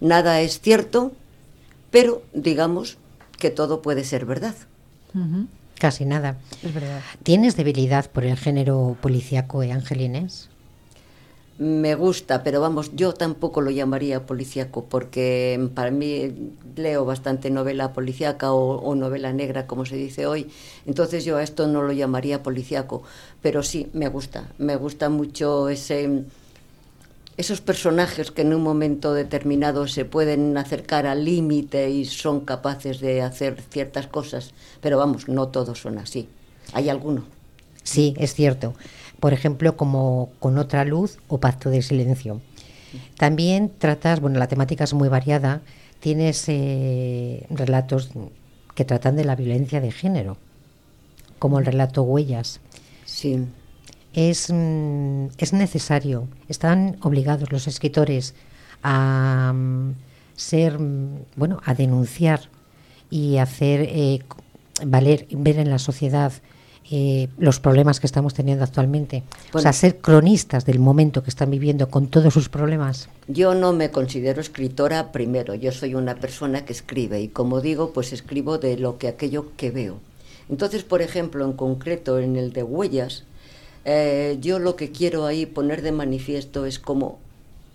[0.00, 1.12] Nada es cierto,
[1.92, 2.98] pero digamos
[3.38, 4.54] que todo puede ser verdad.
[5.78, 6.38] Casi nada.
[6.62, 7.00] Es verdad.
[7.22, 10.48] ¿Tienes debilidad por el género policíaco, eh, Angelines?
[11.56, 17.92] Me gusta, pero vamos, yo tampoco lo llamaría policíaco, porque para mí leo bastante novela
[17.92, 20.50] policíaca o, novela negra, como se dice hoy,
[20.84, 23.04] entonces yo a esto no lo llamaría policíaco,
[23.40, 26.24] pero sí, me gusta, me gusta mucho ese,
[27.36, 32.98] esos personajes que en un momento determinado se pueden acercar al límite y son capaces
[32.98, 36.28] de hacer ciertas cosas, pero vamos, no todos son así,
[36.72, 37.22] hay alguno.
[37.84, 38.74] Sí, es cierto
[39.20, 42.40] por ejemplo, como Con otra luz o Pacto de Silencio.
[43.16, 45.62] También tratas, bueno, la temática es muy variada,
[46.00, 48.10] tienes eh, relatos
[48.74, 50.36] que tratan de la violencia de género,
[51.38, 52.60] como el relato Huellas.
[53.04, 53.44] Sí.
[54.12, 58.34] Es, mm, es necesario, están obligados los escritores
[58.82, 59.94] a mm,
[60.36, 62.40] ser, mm, bueno, a denunciar
[63.10, 64.20] y hacer eh,
[64.86, 66.32] valer, ver en la sociedad
[66.90, 69.22] eh, los problemas que estamos teniendo actualmente.
[69.52, 73.08] o sea, ser cronistas del momento que están viviendo con todos sus problemas.
[73.26, 77.92] Yo no me considero escritora primero, yo soy una persona que escribe y como digo,
[77.92, 79.98] pues escribo de lo que aquello que veo.
[80.50, 83.24] Entonces, por ejemplo, en concreto en el de huellas,
[83.86, 87.18] eh, yo lo que quiero ahí poner de manifiesto es como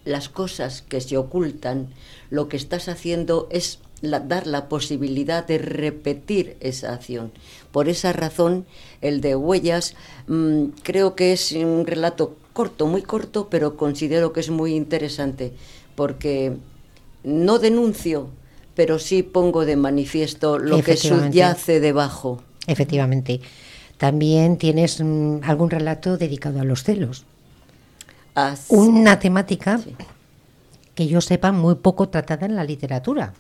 [0.05, 1.87] las cosas que se ocultan,
[2.29, 7.31] lo que estás haciendo es dar la posibilidad de repetir esa acción.
[7.71, 8.65] Por esa razón,
[9.01, 9.95] el de Huellas
[10.27, 15.53] mm, creo que es un relato corto, muy corto, pero considero que es muy interesante,
[15.95, 16.53] porque
[17.23, 18.29] no denuncio,
[18.75, 22.41] pero sí pongo de manifiesto lo que subyace debajo.
[22.67, 23.41] Efectivamente.
[23.97, 27.25] También tienes mm, algún relato dedicado a los celos.
[28.69, 29.81] Una temática
[30.95, 33.33] que yo sepa muy poco tratada en la literatura.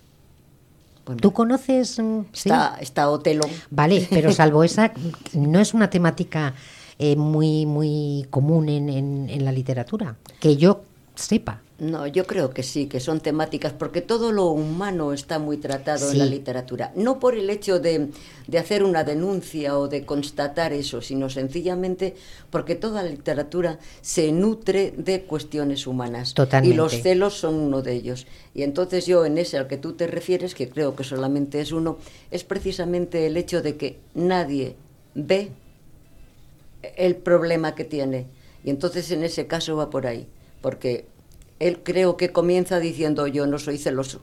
[1.17, 1.99] ¿Tú conoces?
[1.99, 3.45] Mm, está, está Otelo.
[3.69, 4.91] Vale, pero salvo esa,
[5.33, 6.53] no es una temática
[6.97, 10.81] eh, muy, muy común en, en, la literatura, que yo
[11.15, 11.61] sepa.
[11.79, 16.11] No, yo creo que sí, que son temáticas, porque todo lo humano está muy tratado
[16.11, 16.91] en la literatura.
[16.95, 18.09] No por el hecho de,
[18.57, 22.15] hacer una denuncia o de constatar eso, sino sencillamente
[22.49, 26.33] porque toda la literatura se nutre de cuestiones humanas.
[26.33, 26.73] Totalmente.
[26.73, 28.27] Y los celos son uno de ellos.
[28.53, 31.71] Y entonces yo en ese al que tú te refieres, que creo que solamente es
[31.71, 31.97] uno,
[32.29, 34.75] es precisamente el hecho de que nadie
[35.15, 35.51] ve
[36.97, 38.27] el problema que tiene.
[38.65, 40.27] Y entonces en ese caso va por ahí,
[40.61, 41.05] porque
[41.59, 44.21] él creo que comienza diciendo yo no soy celoso.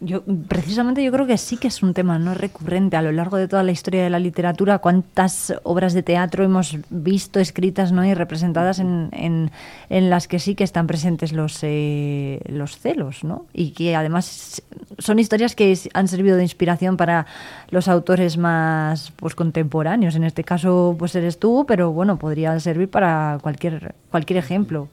[0.00, 3.36] Yo, precisamente yo creo que sí que es un tema no recurrente a lo largo
[3.36, 4.78] de toda la historia de la literatura.
[4.78, 8.04] ¿Cuántas obras de teatro hemos visto escritas ¿no?
[8.04, 13.24] y representadas en, en, las que sí que están presentes los, eh, los celos?
[13.24, 13.46] ¿no?
[13.52, 14.62] Y que además
[14.98, 17.26] son historias que han servido de inspiración para
[17.70, 20.14] los autores más pues, contemporáneos.
[20.14, 24.88] En este caso pues eres tú, pero bueno, podría servir para cualquier, cualquier ejemplo.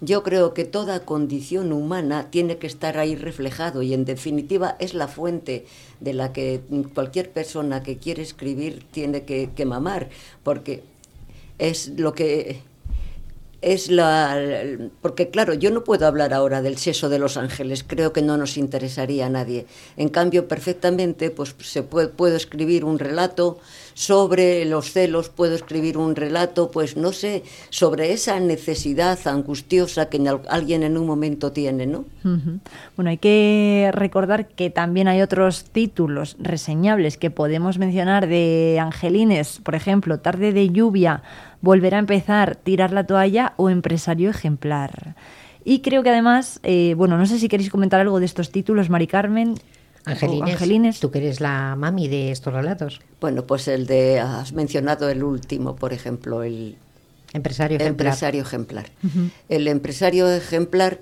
[0.00, 4.94] Yo creo que toda condición humana tiene que estar ahí reflejado y en definitiva es
[4.94, 5.66] la fuente
[5.98, 6.60] de la que
[6.94, 10.08] cualquier persona que quiere escribir tiene que, que mamar,
[10.44, 10.84] porque
[11.58, 12.62] es lo que
[13.60, 14.40] es la
[15.02, 18.36] porque claro yo no puedo hablar ahora del seso de los ángeles creo que no
[18.36, 19.66] nos interesaría a nadie.
[19.96, 23.58] En cambio perfectamente pues se puede, puedo escribir un relato
[23.98, 30.24] sobre los celos puedo escribir un relato pues no sé sobre esa necesidad angustiosa que
[30.48, 32.04] alguien en un momento tiene no
[32.96, 39.60] bueno hay que recordar que también hay otros títulos reseñables que podemos mencionar de Angelines
[39.64, 41.24] por ejemplo tarde de lluvia
[41.60, 45.16] volver a empezar, tirar la toalla o empresario ejemplar.
[45.64, 48.90] Y creo que además, eh, bueno, no sé si queréis comentar algo de estos títulos,
[48.90, 49.54] Mari Carmen.
[50.08, 53.00] Angelines, tú que eres la mami de estos relatos.
[53.20, 56.76] Bueno, pues el de, has mencionado el último, por ejemplo, el
[57.32, 58.06] Empresario ejemplar.
[58.06, 58.90] Empresario ejemplar.
[59.48, 61.00] El empresario ejemplar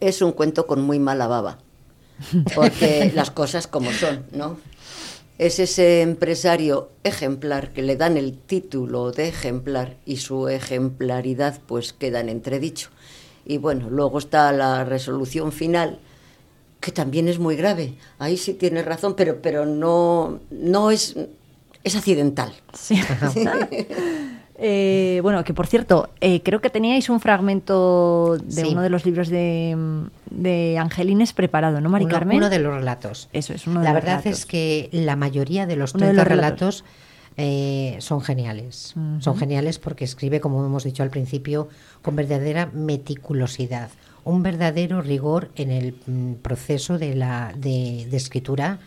[0.00, 1.58] es un cuento con muy mala baba,
[2.54, 4.58] porque las cosas como son, ¿no?
[5.38, 11.92] Es ese empresario ejemplar que le dan el título de ejemplar y su ejemplaridad pues
[11.92, 12.88] queda en entredicho.
[13.44, 15.98] Y bueno, luego está la resolución final,
[16.80, 17.94] que también es muy grave.
[18.18, 21.16] Ahí sí tiene razón, pero, pero no, no es,
[21.84, 22.52] es accidental.
[22.72, 23.00] Sí.
[24.58, 29.04] Eh, bueno, que por cierto, eh, creo que teníais un fragmento de uno de los
[29.04, 29.76] libros de,
[30.30, 32.38] de, Angelines preparado, ¿no, Mari uno, Carmen?
[32.38, 33.28] Uno de los relatos.
[33.34, 34.40] Eso es, uno de La los verdad relatos.
[34.40, 36.84] es que la mayoría de los Uno de 30 los relatos,
[37.36, 38.94] eh, son geniales.
[39.18, 41.68] Son geniales porque escribe, como hemos dicho al principio,
[42.00, 43.90] con verdadera meticulosidad.
[44.26, 48.80] Un verdadero rigor en el mm, proceso de, la, de, de escritura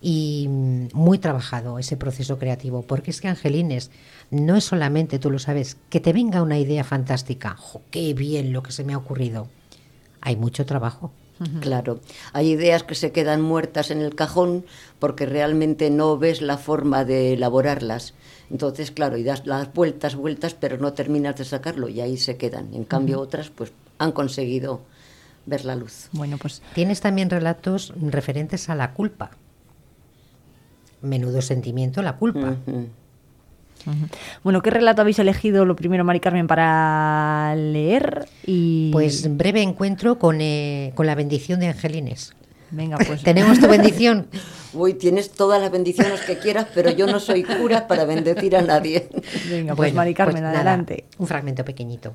[0.00, 2.82] y mm, muy trabajado ese proceso creativo.
[2.82, 3.90] Porque es que Angelines
[4.30, 7.54] no es solamente, tú lo sabes, que te venga una idea fantástica.
[7.56, 9.48] ¡Jo, ¡Qué bien lo que se me ha ocurrido!
[10.20, 11.12] Hay mucho trabajo.
[11.60, 12.00] Claro,
[12.32, 14.64] hay ideas que se quedan muertas en el cajón
[15.00, 18.14] porque realmente no ves la forma de elaborarlas.
[18.50, 22.36] Entonces, claro, y das las vueltas, vueltas, pero no terminas de sacarlo y ahí se
[22.36, 22.72] quedan.
[22.74, 23.72] En cambio, otras pues
[24.02, 24.82] han conseguido
[25.46, 26.08] ver la luz.
[26.12, 29.30] Bueno, pues Tienes también relatos referentes a la culpa.
[31.00, 32.56] Menudo sentimiento la culpa.
[34.44, 38.28] Bueno, ¿qué relato habéis elegido lo primero, Mari Carmen, para leer?
[38.46, 38.90] Y...
[38.92, 42.34] Pues breve encuentro con, eh, con la bendición de Angelines.
[42.70, 43.22] Venga, pues.
[43.24, 44.28] ¿Tenemos tu bendición?
[44.72, 48.62] Uy, tienes todas las bendiciones que quieras, pero yo no soy cura para bendecir a
[48.62, 49.08] nadie.
[49.50, 51.04] Venga, pues Mari Carmen, nada, adelante.
[51.18, 52.14] un fragmento pequeñito.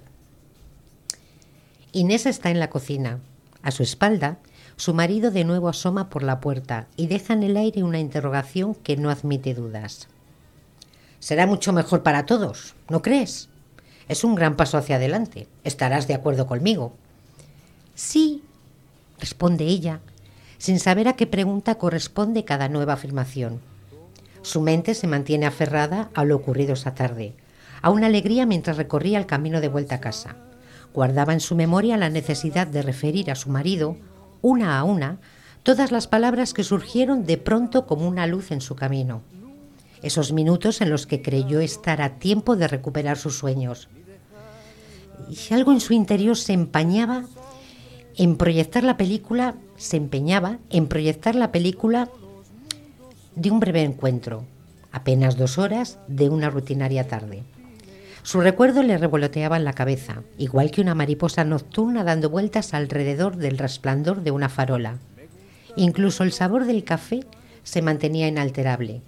[1.98, 3.22] Inés está en la cocina.
[3.64, 4.38] A su espalda,
[4.76, 8.76] su marido de nuevo asoma por la puerta y deja en el aire una interrogación
[8.76, 10.08] que no admite dudas.
[11.20, 13.50] Será mucho mejor para todos, ¿no crees?
[14.10, 15.48] Es un gran paso hacia adelante.
[15.64, 16.94] Estarás de acuerdo conmigo.
[17.96, 18.44] Sí,
[19.20, 20.00] responde ella,
[20.60, 23.60] sin saber a qué pregunta corresponde cada nueva afirmación.
[24.44, 27.34] Su mente se mantiene aferrada a lo ocurrido esa tarde,
[27.82, 30.36] a una alegría mientras recorría el camino de vuelta a casa.
[30.98, 33.98] Guardaba en su memoria la necesidad de referir a su marido,
[34.42, 35.20] una a una,
[35.62, 39.22] todas las palabras que surgieron de pronto como una luz en su camino.
[40.02, 43.90] Esos minutos en los que creyó estar a tiempo de recuperar sus sueños.
[45.30, 47.26] Y algo en su interior se empañaba
[48.16, 52.10] en proyectar la película, se empeñaba en proyectar la película
[53.36, 54.46] de un breve encuentro,
[54.92, 57.44] apenas dos horas de una rutinaria tarde.
[58.28, 63.38] Su recuerdo le revoloteaba en la cabeza, igual que una mariposa nocturna dando vueltas alrededor
[63.38, 64.98] del resplandor de una farola.
[65.78, 67.22] Incluso el sabor del café
[67.64, 69.00] se mantenía inalterable,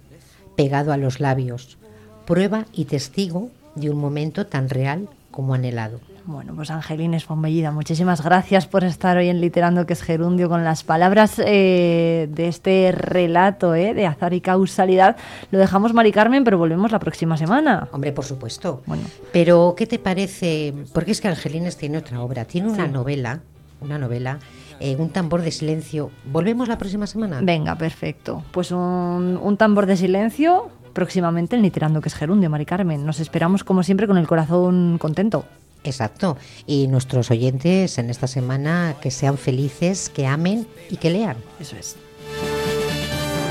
[0.56, 1.76] pegado a los labios,
[2.24, 6.00] prueba y testigo de un momento tan real como anhelado.
[6.26, 10.62] Bueno, pues Angelines Fombellida, muchísimas gracias por estar hoy en Literando, que es Gerundio, con
[10.64, 15.16] las palabras eh, de este relato eh, de azar y causalidad.
[15.50, 17.88] Lo dejamos, Mari Carmen, pero volvemos la próxima semana.
[17.92, 18.82] Hombre, por supuesto.
[18.86, 19.02] Bueno,
[19.32, 20.74] Pero, ¿qué te parece?
[20.92, 22.92] Porque es que Angelines tiene otra obra, tiene una Sí.
[22.92, 23.40] novela,
[23.80, 24.38] una novela,
[24.78, 26.10] eh, un tambor de silencio.
[26.30, 27.40] ¿Volvemos la próxima semana?
[27.42, 28.44] venga, perfecto.
[28.52, 33.04] Pues un, un tambor de silencio próximamente en Literando, que es Gerundio, Mari Carmen.
[33.06, 35.44] Nos esperamos, como siempre, con el corazón contento.
[35.84, 36.36] Exacto.
[36.66, 41.36] Y nuestros oyentes en esta semana que sean felices, que amen y que lean.
[41.58, 41.96] Eso es.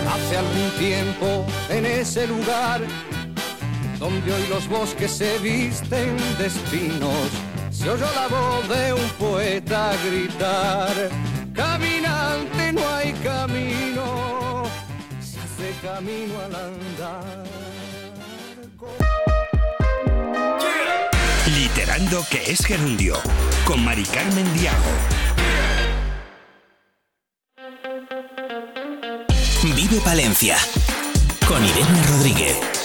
[0.07, 2.81] Hace algún tiempo en ese lugar
[3.99, 7.29] donde hoy los bosques se visten de espinos,
[7.69, 11.09] se oyó la voz de un poeta gritar,
[11.53, 14.63] caminante no hay camino,
[15.19, 17.49] se hace camino al andar.
[21.59, 23.15] Literando que es gerundio,
[23.65, 24.93] con Mari Carmen Diago.
[29.75, 30.55] Vive Palencia
[31.45, 32.78] con Irene Rodríguez.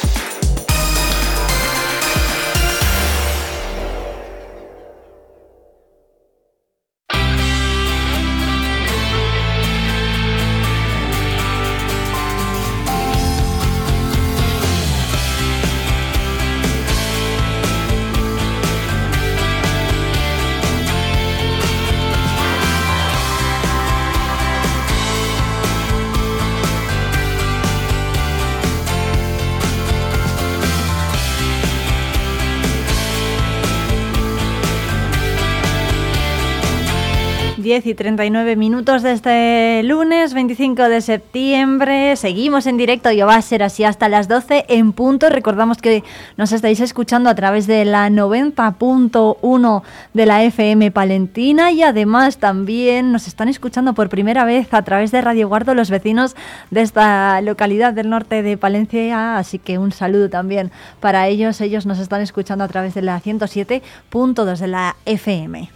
[37.75, 42.15] 10 y 39 minutos de este lunes 25 de septiembre.
[42.15, 45.29] Seguimos en directo y va a ser así hasta las 12 en punto.
[45.29, 46.05] Recordamos que
[46.37, 49.83] nos estáis escuchando a través de la 90.1
[50.13, 55.11] de la FM Palentina y además también nos están escuchando por primera vez a través
[55.11, 56.37] de Radio Guardo los vecinos
[56.71, 59.37] de esta localidad del norte de Palencia.
[59.37, 60.71] Así que un saludo también
[61.01, 61.61] para ellos.
[61.61, 65.71] Ellos nos están escuchando a través de la 107.2 de la FM.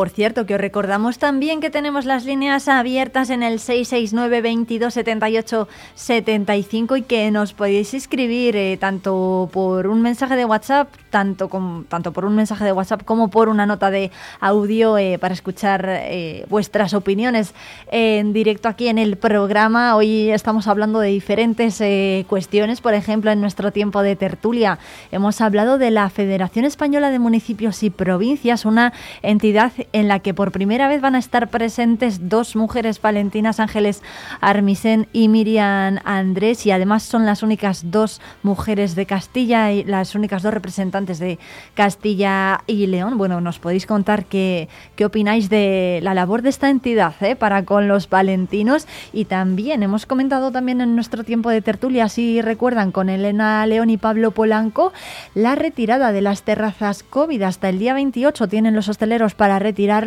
[0.00, 4.94] Por cierto, que os recordamos también que tenemos las líneas abiertas en el 669 22
[4.94, 11.50] 78 75 y que nos podéis escribir eh, tanto por un mensaje de WhatsApp, tanto,
[11.88, 14.10] tanto por un mensaje de WhatsApp como por una nota de
[14.40, 17.54] audio eh, para escuchar eh, vuestras opiniones
[17.90, 19.96] en directo aquí en el programa.
[19.96, 21.82] Hoy estamos hablando de diferentes
[22.26, 24.78] cuestiones, por ejemplo, en nuestro tiempo de tertulia
[25.10, 28.92] hemos hablado de la Federación Española de Municipios y Provincias, una
[29.22, 34.02] entidad en la que por primera vez van a estar presentes dos mujeres palentinas, Ángeles
[34.40, 40.14] Armisen y Miriam Andrés, y además son las únicas dos mujeres de Castilla y las
[40.14, 41.38] únicas dos representantes de
[41.74, 43.18] Castilla y León.
[43.18, 47.36] Bueno, nos podéis contar qué, qué opináis de la labor de esta entidad ¿eh?
[47.36, 52.40] para con los palentinos y también hemos comentado también en nuestro tiempo de tertulia, si
[52.40, 54.92] recuerdan, con Elena León y Pablo Polanco,
[55.34, 60.00] la retirada de las terrazas COVID hasta el día 28 tienen los hosteleros para retirar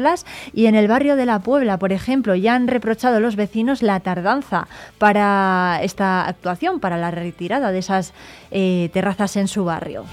[0.53, 3.99] y en el barrio de la Puebla, por ejemplo, ya han reprochado los vecinos la
[3.99, 4.67] tardanza
[4.97, 8.13] para esta actuación, para la retirada de esas
[8.51, 10.05] eh, terrazas en su barrio.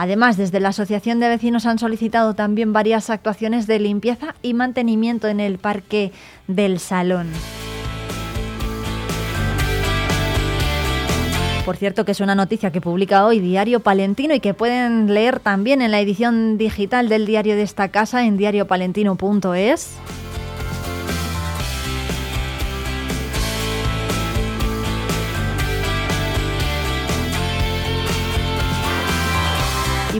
[0.00, 5.28] Además, desde la Asociación de Vecinos han solicitado también varias actuaciones de limpieza y mantenimiento
[5.28, 6.10] en el Parque
[6.46, 7.28] del Salón.
[11.66, 15.38] Por cierto, que es una noticia que publica hoy Diario Palentino y que pueden leer
[15.38, 19.98] también en la edición digital del diario de esta casa en diariopalentino.es.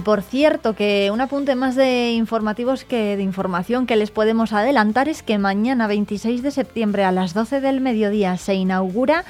[0.01, 4.55] Y por cierto, que un apunte más de informativos que de información que les podemos
[4.55, 9.27] adelantar es que mañana 26 de septiembre a las 12 del mediodía se inaugura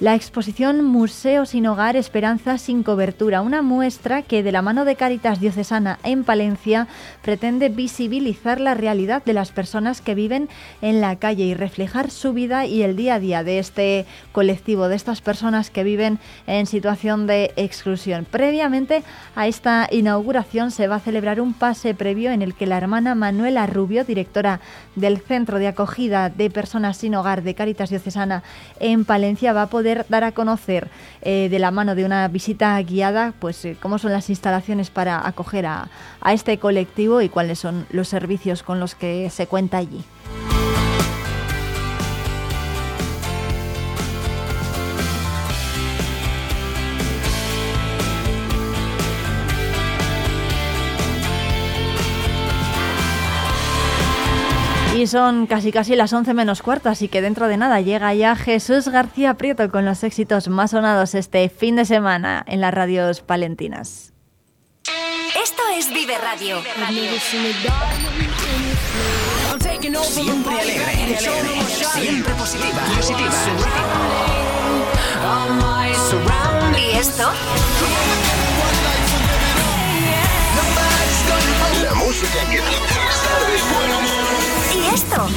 [0.00, 4.96] la exposición Museo sin Hogar, Esperanza sin Cobertura, una muestra que de la mano de
[4.96, 6.88] Caritas Diocesana en Palencia
[7.20, 10.48] pretende visibilizar la realidad de las personas que viven
[10.80, 14.88] en la calle y reflejar su vida y el día a día de este colectivo,
[14.88, 18.24] de estas personas que viven en situación de exclusión.
[18.24, 19.02] Previamente
[19.36, 23.14] a esta inauguración se va a celebrar un pase previo en el que la hermana
[23.14, 24.60] Manuela Rubio, directora
[24.96, 28.42] del Centro de Acogida de Personas sin Hogar de Caritas Diocesana
[28.78, 30.88] en Palencia, va a poder dar a conocer
[31.22, 35.26] eh, de la mano de una visita guiada, pues eh, cómo son las instalaciones para
[35.26, 35.88] acoger a
[36.32, 40.04] este colectivo y cuáles son los servicios con los que se cuenta allí.
[55.00, 58.36] Y son casi casi las 11 menos cuarto, así que dentro de nada llega ya
[58.36, 63.22] Jesús García Prieto con los éxitos más sonados este fin de semana en las radios
[63.22, 64.12] palentinas.
[65.42, 66.58] Esto es Vive Radio.
[70.02, 71.16] Siempre alegre,
[71.94, 73.32] siempre positiva, positiva.
[76.76, 77.30] ¿Y esto?
[81.82, 82.60] La música que
[84.56, 84.59] ¿Y
[84.94, 85.28] esto?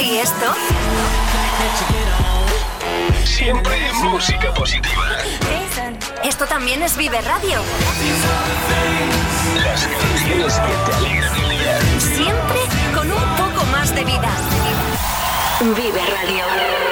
[0.00, 0.54] ¿Y esto?
[3.24, 5.02] Siempre música positiva.
[6.24, 7.60] Esto también es Vive Radio.
[9.64, 11.80] Las canciones que te alegran el día.
[11.98, 12.60] Siempre
[12.94, 14.30] con un poco más de vida.
[15.60, 16.91] Vive Radio.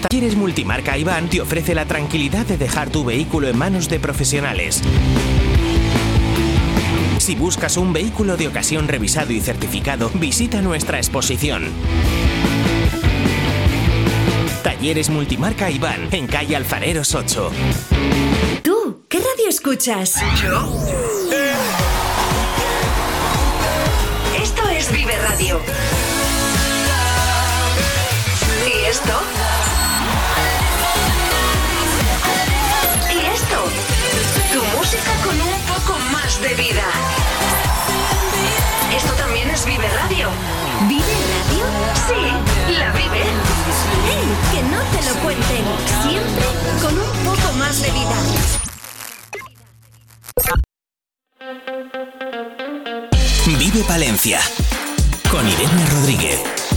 [0.00, 4.80] Talleres Multimarca Iván te ofrece la tranquilidad de dejar tu vehículo en manos de profesionales.
[7.18, 11.68] Si buscas un vehículo de ocasión revisado y certificado, visita nuestra exposición.
[14.62, 17.50] Talleres Multimarca Iván, en calle Alfareros 8.
[18.62, 20.14] ¿Tú qué radio escuchas?
[20.40, 20.72] Yo.
[24.40, 25.60] Esto es Vive Radio.
[28.66, 29.37] ¿Y esto?
[36.42, 36.84] De vida.
[38.94, 40.28] Esto también es Vive Radio.
[40.88, 41.64] ¿Vive Radio?
[42.06, 43.22] Sí, la vive.
[44.08, 44.26] ¡Ey!
[44.52, 45.64] Que no te lo cuenten.
[46.02, 46.44] Siempre
[46.80, 48.16] con un poco más de vida.
[53.58, 54.40] Vive Palencia,
[55.30, 56.67] con Irene Rodríguez.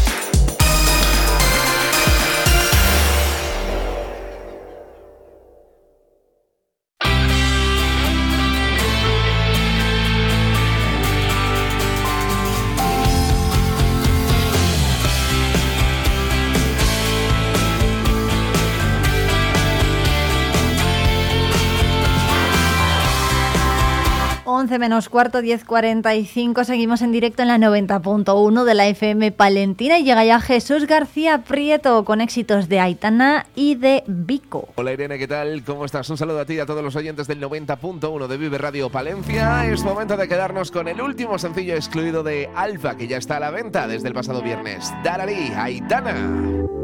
[24.80, 26.64] Menos cuarto, 10.45.
[26.64, 31.44] Seguimos en directo en la 90.1 de la FM Palentina y llega ya Jesús García
[31.44, 34.70] Prieto con éxitos de Aitana y de Vico.
[34.76, 35.64] Hola Irene, ¿qué tal?
[35.64, 36.10] ¿Cómo estás?
[36.10, 39.66] Un saludo a ti y a todos los oyentes del 90.1 de Vive Radio Palencia.
[39.66, 43.40] Es momento de quedarnos con el último sencillo excluido de Alfa, que ya está a
[43.40, 44.92] la venta desde el pasado viernes.
[45.04, 46.16] Darari, Aitana.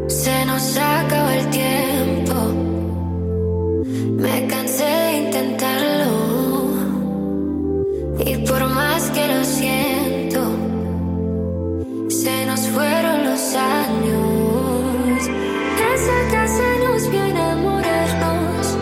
[0.07, 2.33] Se nos acabó el tiempo.
[4.21, 6.36] Me cansé de intentarlo.
[8.25, 10.41] Y por más que lo siento,
[12.09, 15.29] se nos fueron los años.
[15.93, 18.77] Esa casa nos viene a morirnos,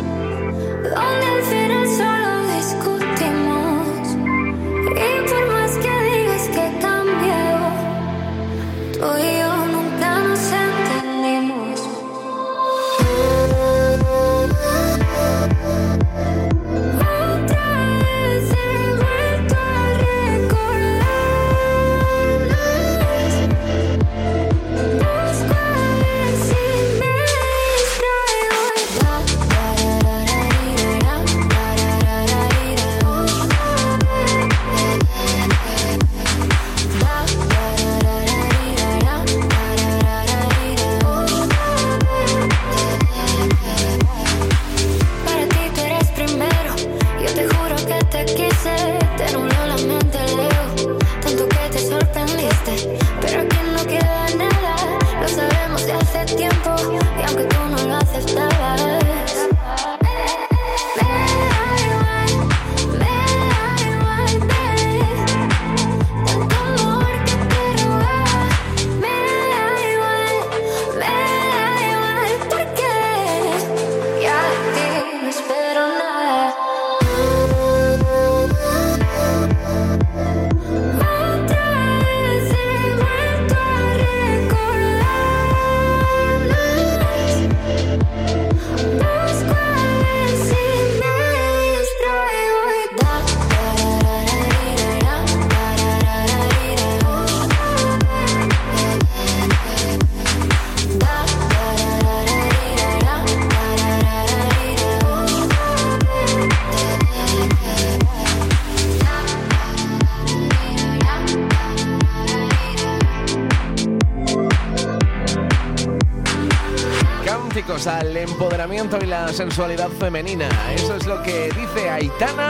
[119.45, 120.49] sensualidad femenina.
[120.73, 122.49] Eso es lo que dice Aitana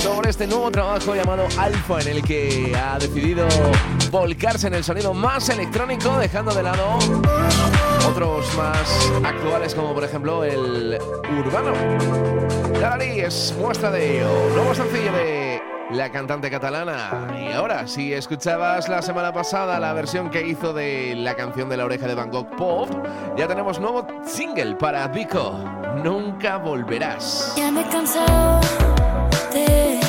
[0.00, 3.46] sobre este nuevo trabajo llamado Alfa, en el que ha decidido
[4.10, 6.98] volcarse en el sonido más electrónico, dejando de lado
[8.08, 10.98] otros más actuales, como por ejemplo el
[11.38, 11.74] urbano.
[12.80, 14.30] Darari es muestra de ello.
[14.54, 17.28] Nuevo sencillo de la cantante catalana.
[17.38, 21.76] Y ahora, si escuchabas la semana pasada la versión que hizo de la canción de
[21.76, 22.90] la oreja de Van Gogh Pop,
[23.36, 24.06] ya tenemos nuevo
[24.58, 25.52] single para Vico.
[26.02, 27.54] Nunca volverás.
[27.56, 28.60] Ya me he cansado
[29.52, 30.00] de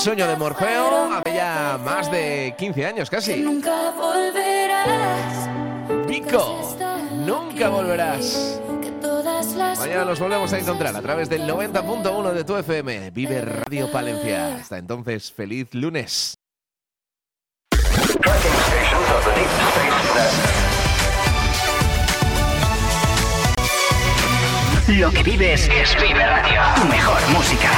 [0.00, 3.36] sueño de Morfeo hace ya más de 15 años casi.
[3.36, 5.48] Nunca volverás.
[6.08, 6.76] Pico,
[7.26, 8.60] nunca volverás.
[9.78, 13.10] Mañana nos volvemos a encontrar a través del 90.1 de tu FM.
[13.10, 14.56] Vive Radio Palencia.
[14.56, 16.34] Hasta entonces, feliz lunes.
[24.88, 26.60] Lo que vives es Vive Radio.
[26.76, 27.70] Tu mejor música.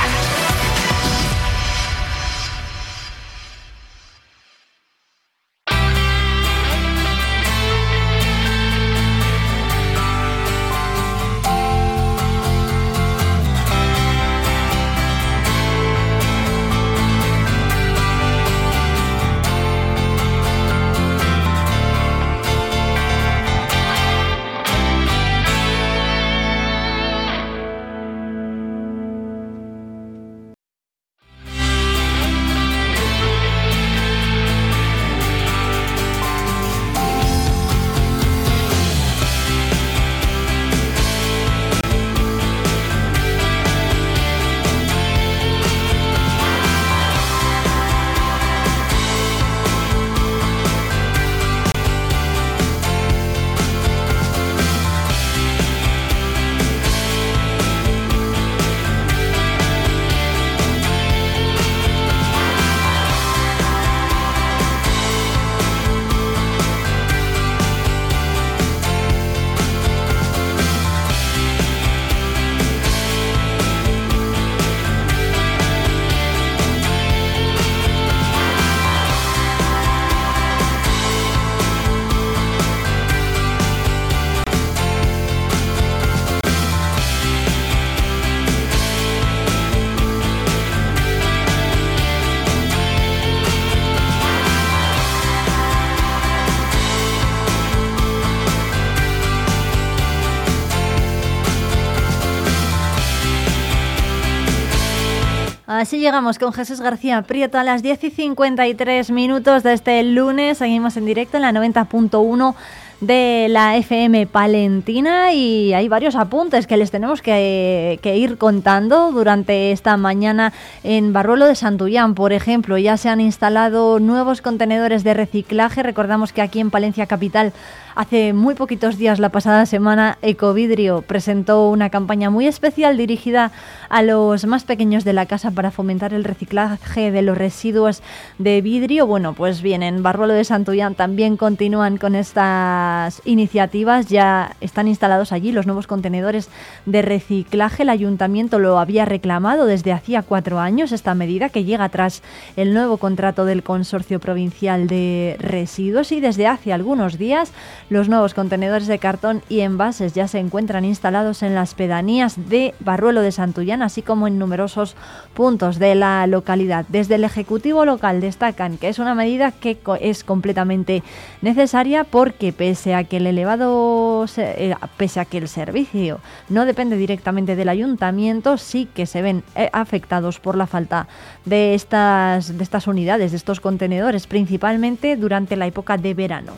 [106.03, 110.59] Llegamos con Jesús García Prieto a las 10 y 53 minutos de este lunes.
[110.59, 112.57] Seguimos en directo en la 90.1
[113.01, 119.71] de la FM Palentina y hay varios apuntes que les tenemos que, ir contando durante
[119.71, 120.53] esta mañana
[120.83, 122.15] en Barruelo de Santullán.
[122.15, 125.85] Por ejemplo, ya se han instalado nuevos contenedores de reciclaje.
[125.85, 127.53] Recordamos que aquí en Palencia Capital
[127.95, 133.53] Hace muy poquitos días, la pasada semana, Ecovidrio presentó una campaña muy especial dirigida
[133.91, 138.03] a los más pequeños de la casa para fomentar el reciclaje de los residuos
[138.39, 139.07] de vidrio.
[139.07, 144.07] Bueno, pues bien, en Barruelo de Santullán también continúan con estas iniciativas.
[144.07, 146.49] Ya están instalados allí los nuevos contenedores
[146.87, 147.83] de reciclaje.
[147.83, 152.23] El ayuntamiento lo había reclamado desde hacía cuatro años, esta medida que llega tras
[152.57, 157.53] el nuevo contrato del Consorcio Provincial de Residuos y desde hace algunos días
[157.91, 162.75] los nuevos contenedores de cartón y envases ya se encuentran instalados en las pedanías de
[162.81, 164.97] Barruelo de Santullán, así como en numerosos
[165.35, 166.87] puntos de la localidad.
[166.89, 171.03] Desde el Ejecutivo local destacan que es una medida que es completamente
[171.41, 176.97] necesaria porque pese a que el elevado eh, pese a que el servicio no depende
[176.97, 181.09] directamente del ayuntamiento, sí que se ven eh, afectados por la falta
[181.45, 186.53] de estas de estas unidades, de estos contenedores, principalmente durante la época de verano.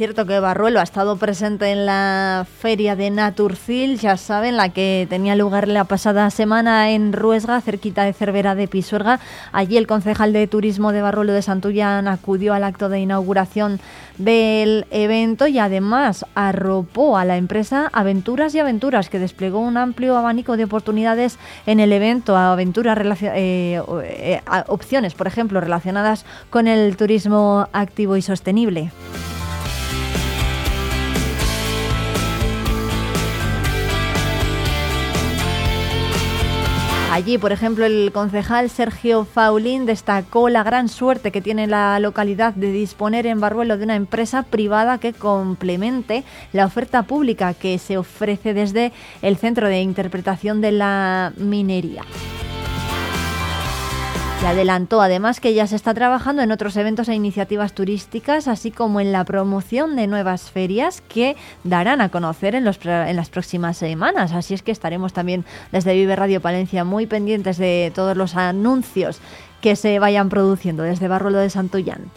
[0.00, 5.06] Cierto que Barruelo ha estado presente en la feria de Naturcil, ya saben, la que
[5.10, 9.20] tenía lugar la pasada semana en Ruesga, cerquita de Cervera de Pisuerga.
[9.52, 13.78] Allí el concejal de turismo de Barruelo de Santullán acudió al acto de inauguración
[14.16, 20.16] del evento y además arropó a la empresa Aventuras y Aventuras, que desplegó un amplio
[20.16, 26.96] abanico de oportunidades en el evento, aventuras eh, eh, opciones, por ejemplo, relacionadas con el
[26.96, 28.92] turismo activo y sostenible.
[37.20, 42.54] Allí, por ejemplo, el concejal Sergio Faulín destacó la gran suerte que tiene la localidad
[42.54, 46.24] de disponer en Barruelo de una empresa privada que complemente
[46.54, 52.04] la oferta pública que se ofrece desde el Centro de Interpretación de la Minería.
[54.42, 58.70] Y adelantó además que ya se está trabajando en otros eventos e iniciativas turísticas, así
[58.70, 63.28] como en la promoción de nuevas ferias que darán a conocer en, los, en las
[63.28, 64.32] próximas semanas.
[64.32, 69.20] Así es que estaremos también desde Vive Radio Palencia muy pendientes de todos los anuncios
[69.60, 72.10] que se vayan produciendo desde Barruelo de Santollán.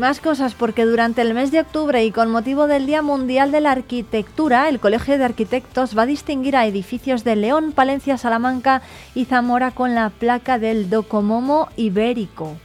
[0.00, 3.60] Más cosas porque durante el mes de octubre y con motivo del Día Mundial de
[3.60, 8.80] la Arquitectura, el Colegio de Arquitectos va a distinguir a edificios de León, Palencia, Salamanca
[9.14, 12.56] y Zamora con la placa del Docomomo Ibérico.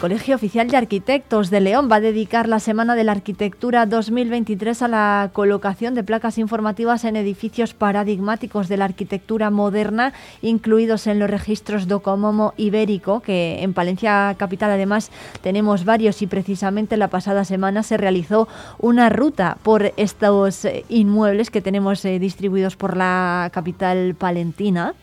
[0.00, 4.82] Colegio Oficial de Arquitectos de León va a dedicar la Semana de la Arquitectura 2023
[4.82, 11.18] a la colocación de placas informativas en edificios paradigmáticos de la arquitectura moderna, incluidos en
[11.18, 15.10] los registros Docomomo Ibérico, que en Palencia Capital además
[15.42, 18.46] tenemos varios y precisamente la pasada semana se realizó
[18.78, 24.94] una ruta por estos eh, inmuebles que tenemos eh, distribuidos por la capital palentina.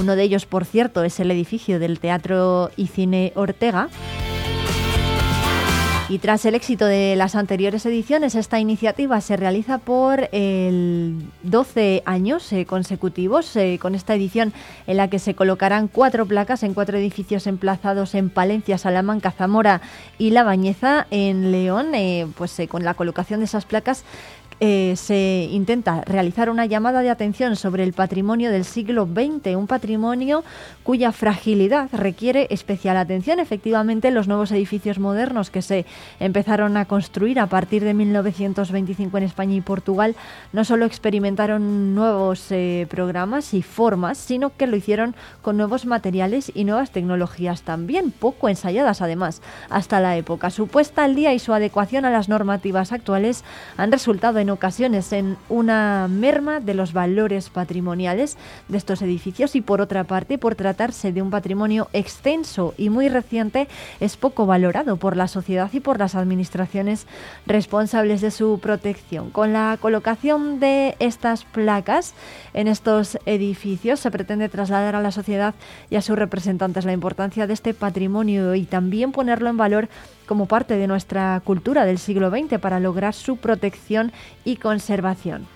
[0.00, 3.88] Uno de ellos, por cierto, es el edificio del Teatro y Cine Ortega.
[6.06, 12.02] Y tras el éxito de las anteriores ediciones, esta iniciativa se realiza por el 12
[12.04, 14.52] años eh, consecutivos, eh, con esta edición
[14.86, 19.80] en la que se colocarán cuatro placas en cuatro edificios emplazados en Palencia, Salamanca, Zamora
[20.18, 24.04] y La Bañeza, en León, eh, pues con la colocación de esas placas
[24.60, 30.42] se intenta realizar una llamada de atención sobre el patrimonio del siglo XX, un patrimonio
[30.82, 33.40] cuya fragilidad requiere especial atención.
[33.40, 35.84] Efectivamente, los nuevos edificios modernos que se
[36.20, 40.16] empezaron a construir a partir de 1925 en España y Portugal
[40.52, 46.52] no solo experimentaron nuevos eh, programas y formas, sino que lo hicieron con nuevos materiales
[46.54, 50.50] y nuevas tecnologías también, poco ensayadas además hasta la época.
[50.50, 53.44] Su puesta al día y su adecuación a las normativas actuales
[53.76, 58.36] han resultado en ocasiones en una merma de los valores patrimoniales
[58.68, 63.08] de estos edificios y por otra parte, por tratarse de un patrimonio extenso y muy
[63.08, 63.68] reciente,
[64.00, 67.06] es poco valorado por la sociedad y por las administraciones
[67.46, 69.30] responsables de su protección.
[69.30, 72.14] Con la colocación de estas placas
[72.54, 75.54] en estos edificios se pretende trasladar a la sociedad
[75.90, 79.88] y a sus representantes la importancia de este patrimonio y también ponerlo en valor
[80.26, 84.10] como parte de nuestra cultura del siglo XX para lograr su protección
[84.44, 85.46] y conservación.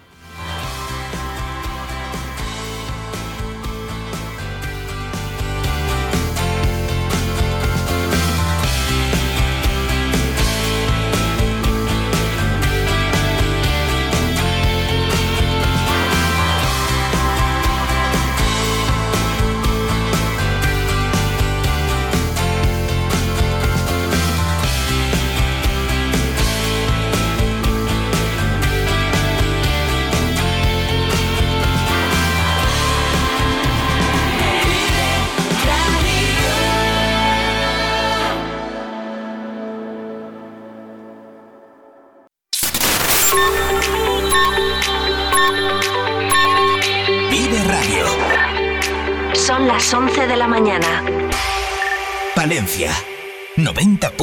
[53.73, 54.18] 90.1.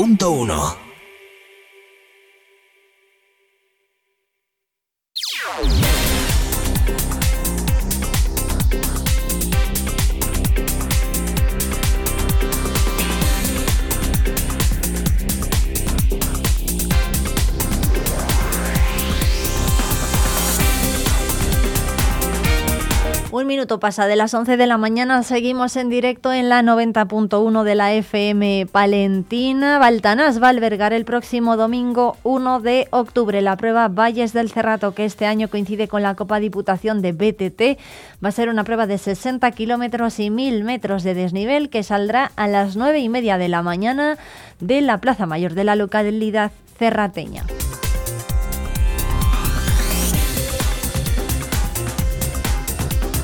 [23.80, 25.22] Pasa de las 11 de la mañana.
[25.24, 29.80] Seguimos en directo en la 90.1 de la FM Palentina.
[29.80, 34.94] Baltanás va a albergar el próximo domingo 1 de octubre la prueba Valles del Cerrato,
[34.94, 37.80] que este año coincide con la Copa Diputación de BTT.
[38.24, 42.32] Va a ser una prueba de 60 kilómetros y 1000 metros de desnivel que saldrá
[42.36, 44.18] a las 9 y media de la mañana
[44.60, 47.44] de la Plaza Mayor de la localidad cerrateña.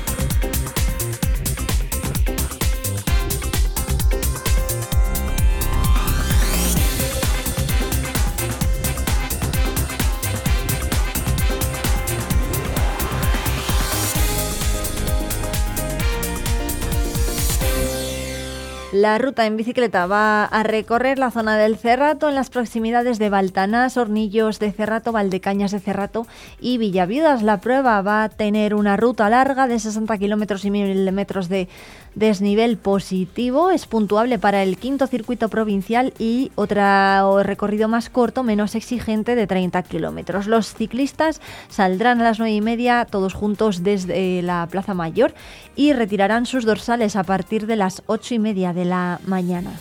[19.00, 23.30] La ruta en bicicleta va a recorrer la zona del Cerrato en las proximidades de
[23.30, 26.26] Baltanás, Hornillos de Cerrato, Valdecañas de Cerrato
[26.60, 27.42] y Villaviudas.
[27.42, 31.66] La prueba va a tener una ruta larga de 60 kilómetros y mil metros de
[32.14, 33.70] desnivel positivo.
[33.70, 39.46] Es puntuable para el quinto circuito provincial y otro recorrido más corto, menos exigente, de
[39.46, 40.46] 30 kilómetros.
[40.46, 41.40] Los ciclistas
[41.70, 45.32] saldrán a las 9 y media todos juntos desde la Plaza Mayor
[45.74, 48.89] y retirarán sus dorsales a partir de las 8 y media de la
[49.26, 49.72] mañana.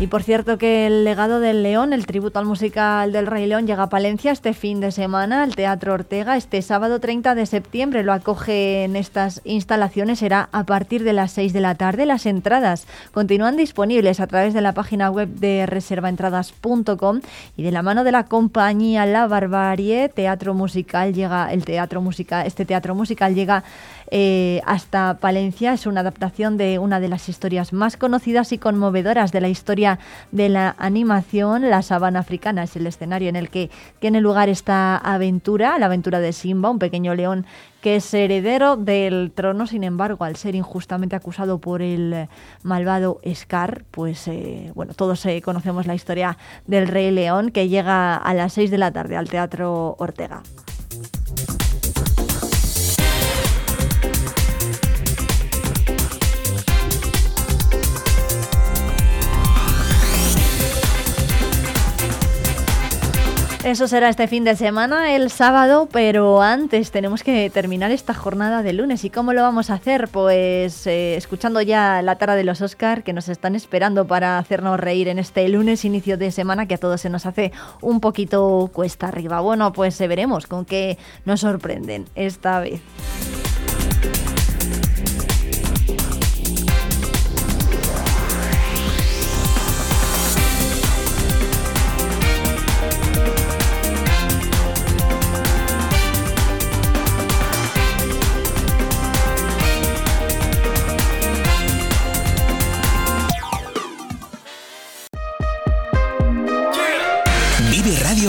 [0.00, 3.66] Y por cierto que el legado del León, el tributo al musical del Rey León,
[3.66, 6.36] llega a Palencia este fin de semana al Teatro Ortega.
[6.36, 10.20] Este sábado 30 de septiembre lo acoge en estas instalaciones.
[10.20, 12.06] Será a partir de las 6 de la tarde.
[12.06, 17.20] Las entradas continúan disponibles a través de la página web de reservaentradas.com
[17.56, 22.46] y de la mano de la compañía La Barbarie, teatro musical llega el teatro musical,
[22.46, 23.64] este teatro musical llega
[24.10, 25.72] eh, hasta Palencia.
[25.72, 29.98] Es una adaptación de una de las historias más conocidas y conmovedoras de la historia
[30.32, 31.68] de la animación.
[31.68, 36.20] La sabana africana es el escenario en el que tiene lugar esta aventura, la aventura
[36.20, 37.46] de Simba, un pequeño león
[37.80, 42.28] que es heredero del trono, sin embargo, al ser injustamente acusado por el
[42.62, 48.16] malvado Scar, pues eh, bueno, todos eh, conocemos la historia del Rey León que llega
[48.16, 50.42] a las 6 de la tarde al Teatro Ortega.
[63.68, 68.62] Eso será este fin de semana, el sábado, pero antes tenemos que terminar esta jornada
[68.62, 69.04] de lunes.
[69.04, 70.08] ¿Y cómo lo vamos a hacer?
[70.08, 74.80] Pues eh, escuchando ya la tara de los Oscar que nos están esperando para hacernos
[74.80, 78.70] reír en este lunes, inicio de semana, que a todos se nos hace un poquito
[78.72, 79.40] cuesta arriba.
[79.40, 80.96] Bueno, pues eh, veremos con qué
[81.26, 82.80] nos sorprenden esta vez.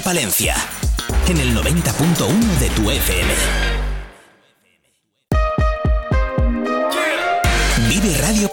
[0.09, 0.55] Palencia
[1.27, 3.31] en el 90.1 de tu FM.
[7.87, 8.49] Vive Radio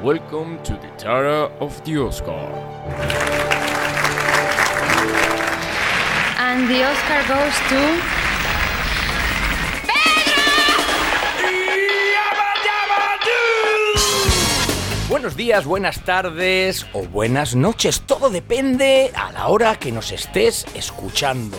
[0.00, 2.52] Welcome to the Tara of the Oscar.
[6.38, 8.25] And the Oscar goes to.
[15.08, 18.00] Buenos días, buenas tardes o buenas noches.
[18.00, 21.56] Todo depende a la hora que nos estés escuchando.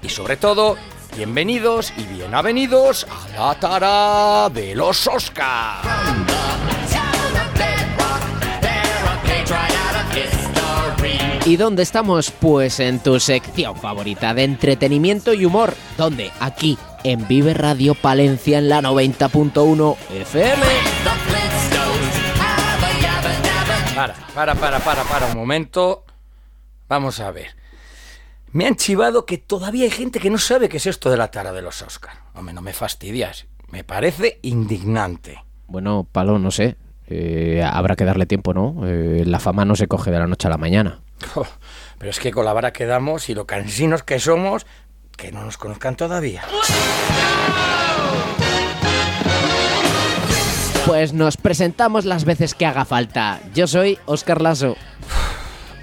[0.00, 0.76] Y sobre todo,
[1.16, 5.34] bienvenidos y bienavenidos a la tara de los history.
[11.46, 12.30] ¿Y dónde estamos?
[12.30, 15.74] Pues en tu sección favorita de entretenimiento y humor.
[15.98, 16.30] ¿Dónde?
[16.38, 21.23] Aquí, en Vive Radio Palencia en la 90.1 FM.
[23.94, 26.04] Para, para, para, para, para un momento.
[26.88, 27.54] Vamos a ver.
[28.50, 31.30] Me han chivado que todavía hay gente que no sabe qué es esto de la
[31.30, 32.14] tara de los Oscar.
[32.34, 33.46] Hombre, no me fastidias.
[33.68, 35.44] Me parece indignante.
[35.66, 36.76] Bueno, Palo, no sé.
[37.06, 38.82] Eh, habrá que darle tiempo, ¿no?
[38.86, 41.00] Eh, la fama no se coge de la noche a la mañana.
[41.98, 44.66] Pero es que con la vara que damos y lo cansinos que somos,
[45.16, 46.42] que no nos conozcan todavía.
[50.86, 53.40] Pues nos presentamos las veces que haga falta.
[53.54, 54.76] Yo soy Oscar Lasso.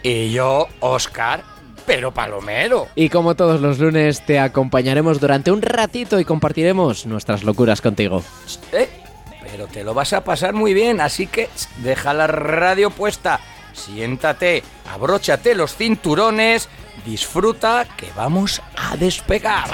[0.03, 1.43] Y yo, Oscar,
[1.85, 2.87] pero palomero.
[2.95, 8.23] Y como todos los lunes, te acompañaremos durante un ratito y compartiremos nuestras locuras contigo.
[8.71, 8.89] Eh,
[9.51, 13.39] Pero te lo vas a pasar muy bien, así que deja la radio puesta,
[13.73, 14.63] siéntate,
[14.93, 16.69] abróchate los cinturones,
[17.05, 19.65] disfruta que vamos a despegar.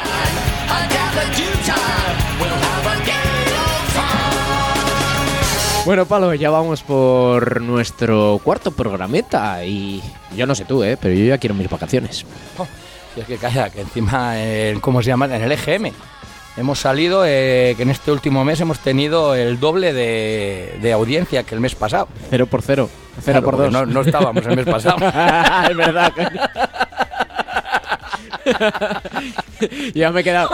[5.87, 10.03] Bueno, Palo, ya vamos por nuestro cuarto programeta y
[10.35, 10.97] yo no sé tú, ¿eh?
[11.01, 12.25] pero yo ya quiero mis vacaciones.
[12.57, 12.67] Oh,
[13.15, 15.33] y es que calla, que encima, en, ¿cómo se llama?
[15.33, 15.93] En el EGM.
[16.57, 21.43] Hemos salido, eh, que en este último mes hemos tenido el doble de, de audiencia
[21.43, 22.09] que el mes pasado.
[22.29, 22.89] Cero por cero.
[23.21, 23.71] Cero Claro, por dos.
[23.71, 24.97] No, no estábamos el mes pasado.
[25.71, 26.11] es verdad.
[29.93, 30.49] ya me he quedado.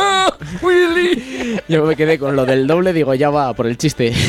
[0.61, 1.59] Willy!
[1.67, 4.13] Yo me quedé con lo del doble, digo, ya va por el chiste.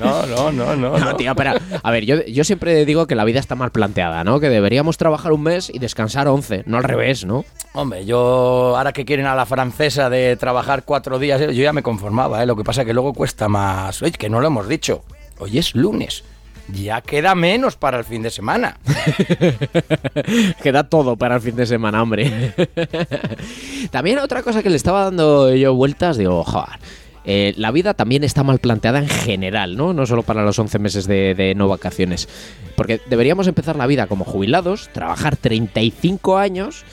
[0.00, 0.98] No, no, no, no.
[0.98, 4.22] No, tío, pero a ver, yo, yo siempre digo que la vida está mal planteada,
[4.24, 4.38] ¿no?
[4.40, 7.44] Que deberíamos trabajar un mes y descansar 11, no al revés, ¿no?
[7.72, 11.72] Hombre, yo ahora que quieren a la francesa de trabajar cuatro días, eh, yo ya
[11.72, 12.46] me conformaba, ¿eh?
[12.46, 14.02] Lo que pasa es que luego cuesta más.
[14.02, 15.04] Oye, que no lo hemos dicho.
[15.38, 16.24] Hoy es lunes.
[16.72, 18.78] Ya queda menos para el fin de semana.
[20.62, 22.54] Queda todo para el fin de semana, hombre.
[23.90, 26.78] también otra cosa que le estaba dando yo vueltas, digo, joder.
[27.26, 29.92] eh, la vida también está mal planteada en general, ¿no?
[29.92, 32.28] No solo para los 11 meses de, de no vacaciones.
[32.76, 36.84] Porque deberíamos empezar la vida como jubilados, trabajar 35 años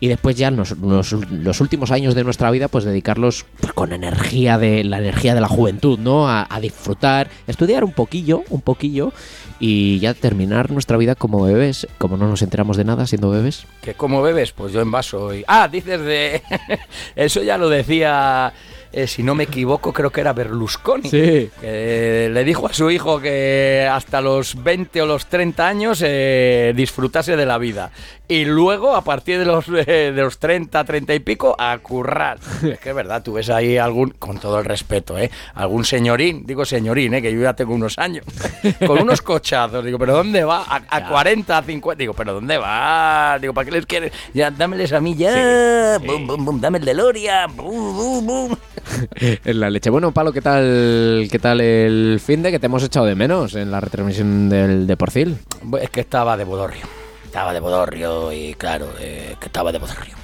[0.00, 4.84] y después ya los, últimos años de nuestra vida pues dedicarlos pues, con energía de
[4.84, 6.28] la energía de la juventud, ¿no?
[6.28, 9.12] A, disfrutar, estudiar un poquillo, un poquillo
[9.60, 13.66] y ya terminar nuestra vida como bebés, como no nos enteramos de nada siendo bebés.
[13.82, 14.52] ¿Que cómo bebes?
[14.52, 15.34] Pues yo en vaso.
[15.34, 15.44] Y...
[15.46, 16.42] Ah, dices de...
[17.16, 18.52] Eso ya lo decía,
[18.92, 21.08] eh, si no me equivoco, creo que era Berlusconi.
[21.08, 21.50] Sí.
[21.60, 26.72] Que le dijo a su hijo que hasta los 20 o los 30 años eh,
[26.74, 27.90] disfrutase de la vida.
[28.30, 32.38] Y luego, a partir de los, eh, de los 30, 30 y pico, a currar.
[32.62, 35.30] es que es verdad, tú ves ahí algún, con todo el respeto, ¿eh?
[35.54, 37.22] Algún señorín, digo señorín, ¿eh?
[37.22, 38.26] Que yo ya tengo unos años.
[38.86, 39.82] con unos cochazos.
[39.82, 40.64] Digo, ¿pero dónde va?
[40.68, 41.98] A, a 40, a 50.
[41.98, 43.38] Digo, ¿pero dónde va?
[43.40, 44.12] Digo, ¿para qué les quieres?
[44.34, 45.98] Ya, dámeles a mí ya.
[45.98, 47.56] Bum, bum, bum, dame el DeLorean.
[47.56, 48.56] Bum, bum, bum.
[49.44, 49.90] en la leche.
[49.90, 53.54] Bueno, Palo, ¿qué tal, qué tal el fin de que te hemos echado de menos
[53.54, 55.38] en la retransmisión del de Porcil?
[55.80, 56.86] Es que estaba de bodorrio.
[57.24, 60.14] Estaba de bodorrio y claro, eh, que estaba de bodorrio.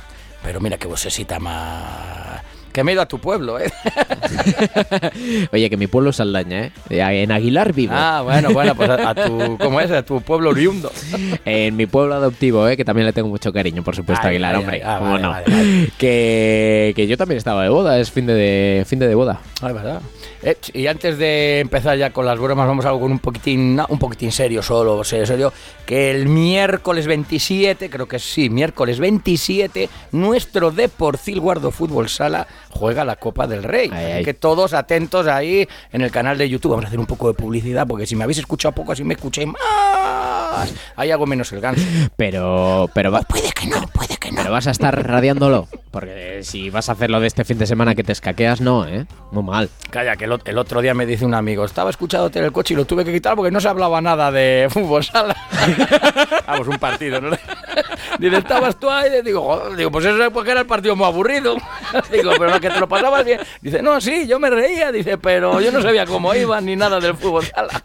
[0.43, 2.43] Pero mira que vocesita más...
[2.75, 3.71] Que me he ido a tu pueblo, ¿eh?
[5.53, 6.73] Oye, que mi pueblo es Saldaña, ¿eh?
[6.91, 7.93] En Aguilar vivo.
[7.97, 9.57] Ah, bueno, bueno, pues a, a tu...
[9.61, 9.91] ¿Cómo es?
[9.93, 10.91] A tu pueblo oriundo.
[11.45, 12.77] En mi pueblo adoptivo, ¿eh?
[12.77, 14.77] que también le tengo mucho cariño, por supuesto, Ay, Aguilar, ay, hombre.
[14.79, 15.31] ay, ah, ¿Cómo vale, no?
[15.31, 15.89] vale, vale.
[15.99, 19.41] Que, que yo también estaba de boda, es fin de, de- fin de, de boda.
[19.63, 20.01] Ah, verdad.
[20.43, 23.77] Eh, y antes de empezar ya con las bromas, vamos a algo con un poquitín,
[23.77, 25.53] no, un poquitín serio solo, serio, serio,
[25.87, 33.05] que el miércoles 27, creo que sí, miércoles 27, nuestro Deporcil Guardo Fútbol Sala juega
[33.05, 33.91] la Copa del Rey.
[33.93, 36.71] Así que todos atentos ahí en el canal de YouTube.
[36.71, 39.15] Vamos a hacer un poco de publicidad, porque si me habéis escuchado poco, así me
[39.15, 40.44] escuchéis más.
[40.97, 41.83] Ahí hago menos el ganso.
[42.17, 44.37] Pero, pero va- puede que no, puede que no.
[44.39, 45.69] Pero vas a estar radiándolo.
[45.91, 49.07] Porque si vas a hacerlo de este fin de semana que te escaqueas, no, ¿eh?
[49.31, 49.69] Muy mal.
[49.91, 52.53] Calla, que el, ot- el otro día me dice un amigo, estaba escuchándote en el
[52.53, 55.37] coche y lo tuve que quitar porque no se hablaba nada de fútbol sala.
[56.47, 57.31] Vamos, un partido, ¿no?
[58.19, 61.57] Dice, estabas tú ahí, digo, digo, pues eso es porque era el partido muy aburrido.
[62.13, 63.41] Digo, pero no, que te lo pasabas bien.
[63.61, 67.01] Dice, no, sí, yo me reía, dice, pero yo no sabía cómo iban ni nada
[67.01, 67.83] del fútbol sala.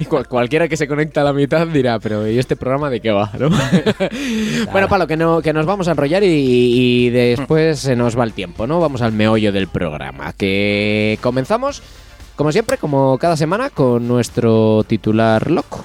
[0.00, 3.00] Y cual- cualquiera que se conecta a la mitad dirá, pero ¿y este programa de
[3.00, 3.30] qué va?
[3.38, 3.48] ¿no?
[4.72, 8.24] bueno, Palo, que, no, que nos vamos a enrollar y, y después se nos va
[8.24, 8.80] el tiempo, ¿no?
[8.80, 10.32] Vamos al meollo del programa.
[10.32, 11.82] Que comenzamos,
[12.36, 15.84] como siempre, como cada semana, con nuestro titular loco.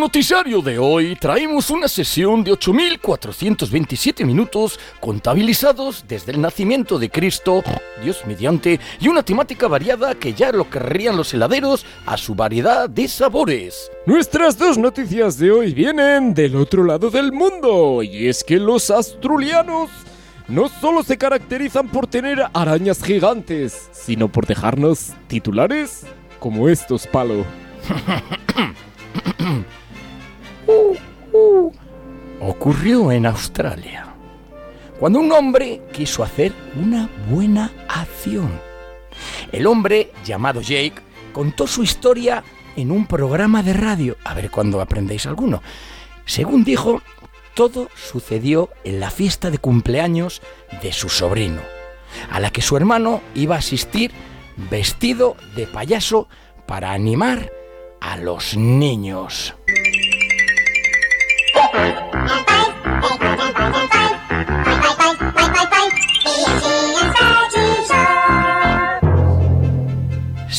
[0.00, 7.62] Noticiario de hoy traemos una sesión de 8.427 minutos contabilizados desde el nacimiento de Cristo,
[8.02, 12.88] Dios mediante, y una temática variada que ya lo querrían los heladeros a su variedad
[12.88, 13.92] de sabores.
[14.06, 18.90] Nuestras dos noticias de hoy vienen del otro lado del mundo, y es que los
[18.90, 19.90] astrulianos
[20.48, 26.06] no solo se caracterizan por tener arañas gigantes, sino por dejarnos titulares
[26.38, 27.44] como estos, palo.
[32.40, 34.06] Ocurrió en Australia,
[34.98, 38.50] cuando un hombre quiso hacer una buena acción.
[39.52, 41.02] El hombre, llamado Jake,
[41.32, 42.42] contó su historia
[42.76, 44.16] en un programa de radio.
[44.24, 45.62] A ver cuándo aprendéis alguno.
[46.24, 47.02] Según dijo,
[47.54, 50.40] todo sucedió en la fiesta de cumpleaños
[50.82, 51.60] de su sobrino,
[52.30, 54.12] a la que su hermano iba a asistir
[54.70, 56.28] vestido de payaso
[56.66, 57.50] para animar
[58.00, 59.54] a los niños.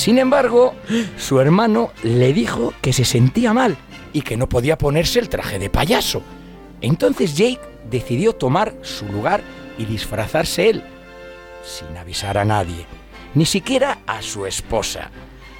[0.01, 0.73] Sin embargo,
[1.17, 3.77] su hermano le dijo que se sentía mal
[4.13, 6.23] y que no podía ponerse el traje de payaso.
[6.81, 9.41] Entonces Jake decidió tomar su lugar
[9.77, 10.83] y disfrazarse él,
[11.63, 12.87] sin avisar a nadie,
[13.35, 15.11] ni siquiera a su esposa.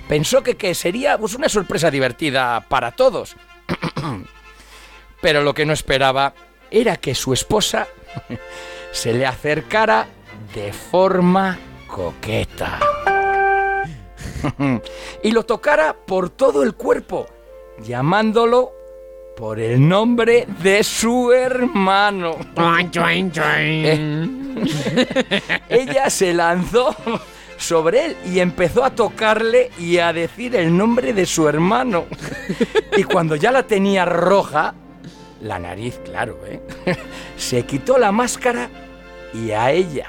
[0.09, 3.35] Pensó que, que sería pues, una sorpresa divertida para todos.
[5.21, 6.33] Pero lo que no esperaba
[6.69, 7.87] era que su esposa
[8.91, 10.07] se le acercara
[10.53, 11.57] de forma
[11.87, 12.79] coqueta.
[15.23, 17.27] y lo tocara por todo el cuerpo,
[17.83, 18.73] llamándolo
[19.35, 22.35] por el nombre de su hermano.
[23.57, 24.27] Eh,
[25.69, 26.95] Ella se lanzó
[27.57, 32.05] sobre él y empezó a tocarle y a decir el nombre de su hermano.
[32.97, 34.75] Y cuando ya la tenía roja,
[35.41, 36.61] la nariz, claro, ¿eh?
[37.37, 38.69] se quitó la máscara
[39.33, 40.07] y a ella,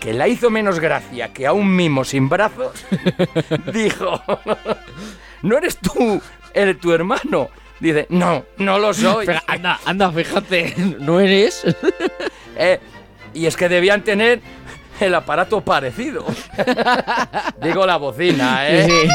[0.00, 2.84] que la hizo menos gracia que a un mimo sin brazos,
[3.72, 4.20] dijo,
[5.42, 6.20] ¿no eres tú
[6.52, 7.48] el, tu hermano?
[7.80, 9.26] Dice, no, no lo soy.
[9.26, 11.62] Pero anda, anda, fíjate, ¿no eres?
[12.56, 12.80] Eh,
[13.34, 14.40] y es que debían tener
[14.98, 16.24] el aparato parecido.
[17.62, 19.08] Digo la bocina, ¿eh?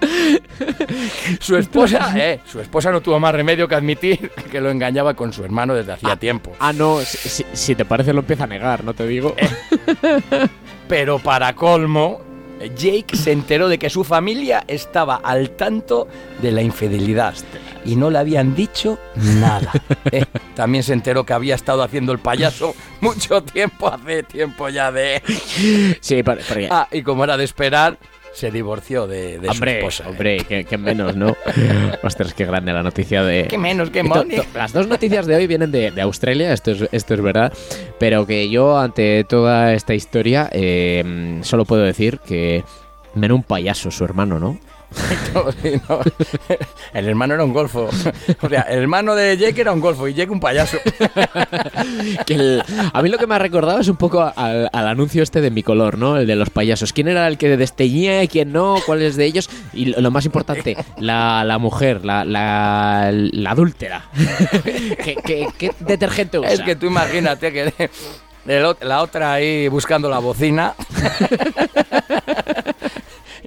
[1.40, 5.32] Su esposa, eh, su esposa no tuvo más remedio que admitir que lo engañaba con
[5.32, 6.52] su hermano desde hacía tiempo.
[6.58, 9.34] Ah, no, si, si- si te parece lo empieza a negar, no te digo.
[10.88, 12.20] Pero para colmo,
[12.76, 16.08] Jake se enteró de que su familia estaba al tanto
[16.42, 17.34] de la infidelidad
[17.84, 19.72] y no le habían dicho nada.
[20.12, 20.24] Eh,
[20.56, 25.22] también se enteró que había estado haciendo el payaso mucho tiempo, hace tiempo ya de...
[26.00, 26.22] Sí,
[26.70, 27.96] Ah, y como era de esperar,
[28.32, 30.04] se divorció de, de su hombre, esposa.
[30.04, 30.06] ¿eh?
[30.08, 31.36] hombre, que, que menos, ¿no?
[32.02, 33.46] Ostras, qué grande la noticia de...
[33.48, 34.40] Qué menos, qué money.
[34.54, 37.52] Las dos noticias de hoy vienen de, de Australia, esto es, esto es verdad,
[37.98, 42.64] pero que yo ante toda esta historia eh, solo puedo decir que
[43.14, 44.58] menos un payaso su hermano, ¿no?
[46.92, 47.88] El hermano era un golfo.
[48.42, 50.78] O sea, el hermano de Jake era un golfo y Jake un payaso.
[52.26, 52.62] Que el-
[52.92, 55.50] a mí lo que me ha recordado es un poco al, al anuncio este de
[55.50, 56.16] mi color, ¿no?
[56.16, 56.92] El de los payasos.
[56.92, 58.76] ¿Quién era el que desteñía y quién no?
[58.86, 59.48] ¿Cuáles de ellos?
[59.72, 64.04] Y lo, más importante, la, la mujer, la, la, la adúltera.
[65.04, 66.52] ¿Qué, qué- qué detergente usa?
[66.52, 67.90] Es que tú imagínate que
[68.80, 70.74] la otra ahí buscando la bocina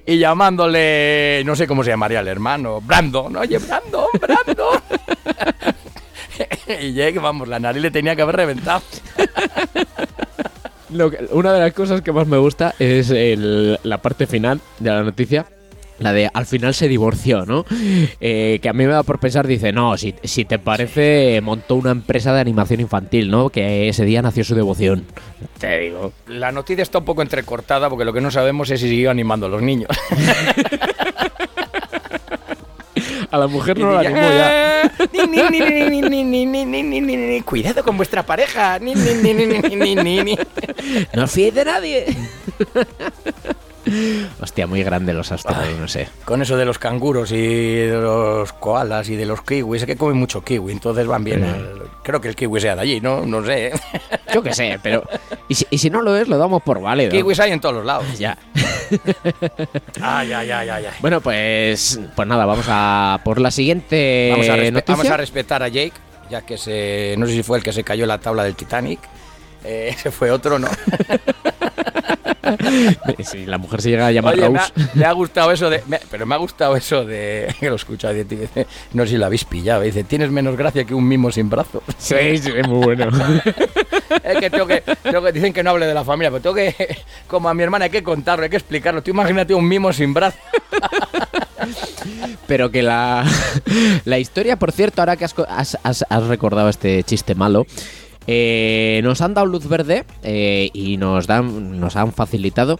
[0.05, 3.35] y llamándole, no sé cómo se llamaría el hermano, Brandon.
[3.37, 4.81] Oye, Brandon, Brandon.
[6.81, 8.81] y Jake, vamos, la nariz le tenía que haber reventado.
[11.31, 15.03] Una de las cosas que más me gusta es el- la parte final de la
[15.03, 15.45] noticia
[16.03, 17.65] la de al final se divorció, ¿no?
[18.19, 20.13] Que a mí me da por pensar, dice, no, si,
[20.45, 23.49] te parece, montó una empresa de animación infantil, ¿no?
[23.49, 25.05] Que ese día nació su devoción.
[25.59, 26.13] Te digo.
[26.27, 29.45] La noticia está un poco entrecortada porque lo que no sabemos es si siguió animando
[29.45, 29.89] a los niños.
[33.31, 34.91] A la mujer no la animó ya.
[37.43, 38.77] Cuidado con vuestra pareja.
[41.13, 42.05] No os fiéis de nadie.
[44.39, 46.07] Hostia, muy grande los australianos, no sé.
[46.25, 47.37] Con eso de los canguros y
[47.77, 51.43] de los koalas y de los kiwis, es que comen mucho kiwi, entonces van bien.
[51.43, 53.25] al- Creo que el kiwi sea de allí, ¿no?
[53.25, 53.71] No sé.
[54.33, 55.03] Yo qué sé, pero.
[55.47, 57.11] Y si, y si no lo es, lo damos por válido.
[57.11, 58.05] Kiwis hay en todos los lados.
[58.19, 58.37] Ya.
[60.01, 60.93] Ay, ay, ay, ay, ay.
[60.99, 61.99] Bueno, pues.
[62.15, 64.95] Pues nada, vamos a por la siguiente Vamos a, respe- noticia.
[64.95, 65.93] vamos a respetar a Jake,
[66.29, 67.15] ya que se.
[67.17, 68.99] No sé si fue el que se cayó en la tabla del Titanic.
[69.63, 70.67] Eh, ese fue otro, ¿no?
[73.23, 74.89] si la mujer se llega a llamar Oye, me ha, Rose.
[74.95, 75.81] le ha gustado eso de.
[75.87, 77.53] me- pero me ha gustado eso de.
[77.59, 78.11] Que lo escucha.
[78.11, 79.81] dice, dice, no sé si lo habéis pillado.
[79.81, 81.81] Dice: Tienes menos gracia que un mimo sin brazo.
[81.97, 83.07] Sí, sí, es muy bueno.
[84.23, 86.55] es que tengo que, tengo que- Dicen que no hable de la familia, pero tengo
[86.55, 86.97] que.
[87.27, 89.01] Como a mi hermana hay que contarlo, hay que explicarlo.
[89.01, 90.37] Tú imagínate un mimo sin brazo.
[92.47, 93.23] Pero que la,
[94.05, 97.65] la historia, por cierto, ahora que has- has- has recordado este chiste malo,
[98.27, 102.79] eh, nos han dado luz verde eh, y nos, dan, nos han facilitado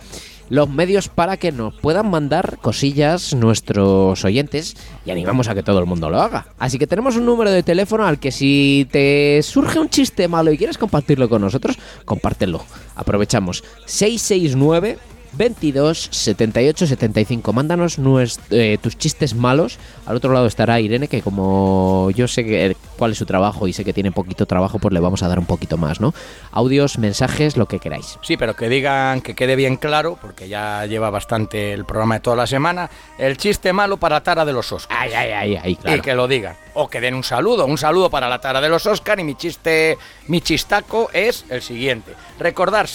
[0.50, 4.76] los medios para que nos puedan mandar cosillas nuestros oyentes
[5.06, 6.48] y animamos a que todo el mundo lo haga.
[6.60, 10.52] Así que tenemos un número de teléfono al que si te surge un chiste malo
[10.52, 12.64] y quieres compartirlo con nosotros, compártelo.
[12.96, 14.98] Aprovechamos 669
[15.34, 17.54] 22 78 75.
[17.54, 19.78] Mándanos nues- eh, tus chistes malos.
[20.06, 23.74] Al otro lado estará Irene, que como yo sé que, cuál es su trabajo y
[23.74, 26.14] sé que tiene poquito trabajo, pues le vamos a dar un poquito más, ¿no?
[26.52, 28.18] Audios, mensajes, lo que queráis.
[28.22, 32.20] Sí, pero que digan que quede bien claro, porque ya lleva bastante el programa de
[32.22, 35.00] toda la semana, el chiste malo para Tara de los Oscars.
[35.00, 35.98] Ay, ay, ay, ay, claro.
[35.98, 36.56] Y que lo digan.
[36.76, 39.36] O que den un saludo, un saludo para la Tara de los Oscar y mi
[39.36, 39.98] chiste,
[40.28, 42.14] mi chistaco es el siguiente.
[42.40, 42.88] Recordar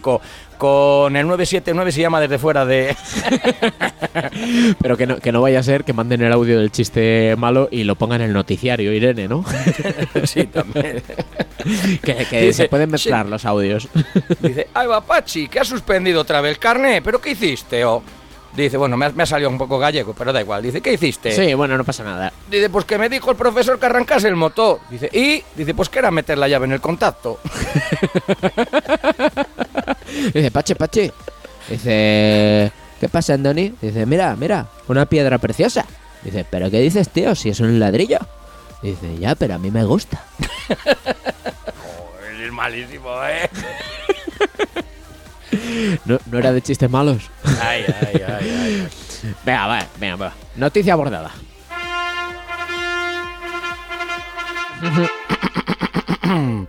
[0.00, 0.20] 669-227875.
[0.58, 2.94] Con el 979 se llama desde fuera de...
[4.80, 7.68] Pero que no, que no vaya a ser que manden el audio del chiste malo
[7.70, 9.44] y lo pongan en el noticiario, Irene, ¿no?
[10.24, 11.02] sí, también.
[12.04, 13.88] que que Dice, se pueden mezclar los audios.
[14.40, 17.84] Dice, ay va Pachi, que ha suspendido otra vez el carné, pero ¿qué hiciste?
[17.84, 18.02] O
[18.56, 20.62] dice, bueno, me ha, me ha salido un poco gallego, pero da igual.
[20.62, 21.32] Dice, ¿qué hiciste?
[21.32, 22.32] Sí, bueno, no pasa nada.
[22.50, 24.80] Dice, pues que me dijo el profesor que arrancase el motor.
[24.90, 27.38] Dice, y dice, pues que era meter la llave en el contacto.
[30.32, 31.12] Dice, Pache, Pache.
[31.68, 33.74] Dice, ¿qué pasa, Andoni?
[33.80, 35.84] Dice, mira, mira, una piedra preciosa.
[36.22, 37.34] Dice, ¿pero qué dices, tío?
[37.34, 38.18] Si es un ladrillo.
[38.82, 40.24] Dice, ya, pero a mí me gusta.
[42.40, 43.48] es malísimo, ¿eh?
[46.06, 47.30] No, no era de chistes malos.
[47.60, 48.88] Ay, ay, ay, ay.
[49.44, 50.32] Venga, va, venga, va.
[50.56, 51.30] Noticia abordada.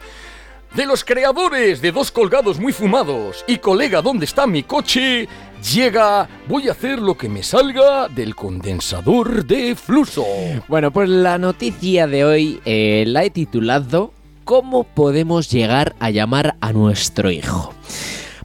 [0.76, 5.27] De los creadores de Dos Colgados Muy Fumados y Colega, ¿dónde está mi coche?
[5.72, 10.26] Llega, voy a hacer lo que me salga del condensador de fluso.
[10.68, 14.14] Bueno, pues la noticia de hoy eh, la he titulado
[14.45, 17.72] ¿Cómo podemos llegar a llamar a nuestro hijo?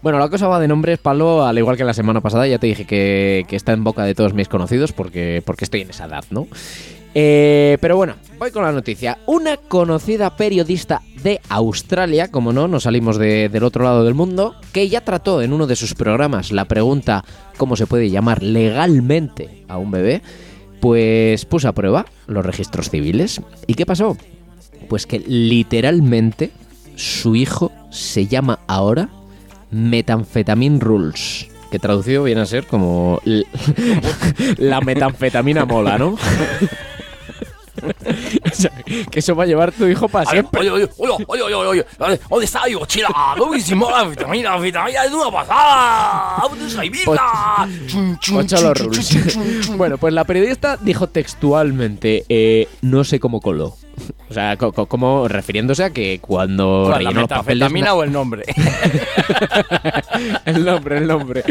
[0.02, 2.66] Bueno, la cosa va de nombres, Pablo, al igual que la semana pasada, ya te
[2.66, 6.04] dije que, que está en boca de todos mis conocidos porque, porque estoy en esa
[6.04, 6.46] edad, ¿no?
[7.14, 9.18] Eh, pero bueno, voy con la noticia.
[9.26, 14.54] Una conocida periodista de Australia, como no, nos salimos de- del otro lado del mundo,
[14.72, 17.24] que ya trató en uno de sus programas la pregunta
[17.56, 20.22] cómo se puede llamar legalmente a un bebé,
[20.80, 23.40] pues puso a prueba los registros civiles.
[23.66, 24.16] ¿Y qué pasó?
[24.88, 26.50] Pues que literalmente
[26.94, 29.08] su hijo se llama ahora
[29.70, 31.48] Metanfetamin Rules.
[31.72, 33.20] Que traducido viene a ser como
[34.56, 36.16] la metanfetamina mola, ¿no?
[38.50, 38.70] O sea,
[39.10, 40.60] que eso va a llevar tu hijo para A siempre.
[40.60, 43.08] oye, oye, oye, oye, oye, oye, ¿dónde está yo, chila?
[43.36, 46.42] Buenísimo, la vitamina, la vitamina es una pasada.
[46.48, 46.90] ¿Dónde está mi
[48.18, 49.76] chun, chun, chun.
[49.78, 53.76] bueno, pues la periodista dijo textualmente, eh, no sé cómo coló.
[54.30, 57.72] O sea, co- co- como refiriéndose a que cuando ¿Cuál, ¿La rellenó los papeles...
[57.92, 58.44] o el nombre?
[60.44, 61.42] el nombre, el nombre.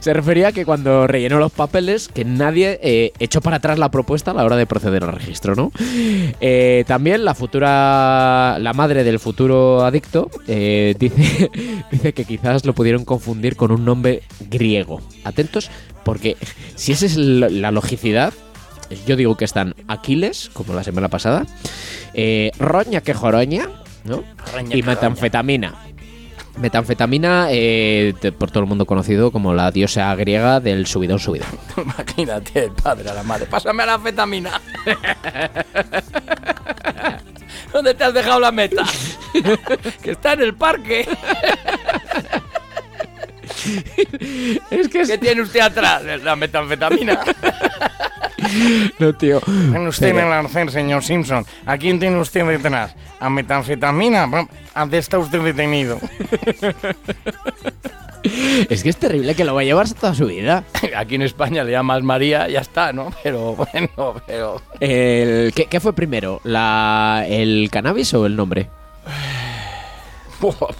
[0.00, 3.90] Se refería a que cuando rellenó los papeles, que nadie eh, echó para atrás la
[3.90, 5.72] propuesta a la hora de proceder al registro, ¿no?
[6.40, 11.50] Eh, también la futura, la madre del futuro adicto, eh, dice,
[11.90, 15.00] dice que quizás lo pudieron confundir con un nombre griego.
[15.24, 15.70] Atentos,
[16.04, 16.36] porque
[16.74, 18.32] si esa es la logicidad,
[19.06, 21.46] yo digo que están Aquiles, como la semana pasada,
[22.14, 23.68] eh, Roña que joroña,
[24.04, 24.22] ¿no?
[24.52, 25.74] Roña y que metanfetamina.
[26.58, 31.48] Metanfetamina, eh, por todo el mundo conocido como la diosa griega del subidón subidón.
[31.76, 33.46] Imagínate, el padre a la madre.
[33.46, 34.60] Pásame la anfetamina.
[37.72, 38.84] ¿Dónde te has dejado la meta?
[40.02, 41.06] que está en el parque.
[44.70, 46.02] es que ¿Qué tiene usted atrás?
[46.22, 47.20] La metanfetamina.
[49.00, 49.40] No, tío.
[49.40, 51.44] Tiene usted Pero- en el arcén, señor Simpson.
[51.64, 52.94] ¿A quién tiene usted detrás?
[53.18, 54.26] ¿A metanfetamina?
[54.26, 55.98] Bueno, ¿A dónde está usted detenido?
[58.68, 60.64] Es que es terrible que lo va a llevar toda su vida.
[60.96, 63.12] Aquí en España le llamas María, ya está, ¿no?
[63.22, 64.60] Pero bueno, pero...
[64.80, 66.40] El, ¿qué, qué fue primero?
[66.42, 68.68] La, ¿El cannabis o el nombre?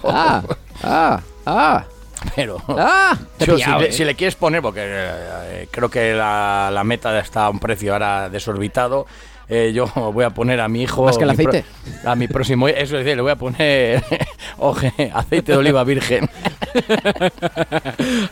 [0.03, 0.43] Ah,
[0.83, 1.85] ah, ah.
[2.35, 2.61] Pero...
[2.67, 3.91] Ah, si, le, eh.
[3.91, 7.93] si le quieres poner, porque eh, creo que la, la meta está a un precio
[7.93, 9.05] ahora desorbitado,
[9.49, 11.05] eh, yo voy a poner a mi hijo...
[11.05, 11.65] ¿Más que el pro- aceite?
[12.05, 12.67] a mi próximo...
[12.67, 14.03] Eso es decir, le voy a poner
[14.57, 16.29] oje, aceite de oliva virgen.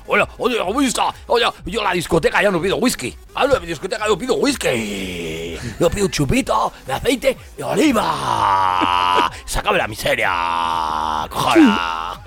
[0.05, 1.01] Bueno, oye, whisky.
[1.27, 3.15] Oye, yo en la discoteca ya no pido whisky.
[3.33, 5.57] Hablo de mi discoteca, yo pido whisky.
[5.79, 9.31] Yo pido un chupito de aceite de oliva.
[9.45, 11.27] Sácame la miseria.
[11.29, 12.21] Cojona.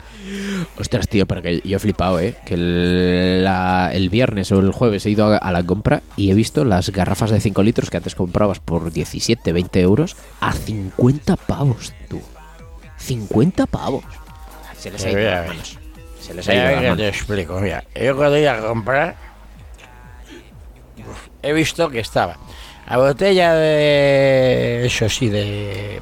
[0.79, 2.35] Ostras, tío, pero que yo he flipado, ¿eh?
[2.45, 6.31] Que el, la- el viernes o el jueves he ido a, a la compra y
[6.31, 10.53] he visto las garrafas de 5 litros que antes comprabas por 17, 20 euros a
[10.53, 12.21] 50 pavos, tú.
[12.99, 14.05] 50 pavos.
[14.77, 15.79] Se les ha ido las manos.
[16.21, 16.97] Se les ha ido las manos.
[16.99, 17.85] te explico, mira.
[17.95, 19.17] Yo cuando iba a comprar,
[21.43, 22.37] he visto que estaba
[22.89, 24.87] la botella de.
[24.87, 26.01] Eso sí, de.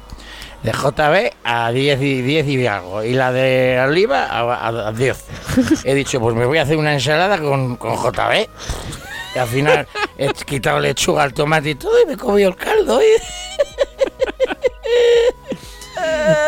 [0.63, 3.03] De JB a 10 y, 10 y algo.
[3.03, 5.25] Y la de oliva a, a- a 10.
[5.85, 8.47] He dicho, pues me voy a hacer una ensalada con, con JB.
[9.35, 9.87] Y al final
[10.17, 12.99] he quitado lechuga al tomate y todo y me he comido el caldo.
[13.01, 13.05] y-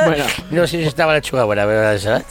[0.05, 0.23] Bueno.
[0.51, 2.23] No sé si estaba lechuga buena, pero la ensalada.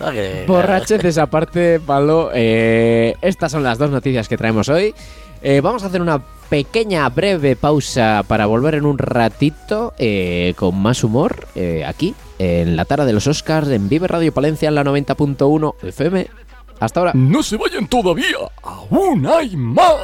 [0.46, 2.30] Borracheces aparte, Pablo.
[2.32, 4.94] eh, estas son las dos noticias que traemos hoy.
[5.42, 10.80] Eh, vamos a hacer una pequeña, breve pausa para volver en un ratito eh, con
[10.80, 14.74] más humor eh, aquí, en la tara de los Oscars, en Vive Radio Palencia, en
[14.74, 16.28] la 90.1 FM.
[16.80, 17.12] Hasta ahora.
[17.14, 19.96] No se vayan todavía, aún hay más.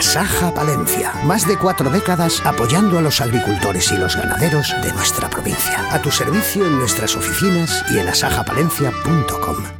[0.00, 1.12] Asaja Palencia.
[1.24, 5.84] Más de cuatro décadas apoyando a los agricultores y los ganaderos de nuestra provincia.
[5.90, 9.79] A tu servicio en nuestras oficinas y en asajapalencia.com.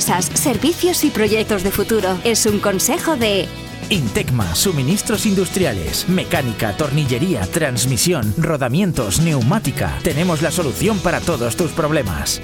[0.00, 2.18] servicios y proyectos de futuro.
[2.24, 3.46] Es un consejo de
[3.90, 9.98] Intecma, suministros industriales, mecánica, tornillería, transmisión, rodamientos, neumática.
[10.02, 12.40] Tenemos la solución para todos tus problemas.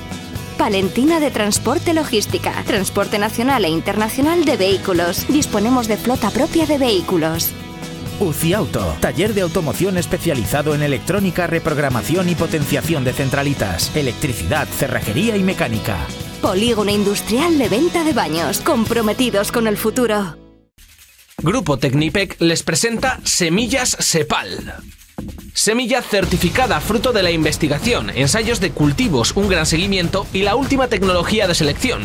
[0.58, 5.26] Palentina de Transporte Logística, transporte nacional e internacional de vehículos.
[5.28, 7.52] Disponemos de flota propia de vehículos.
[8.20, 15.38] UCI Auto, taller de automoción especializado en electrónica, reprogramación y potenciación de centralitas, electricidad, cerrajería
[15.38, 15.96] y mecánica.
[16.40, 20.38] Polígono industrial de venta de baños, comprometidos con el futuro.
[21.42, 24.74] Grupo Tecnipec les presenta Semillas Sepal.
[25.52, 30.88] Semilla certificada fruto de la investigación, ensayos de cultivos, un gran seguimiento y la última
[30.88, 32.02] tecnología de selección.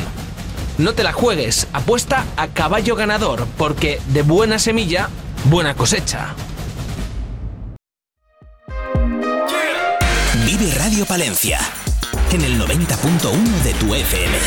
[0.77, 5.09] No te la juegues, apuesta a caballo ganador, porque de buena semilla,
[5.45, 6.35] buena cosecha.
[10.45, 11.59] Vive Radio Palencia
[12.32, 14.38] en el 90.1 de tu FM.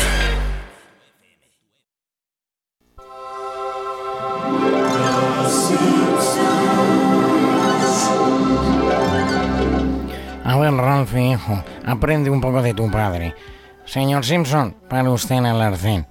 [10.43, 13.35] A ver, Ralphie, hijo, aprende un poco de tu padre.
[13.85, 16.07] Señor Simpson, para usted en el arcén.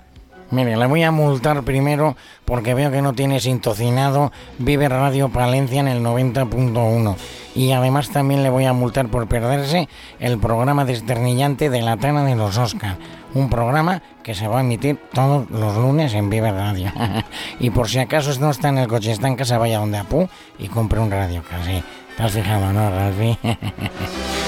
[0.51, 5.81] Mire, le voy a multar primero porque veo que no tiene sintocinado Vive Radio Palencia
[5.81, 7.17] en el 90.1.
[7.55, 9.89] Y además también le voy a multar por perderse
[10.20, 12.97] el programa desternillante de la Tana de los Oscars.
[13.35, 16.93] Un programa que se va a emitir todos los lunes en Vive Radio.
[17.60, 20.28] y por si acaso no está en el coche, está en casa, vaya donde Apu
[20.59, 21.83] y compre un radio casi.
[22.17, 23.39] ¿Te has fijado, no, Ralphie?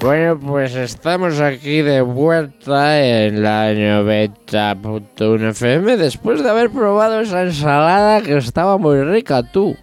[0.00, 7.42] Bueno, pues estamos aquí de vuelta en la 90.1 FM después de haber probado esa
[7.42, 9.76] ensalada que estaba muy rica, tú.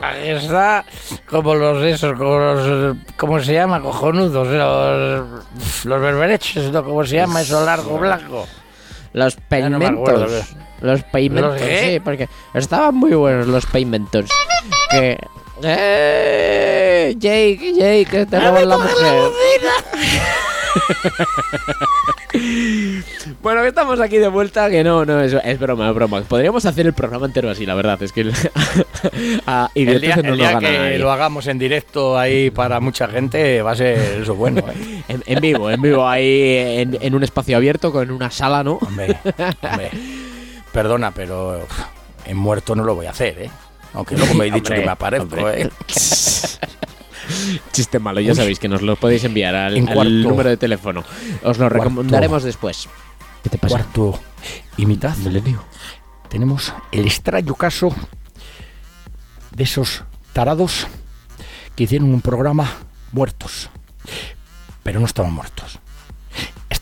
[0.00, 0.84] Ahí está
[1.28, 3.80] como los esos, como los, ¿cómo se llama?
[3.80, 6.84] Cojonudos, los, los berberechos, ¿no?
[6.84, 8.46] ¿Cómo se llama eso largo, blanco?
[9.12, 10.56] Los Ya no acuerdo, peimentos.
[10.80, 14.30] los peimentos, sí, porque estaban muy buenos los peimentos.
[14.90, 15.18] Que...
[15.62, 17.14] ¡Eh!
[17.18, 19.30] Jake, Jake, que te roban la mujer.
[23.42, 26.20] Bueno, que estamos aquí de vuelta, que no, no, es, es broma, es broma.
[26.22, 28.00] Podríamos hacer el programa entero así, la verdad.
[28.02, 28.30] Es que
[29.46, 32.80] a El día, idioteces no el día gana que lo hagamos en directo ahí para
[32.80, 34.62] mucha gente va a ser eso bueno.
[34.68, 35.02] ¿eh?
[35.08, 38.74] En, en vivo, en vivo, ahí en, en un espacio abierto, con una sala, ¿no?
[38.74, 39.16] Hombre,
[39.62, 39.90] hombre,
[40.72, 41.78] perdona, pero uf,
[42.26, 43.50] en muerto no lo voy a hacer, ¿eh?
[43.96, 45.62] Aunque luego me habéis dicho Hombre, que me aparezco, hombre.
[45.62, 45.70] ¿eh?
[47.72, 48.36] Chiste malo, ya Uy.
[48.36, 51.02] sabéis que nos lo podéis enviar al, En al cuarto- número de teléfono.
[51.42, 52.88] Os lo recomendaremos después.
[53.42, 53.74] ¿Qué te pasa?
[53.78, 54.20] Cuarto
[54.76, 55.14] y mitad.
[56.28, 57.94] Tenemos el extraño caso
[59.52, 60.86] de esos tarados
[61.74, 62.70] que hicieron un programa
[63.12, 63.70] muertos.
[64.82, 65.78] Pero no estaban muertos.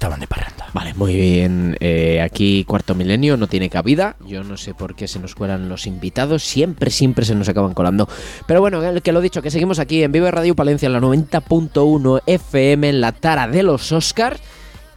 [0.05, 0.67] Estaban de parranda.
[0.75, 1.79] Vale, muy bien.
[1.81, 4.17] Eh, aquí Cuarto Milenio no tiene cabida.
[4.27, 6.43] Yo no sé por qué se nos cuelan los invitados.
[6.43, 8.07] Siempre, siempre se nos acaban colando.
[8.47, 12.21] Pero bueno, que- lo dicho, que seguimos aquí en Vive Radio Palencia, en la 90.1
[12.27, 14.43] FM, en la tara de los Oscars.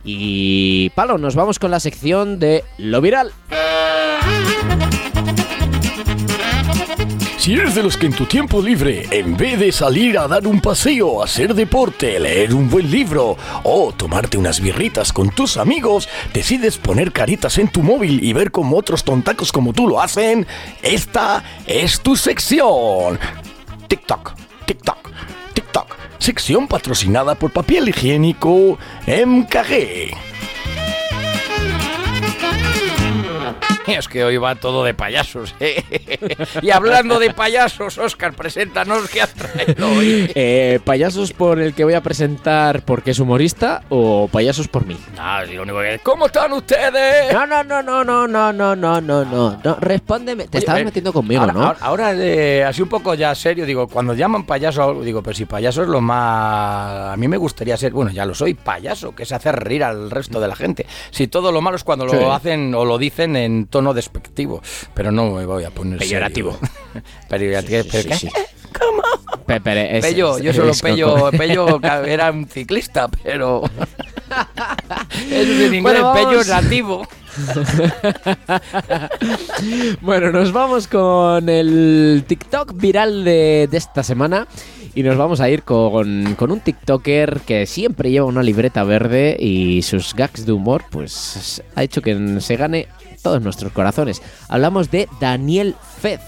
[0.03, 3.31] Y palo, nos vamos con la sección de lo viral.
[7.47, 10.45] Si eres de los que en tu tiempo libre, en vez de salir a dar
[10.45, 16.09] un paseo, hacer deporte, leer un buen libro o tomarte unas birritas con tus amigos,
[16.33, 20.45] decides poner caritas en tu móvil y ver cómo otros tontacos como tú lo hacen,
[20.81, 23.17] esta es tu sección.
[23.87, 24.33] TikTok,
[24.65, 25.09] TikTok,
[25.53, 25.95] TikTok.
[26.17, 28.77] Sección patrocinada por papel higiénico
[29.07, 30.36] MKG.
[33.87, 35.83] Es que hoy va todo de payasos, ¿eh?
[36.61, 40.29] Y hablando de payasos, Oscar, preséntanos qué has traído hoy.
[40.35, 44.97] Eh, ¿Payasos por el que voy a presentar porque es humorista o payasos por mí?
[45.15, 45.99] No, lo único que...
[46.03, 47.33] ¿Cómo están ustedes?
[47.33, 49.75] No, no, no, no, no, no, no, no, no, no, no.
[49.79, 50.43] Respóndeme.
[50.47, 51.63] Te Oye, estabas eh, metiendo conmigo, ahora, ¿no?
[51.63, 55.45] Ahora, ahora, eh, así un poco ya serio, digo, cuando llaman payaso, digo, pero si
[55.45, 57.13] payaso es lo más...
[57.13, 60.11] A mí me gustaría ser, bueno, ya lo soy, payaso, que es hacer reír al
[60.11, 60.85] resto de la gente.
[61.11, 62.15] Si todo lo malo es cuando Sí.
[62.15, 64.61] lo hacen o lo dicen en tono despectivo,
[64.95, 66.57] pero no me voy a poner Peyorativo.
[67.29, 67.83] Peyorativo.
[67.83, 68.33] Sí, ¿pero sí, sí.
[69.45, 73.63] Pe- pero es- Pello, yo solo Pello, Pello era un ciclista, pero...
[75.31, 77.07] Es en inglés, Bueno, nativo.
[80.01, 84.47] Bueno, nos vamos con el TikTok viral de, de esta semana.
[84.97, 89.37] Y nos vamos a ir con, con un TikToker que siempre lleva una libreta verde
[89.39, 92.87] y sus gags de humor, pues ha hecho que se gane
[93.21, 94.23] todos nuestros corazones.
[94.49, 96.19] Hablamos de Daniel Fez,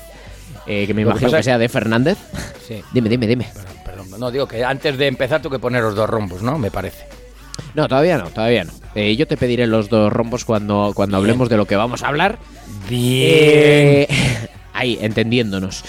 [0.67, 2.19] eh, que me Lo imagino que sea de Fernández.
[2.67, 2.83] Sí.
[2.93, 3.47] Dime, dime, dime.
[3.83, 6.59] Perdón, no digo que antes de empezar tengo que poner los dos rombos, ¿no?
[6.59, 7.05] Me parece.
[7.73, 8.73] No, todavía no, todavía no.
[8.93, 12.09] Eh, yo te pediré los dos rombos cuando, cuando hablemos de lo que vamos a
[12.09, 12.37] hablar.
[12.87, 13.31] Bien.
[13.33, 14.07] Eh,
[14.73, 15.83] ahí, entendiéndonos.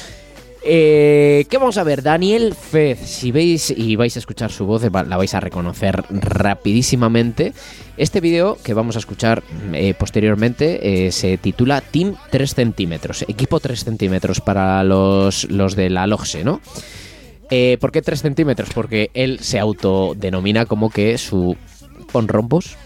[0.63, 2.03] Eh, ¿Qué vamos a ver?
[2.03, 2.99] Daniel Fez.
[3.01, 7.53] Si veis y vais a escuchar su voz, la vais a reconocer rapidísimamente.
[7.97, 13.23] Este vídeo que vamos a escuchar eh, posteriormente eh, se titula Team 3 centímetros.
[13.23, 16.61] Equipo 3 centímetros para los, los de la LOGSE, ¿no?
[17.81, 18.69] ¿Por qué 3 centímetros?
[18.73, 21.57] Porque él se autodenomina como que su...
[22.13, 22.77] Pon rombos.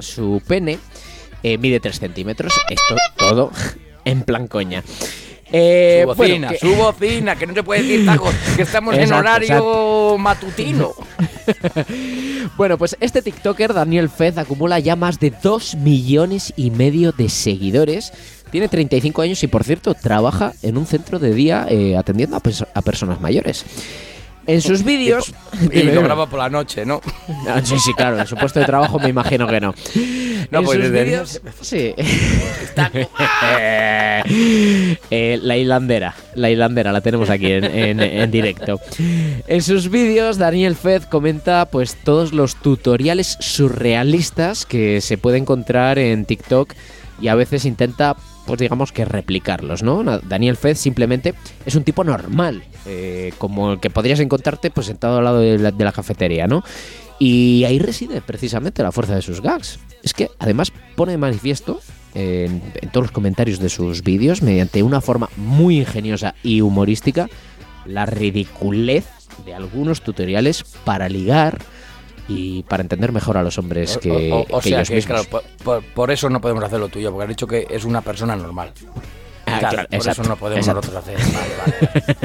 [0.00, 0.78] Su pene
[1.42, 2.52] mide 3 centímetros.
[2.68, 3.52] Esto todo
[4.04, 4.82] en plan coña.
[5.56, 8.94] Eh, su bocina, bueno, que- su bocina, que no te puede decir taco, que estamos
[8.96, 10.92] en Exacto, horario matutino.
[12.56, 17.28] Bueno, pues este TikToker, Daniel Fez, acumula ya más de 2 millones y medio de
[17.28, 18.12] seguidores.
[18.50, 22.82] Tiene 35 años y, por cierto, trabaja en un centro de día eh, atendiendo a
[22.82, 23.64] personas mayores.
[24.46, 25.32] En sus vídeos...
[25.72, 27.00] Y lo graba por la noche, ¿no?
[27.48, 29.74] Ah, sí, sí, claro, en su puesto de trabajo me imagino que no.
[30.50, 31.40] No, en pues sus vídeos...
[31.60, 31.94] Sí.
[35.10, 38.80] Eh, la hilandera, la hilandera, la tenemos aquí en, en- en directo.
[39.46, 45.98] En sus vídeos, Daniel Fez comenta pues todos los tutoriales surrealistas que se puede encontrar
[45.98, 46.72] en TikTok
[47.20, 48.16] y a veces intenta,
[48.46, 50.02] pues digamos que replicarlos, ¿no?
[50.20, 55.18] Daniel Fez simplemente es un tipo normal, eh, como el que podrías encontrarte pues sentado
[55.18, 56.62] al lado de la, cafetería, ¿no?
[57.18, 59.78] Y ahí reside precisamente la fuerza de sus gags.
[60.02, 61.80] Es que además pone de manifiesto
[62.14, 62.60] en
[62.92, 67.28] todos los comentarios de sus vídeos, mediante una forma muy ingeniosa y humorística,
[67.86, 69.04] la ridiculez
[69.44, 71.58] de algunos tutoriales para ligar
[72.28, 74.94] y para entender mejor a los hombres que, o, o- o que sea ellos que,
[74.96, 75.26] mismos.
[75.26, 78.34] claro, por, eso no podemos hacer lo tuyo, porque has dicho que es una persona
[78.36, 78.72] normal.
[79.46, 80.90] Ah, Claro, claro, por exacto, eso no podemos exacto.
[80.90, 81.34] nosotros hacer.
[81.34, 81.54] Vale,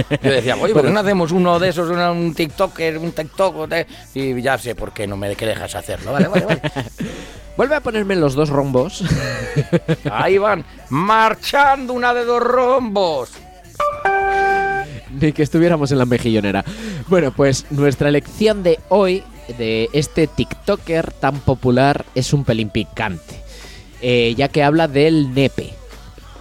[0.08, 0.20] vale.
[0.24, 3.56] Yo decía, oye, ¿por qué no hacemos uno de esos, una- un TikToker, un TikTok?
[4.16, 6.14] Y ya sé por qué no me que dejas hacerlo.
[6.14, 6.62] Vale, vale, vale.
[7.58, 9.04] Vuelve a ponerme los dos rombos.
[10.12, 13.32] Ahí van, marchando una de dos rombos.
[15.20, 16.64] Ni que estuviéramos en la mejillonera.
[17.08, 19.24] Bueno, pues nuestra lección de hoy
[19.58, 23.42] de este TikToker tan popular es un pelín picante,
[24.02, 25.74] eh, ya que habla del nepe.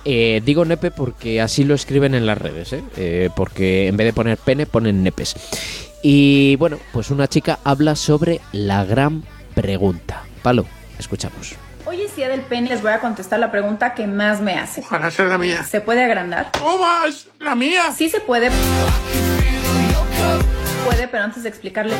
[0.05, 2.83] Eh, digo nepe porque así lo escriben en las redes, ¿eh?
[2.97, 5.35] Eh, porque en vez de poner pene ponen nepes.
[6.03, 10.23] Y bueno, pues una chica habla sobre la gran pregunta.
[10.43, 10.65] Palo,
[10.99, 11.57] escuchamos.
[11.85, 12.69] Hoy es día del pene.
[12.69, 14.83] Les voy a contestar la pregunta que más me hace.
[14.83, 15.65] Ojalá sea la mía.
[15.65, 16.51] ¿Se puede agrandar?
[16.59, 17.29] ¿Cómo vas?
[17.39, 17.91] ¿La mía?
[17.97, 18.51] Sí se puede.
[20.85, 21.95] Puede, pero antes de explicarle,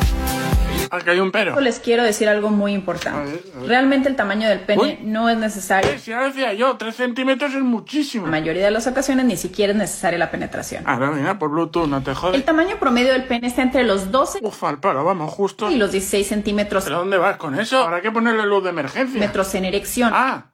[0.91, 1.59] Aquí hay un pero.
[1.61, 3.43] les quiero decir algo muy importante.
[3.67, 4.99] Realmente el tamaño del pene Uy.
[5.03, 5.99] no es necesario.
[5.99, 8.27] Si ya decía yo, 3 centímetros es muchísimo.
[8.27, 10.85] La mayoría de las ocasiones ni siquiera es necesaria la penetración.
[10.87, 12.45] Ah, no, mira, por Bluetooth, no te El jodes.
[12.45, 15.71] tamaño promedio del pene está entre los 12 Uf, al paro, vamos, justo.
[15.71, 17.83] y los 16 centímetros ¿Pero dónde vas con eso?
[17.83, 19.19] Habrá que ponerle luz de emergencia.
[19.21, 20.11] metros en erección.
[20.15, 20.53] Ah.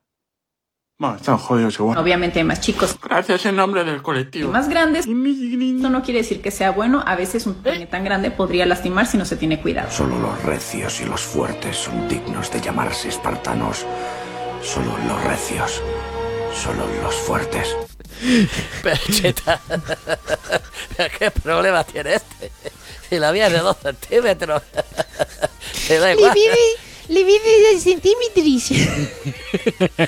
[0.97, 1.99] Bueno, están jodidos igual.
[1.99, 4.53] Obviamente hay más chicos Gracias en nombre del y colectivo.
[4.53, 5.07] más grandes.
[5.07, 7.03] Esto no quiere decir que sea bueno.
[7.05, 9.91] A veces un pene tan grande podría lastimar si no se tiene cuidado.
[9.91, 13.85] Solo los recios y los fuertes son dignos de llamarse espartanos.
[14.63, 15.83] Solo los recios.
[16.55, 17.77] Solo los fuertes.
[18.85, 19.61] Pero, cheta,
[21.19, 22.53] ¿qué problema tiene este?
[23.11, 24.63] Si la es de 2 centímetros.
[25.89, 26.39] Te da igual.
[27.09, 28.69] Le vive de centímetros.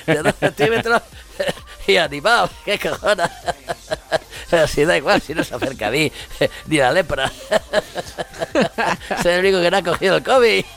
[0.06, 1.02] De 2 centímetros
[1.86, 2.48] y animado.
[2.64, 3.28] ¿Qué cojones?
[4.68, 6.10] Si da igual, si no se acerca a mí,
[6.66, 7.30] ni la lepra.
[9.22, 10.64] Soy el único que no ha cogido el COVID.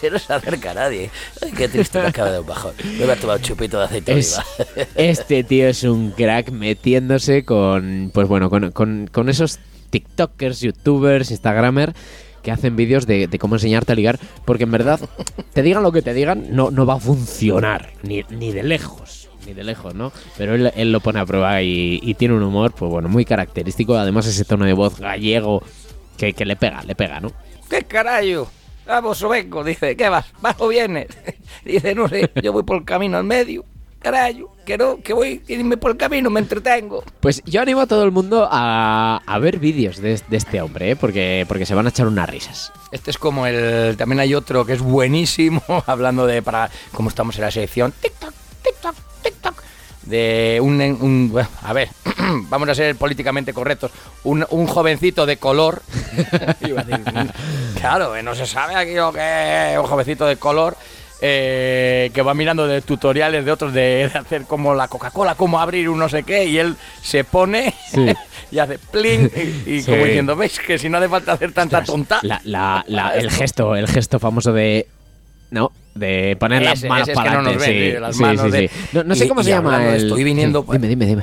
[0.00, 1.10] Si no se acerca a nadie.
[1.42, 2.72] Ay, qué triste, me acaba de un bajón.
[2.84, 4.86] Me voy a tomar un chupito de aceite de Es- oliva.
[4.94, 9.58] este tío es un crack metiéndose con, pues bueno, con, con- con esos
[9.90, 11.94] TikTokers, YouTubers, Instagramers
[12.42, 15.00] que hacen vídeos de, cómo enseñarte a ligar, porque en verdad,
[15.52, 19.28] te digan lo que te digan, no, no va a funcionar, ni, ni de lejos,
[19.46, 20.12] ni de lejos, ¿no?
[20.36, 23.96] Pero él, él lo pone a prueba y, tiene un humor, pues bueno, muy característico,
[23.96, 25.62] además ese tono de voz gallego
[26.16, 27.32] que, que le pega, le pega, ¿no?
[27.68, 28.48] ¿Qué carajo?
[28.88, 29.94] Vamos o vengo, dice.
[29.96, 30.24] ¿Qué vas?
[30.40, 31.08] ¿Vas o vienes?
[31.64, 33.66] Dice, no sé, yo voy por el camino al medio.
[34.00, 37.02] Carajo, que no, que voy a irme por el camino, me entretengo.
[37.20, 40.92] Pues yo animo a todo el mundo a, a ver vídeos de, de este hombre,
[40.92, 40.96] ¿eh?
[40.96, 42.72] porque, porque se van a echar unas risas.
[42.92, 43.96] Este es como el.
[43.96, 46.42] También hay otro que es buenísimo, hablando de.
[46.42, 47.92] para Como estamos en la sección.
[48.00, 49.62] TikTok, TikTok, TikTok.
[50.02, 50.80] De un.
[50.80, 51.88] un- bueno, a ver,
[52.48, 53.90] vamos a ser políticamente correctos.
[54.22, 55.82] Un, un jovencito de color.
[56.60, 57.32] Iba a decir,
[57.80, 60.76] claro, no se sabe aquí lo que es un jovencito de color.
[61.20, 65.58] Eh, que va mirando de tutoriales de otros de, de hacer como la Coca-Cola, cómo
[65.60, 68.06] abrir un no sé qué, y él se pone Sí.
[68.52, 69.30] y hace plin,
[69.66, 69.90] y, y Sí.
[69.90, 70.58] como diciendo, ¿veis?
[70.58, 72.20] Que si no hace falta hacer tanta tonta.
[72.22, 74.86] La, la- la- el gesto, el gesto famoso de.
[75.50, 77.90] No, de poner las manos para adelante.
[79.04, 80.04] No, sé cómo se llama el.
[80.04, 81.22] esto, y viniendo- dime, dime, dime.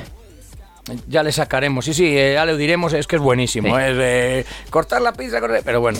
[1.08, 3.76] Ya le sacaremos, sí, sí, eh, ya le diremos, es que es buenísimo.
[3.76, 3.82] Sí.
[3.82, 5.98] Es eh, cortar la pizza, cortar- pero bueno,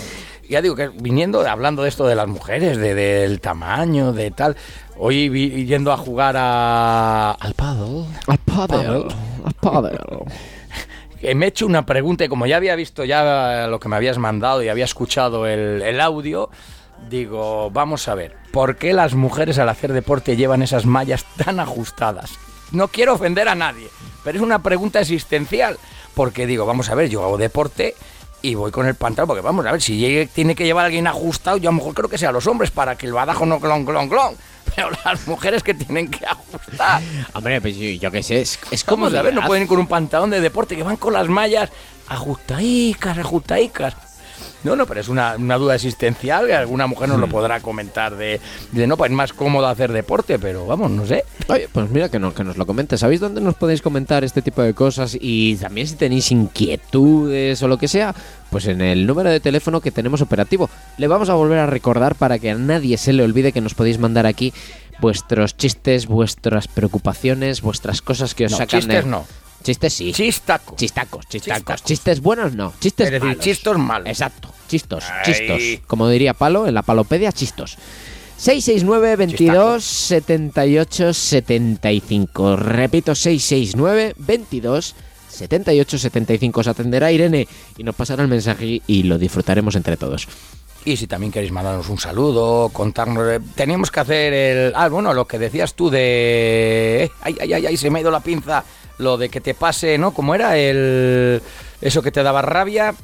[0.49, 4.57] ya digo que viniendo, hablando de esto de las mujeres, de, del tamaño, de tal.
[4.97, 8.05] Hoy vi- yendo a jugar a, al paddle.
[8.29, 9.09] Al paddle.
[9.45, 9.99] Al paddle.
[11.35, 14.19] me he hecho una pregunta y como ya había visto ya lo que me habías
[14.19, 16.49] mandado y había escuchado el, el audio,
[17.11, 21.59] digo, vamos a ver, ¿por qué las mujeres al hacer deporte llevan esas mallas tan
[21.61, 22.31] ajustadas?
[22.73, 23.89] No quiero ofender a nadie,
[24.27, 25.79] pero es una pregunta existencial,
[26.15, 27.95] porque digo, vamos a ver, yo hago deporte
[28.43, 30.87] y voy con el pantalón, porque vamos a ver, si llegue- tiene que llevar a
[30.87, 33.47] alguien ajustado, yo a lo mejor creo que sea los hombres para que el badajo
[33.47, 34.35] no clon, clon, clon,
[34.77, 37.01] pero las mujeres que tienen que ajustar.
[37.33, 39.33] Hombre, pues yo, yo qué sé, es, es ¿Cómo como saber?
[39.33, 41.71] No pueden ir con un pantalón de deporte que van con las mallas
[42.09, 43.97] ajustadicas, ajustadicas.
[44.67, 48.17] No, no, pero es una, una duda existencial que alguna mujer nos lo podrá comentar
[48.17, 48.41] de,
[48.73, 51.25] de no, pues es más cómodo hacer deporte, pero vamos, no sé.
[51.49, 53.01] Oye, pues mira que, no, que nos lo comentes.
[53.01, 55.17] ¿Sabéis dónde nos podéis comentar este tipo de cosas?
[55.21, 58.15] Y también si tenéis inquietudes o lo que sea,
[58.51, 60.69] pues en el número de teléfono que tenemos operativo.
[60.99, 63.75] Le vamos a volver a recordar para que a nadie se le olvide que nos
[63.75, 64.53] podéis mandar aquí
[64.99, 69.11] vuestros chistes, vuestras preocupaciones, vuestras cosas que os No, sacan chistes de...
[69.11, 69.27] no.
[69.67, 70.13] Chistes sí.
[70.13, 70.77] Chistacos.
[70.77, 71.83] Chistacos, chistacos.
[71.83, 72.73] Chistes buenos no.
[72.79, 73.45] Chistes Es decir, malos.
[73.45, 74.09] chistos malos.
[74.09, 74.49] Exacto.
[74.69, 75.25] Chistos, Ay.
[75.25, 75.63] chistos.
[75.89, 77.77] Como diría Palo en la palopedia, chistos.
[78.37, 82.57] 669 22 78 75.
[82.57, 84.95] Repito, 669 22
[85.31, 86.61] 78 75.
[86.61, 90.29] Os atenderá Irene y nos pasará el mensaje y lo disfrutaremos entre todos.
[90.85, 93.27] Y si también queréis mandarnos un saludo, contarnos...
[93.29, 94.73] eh, Teníamos que hacer el...
[94.77, 97.11] Ah, bueno, lo que decías tú de...
[97.23, 98.63] Ay, ay, ay, ay, se me ha ido la pinza.
[98.99, 100.13] Lo de que te pase, ¿no?
[100.13, 100.57] ¿Cómo era?
[100.57, 101.43] El...
[101.81, 102.95] Eso que te daba rabia.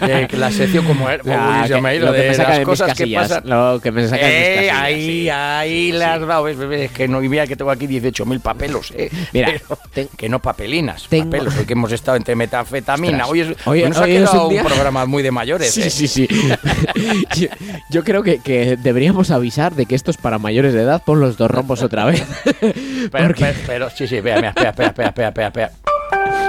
[0.00, 2.28] De la sección como era, La uy, se que- me ha ido, lo que de
[2.28, 3.42] me saca las de mis cosas que casillas, pasan.
[3.48, 5.28] lo que me saca de mis Eh, casillas, ahí, sí.
[5.30, 8.92] ahí le has dado, ves, ves, es que no, mira que tengo aquí 18.000 papelos,
[8.96, 9.10] eh.
[9.32, 9.52] Mira,
[9.94, 13.24] Pero que no papelinas, tengo- papelos, hoy que hemos estado entre metanfetamina.
[13.26, 15.30] Ostras, Hoy, es, hoy- hoy nos ha hoy es quedado un un, programa muy de
[15.30, 15.90] mayores, Sí, eh.
[15.90, 16.28] sí, sí.
[17.36, 17.48] yo,
[17.90, 21.02] yo creo que, que deberíamos avisar de que esto es para mayores de edad.
[21.04, 22.22] Pon los dos rombos otra vez.
[22.60, 25.70] Pero, Porque- pero, pero- sí, sí, vea, espera, espera, espera, espera, espera, espera.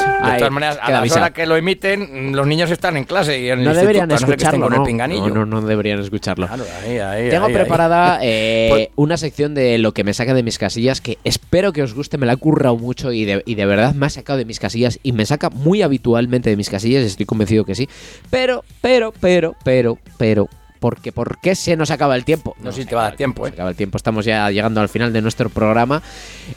[0.02, 3.50] De todas maneras, a la hora que lo emiten, los niños están en clase y
[3.50, 4.86] en el No deberían instituto, a no escucharlo, con el ¿no?
[4.86, 5.30] pinganillo.
[5.30, 6.48] No, no, deberían escucharlo.
[6.84, 10.44] Ahí, ahí, Tengo ahí, preparada eh, Pues- una sección de lo que me saca de
[10.44, 13.56] mis casillas que espero que os guste, me la he currado mucho y de, y
[13.56, 16.70] de verdad me ha sacado de mis casillas y me saca muy habitualmente de mis
[16.70, 17.90] casillas, estoy convencido que sí.
[18.30, 20.48] Pero, pero, pero, pero, pero,
[20.82, 22.56] porque ¿por qué se nos acaba el tiempo?
[22.60, 23.54] No sé si te va a dar tiempo, Se eh.
[23.54, 26.02] acaba el tiempo, estamos ya llegando al final de nuestro programa.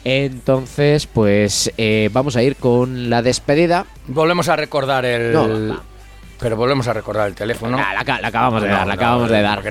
[0.03, 3.85] Entonces, pues eh, vamos a ir con la despedida.
[4.07, 5.31] Volvemos a recordar el.
[5.31, 5.79] No,
[6.39, 7.77] pero volvemos a recordar el teléfono.
[7.77, 9.63] La, la- la acabamos de No, dar, la no, acabamos de no, dar.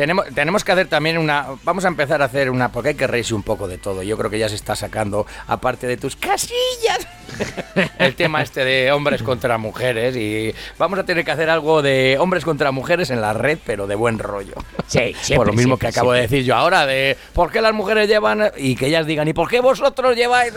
[0.00, 1.48] Tenemos, tenemos que hacer también una.
[1.62, 2.72] Vamos a empezar a hacer una.
[2.72, 4.02] Porque hay que reírse un poco de todo.
[4.02, 7.06] Yo creo que ya se está sacando, aparte de tus casillas,
[7.98, 10.16] el tema este de hombres contra mujeres.
[10.16, 13.86] Y vamos a tener que hacer algo de hombres contra mujeres en la red, pero
[13.86, 14.54] de buen rollo.
[14.86, 16.36] Sí, Por siempre, lo mismo siempre, que acabo de siempre.
[16.38, 18.52] decir yo ahora, de por qué las mujeres llevan.
[18.56, 20.54] Y que ellas digan, ¿y por qué vosotros lleváis?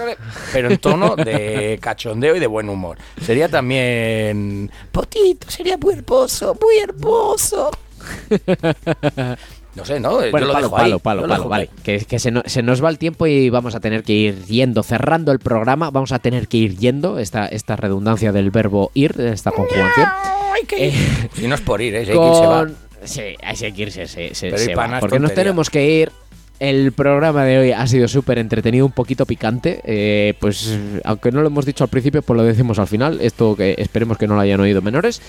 [0.53, 2.97] Pero en tono de cachondeo y de buen humor.
[3.21, 4.71] Sería también.
[4.93, 7.71] Potito, sería muy hermoso, muy hermoso.
[9.75, 10.17] No sé, ¿no?
[10.17, 10.83] Bueno, yo lo palo, dejo ahí.
[10.83, 11.63] palo, palo, yo lo palo, dejo vale.
[11.75, 11.79] ahí.
[11.83, 14.45] Que, que se, no- se nos va el tiempo y vamos a tener que ir
[14.45, 15.89] yendo, cerrando el programa.
[15.89, 20.07] Vamos a tener que ir yendo, esta, esta redundancia del verbo ir, esta conjugación.
[20.77, 20.93] Eh,
[21.33, 22.05] Si no es por ir, ¿eh?
[22.05, 22.59] Si hay que irse, va.
[22.59, 25.35] con- Sí, hay que irse, se, se- Pero se va, es porque nos tontería.
[25.43, 26.11] tenemos que ir.
[26.59, 29.81] El programa de hoy ha sido súper entretenido, un poquito picante.
[29.85, 33.19] eh, pues aunque no lo hemos dicho al principio, pues lo decimos al final.
[33.21, 35.19] Esto que esperemos que no lo hayan oído menores.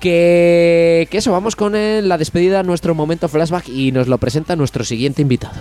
[0.00, 4.84] Que, eso, vamos con eh, la despedida, nuestro momento flashback y nos lo presenta nuestro
[4.84, 5.60] siguiente invitado.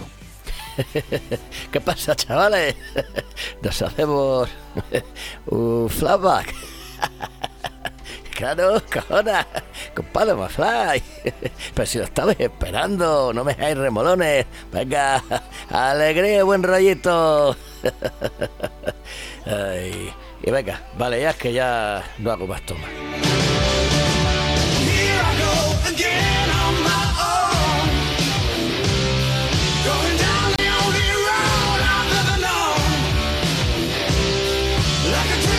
[1.72, 2.75] ¿Qué pasa, chavales?
[3.64, 4.48] Nos hacemos
[5.48, 6.53] un flashback.
[8.30, 9.48] Claro, cojona,
[9.95, 11.01] con Paloma Fly.
[11.74, 14.45] Pero si lo estabais esperando, no me dejáis remolones.
[14.72, 15.24] Venga,
[15.72, 17.56] alegría, buen rollito.
[20.43, 23.07] Y venga, vale, ya es que ya no hago más tomas.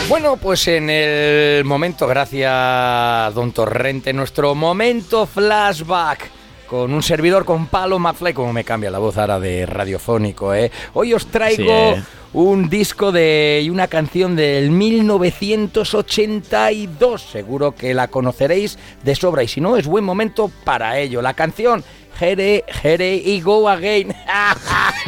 [0.09, 6.31] Bueno, pues en el momento, gracias Don Torrente, nuestro momento flashback
[6.67, 10.70] con un servidor con Palo McFly, como me cambia la voz ahora de radiofónico, ¿eh?
[10.95, 12.03] Hoy os traigo Sí, ¿eh?
[12.33, 19.49] un disco de y una canción del 1982, seguro que la conoceréis de sobra y
[19.49, 21.20] si no es buen momento para ello.
[21.20, 21.85] La canción
[22.20, 24.09] Here, Here y Go Again.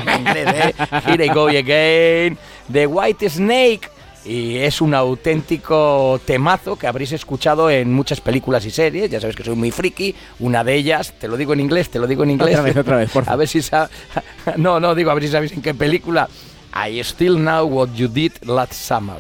[1.07, 2.39] Here y Go Again
[2.69, 3.90] de White Snake.
[4.25, 9.11] Y es un auténtico temazo que habréis escuchado en muchas películas y series.
[9.11, 10.15] Ya sabes que soy muy friki.
[10.41, 12.51] Una de ellas, te lo digo en inglés, te lo digo en inglés.
[12.51, 13.89] Otra vez, otra vez, por A ver si sa-
[14.57, 16.29] No, no, digo, a ver si sabéis en qué película.
[16.75, 19.17] I still know what you did last summer.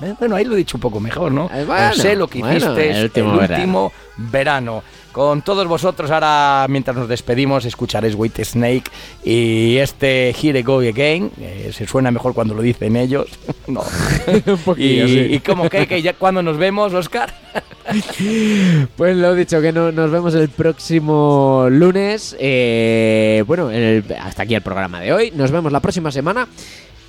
[0.00, 1.50] Eh, Bueno, ahí lo he dicho un poco mejor, ¿no?
[1.52, 4.82] Eh, bueno, sé lo que bueno, hiciste el último verano.
[5.14, 8.90] Con todos vosotros, ahora mientras nos despedimos, escucharéis White Snake
[9.24, 11.30] y este Here I Go Again.
[11.40, 13.28] eh, se suena mejor cuando lo dicen ellos.
[13.68, 13.84] no.
[14.46, 15.18] Un poquillo, y, sí.
[15.34, 17.32] y como que, que ya cuando nos vemos, Oscar.
[18.96, 22.34] Pues lo dicho, que no, nos vemos el próximo lunes.
[22.40, 25.30] Eh, bueno, el- hasta aquí el programa de hoy.
[25.36, 26.48] Nos vemos la próxima semana.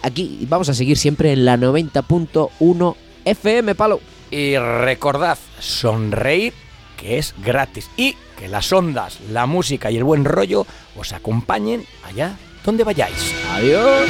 [0.04, 4.00] Aquí vamos a seguir siempre en la 90.1 FM, palo.
[4.30, 6.54] Y recordad, sonreír
[6.96, 10.66] que es gratis y que las ondas, la música y el buen rollo
[10.96, 13.34] os acompañen allá donde vayáis.
[13.52, 14.10] Adiós.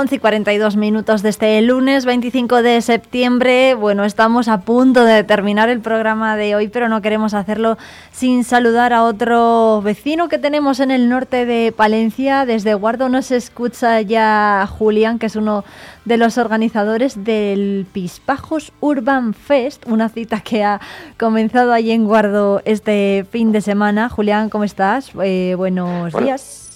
[0.00, 3.74] Once y 42 minutos de este lunes 25 de septiembre.
[3.74, 7.76] Bueno, estamos a punto de terminar el programa de hoy, pero no queremos hacerlo
[8.10, 12.46] sin saludar a otro vecino que tenemos en el norte de Palencia.
[12.46, 15.64] Desde Guardo nos escucha ya Julián, que es uno
[16.06, 20.80] de los organizadores del Pispajos Urban Fest, una cita que ha
[21.18, 24.08] comenzado allí en Guardo este fin de semana.
[24.08, 25.10] Julián, ¿cómo estás?
[25.22, 26.26] Eh, buenos Bueno.
[26.26, 26.69] días.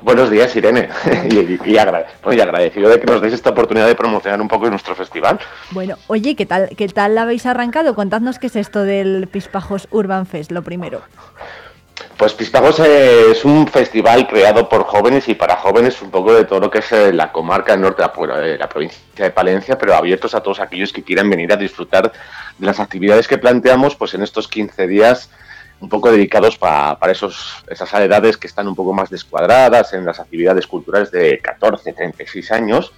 [0.00, 0.88] Buenos días, Irene.
[1.30, 2.02] y, bueno,
[2.32, 5.38] y agradecido de que nos deis esta oportunidad de promocionar un poco nuestro festival.
[5.70, 7.94] Bueno, oye, ¿qué tal, ¿qué tal habéis arrancado?
[7.94, 11.02] Contadnos qué es esto del Pispajos Urban Fest, lo primero.
[12.16, 16.44] Pues Pispagos eh, es un festival creado por jóvenes y para jóvenes un poco de
[16.44, 19.78] todo lo que es eh, la comarca del norte de de la provincia de Palencia,
[19.78, 22.12] pero abiertos a todos aquellos que quieran venir a disfrutar
[22.58, 25.30] de las actividades que planteamos pues en estos 15 días
[25.80, 30.04] un poco dedicados pa- para esos, esas edades que están un poco más descuadradas en
[30.04, 32.92] las actividades culturales de 14, 36 años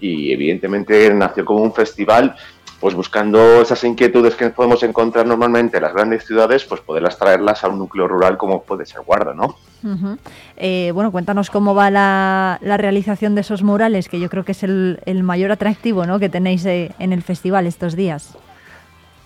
[0.00, 2.34] y evidentemente nació como un festival
[2.80, 7.62] pues buscando esas inquietudes que podemos encontrar normalmente en las grandes ciudades, pues poderlas traerlas
[7.62, 9.54] a un núcleo rural como puede ser Guarda, ¿no?
[10.56, 14.50] Eh, bueno, cuéntanos cómo va la, la realización de esos murales, que yo creo que
[14.50, 16.18] es el, el mayor atractivo ¿no?
[16.18, 18.36] que tenéis eh, en el festival estos días.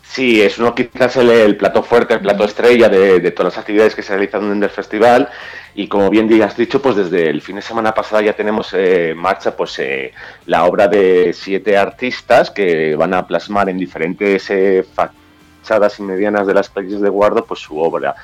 [0.09, 3.61] Sí, es uno quizás el, el plato fuerte, el plato estrella de, de todas las
[3.61, 5.29] actividades que se realizan en el festival.
[5.75, 9.11] Y como bien has dicho, pues desde el fin de semana pasada ya tenemos eh,
[9.11, 10.13] en marcha pues eh,
[10.47, 16.47] la obra de siete artistas que van a plasmar en diferentes eh, fachadas y medianas
[16.47, 18.15] de las calles de Guardo pues su obra.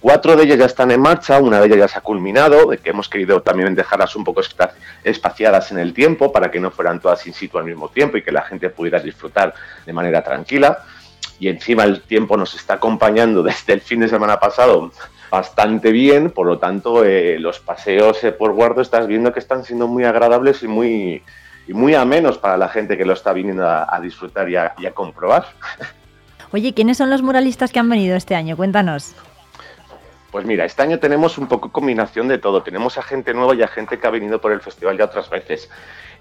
[0.00, 2.78] Cuatro de ellas ya están en marcha, una de ellas ya se ha culminado, de
[2.78, 4.72] que hemos querido también dejarlas un poco espa-
[5.04, 8.22] espaciadas en el tiempo para que no fueran todas in situ al mismo tiempo y
[8.22, 9.52] que la gente pudiera disfrutar
[9.84, 10.78] de manera tranquila
[11.38, 14.90] y encima el tiempo nos está acompañando desde el fin de semana pasado
[15.30, 19.64] bastante bien, por lo tanto eh, los paseos eh, por Guardo estás viendo que están
[19.64, 21.22] siendo muy agradables y muy,
[21.66, 24.84] y muy amenos para la gente que lo está viniendo a, disfrutar y a, y
[24.84, 25.46] a comprobar.
[26.52, 28.58] Oye, ¿quiénes son los muralistas que han venido este año?
[28.58, 29.14] Cuéntanos.
[30.32, 32.62] Pues mira, este año tenemos un poco combinación de todo.
[32.62, 35.28] Tenemos a gente nueva y a gente que ha venido por el festival ya otras
[35.28, 35.68] veces.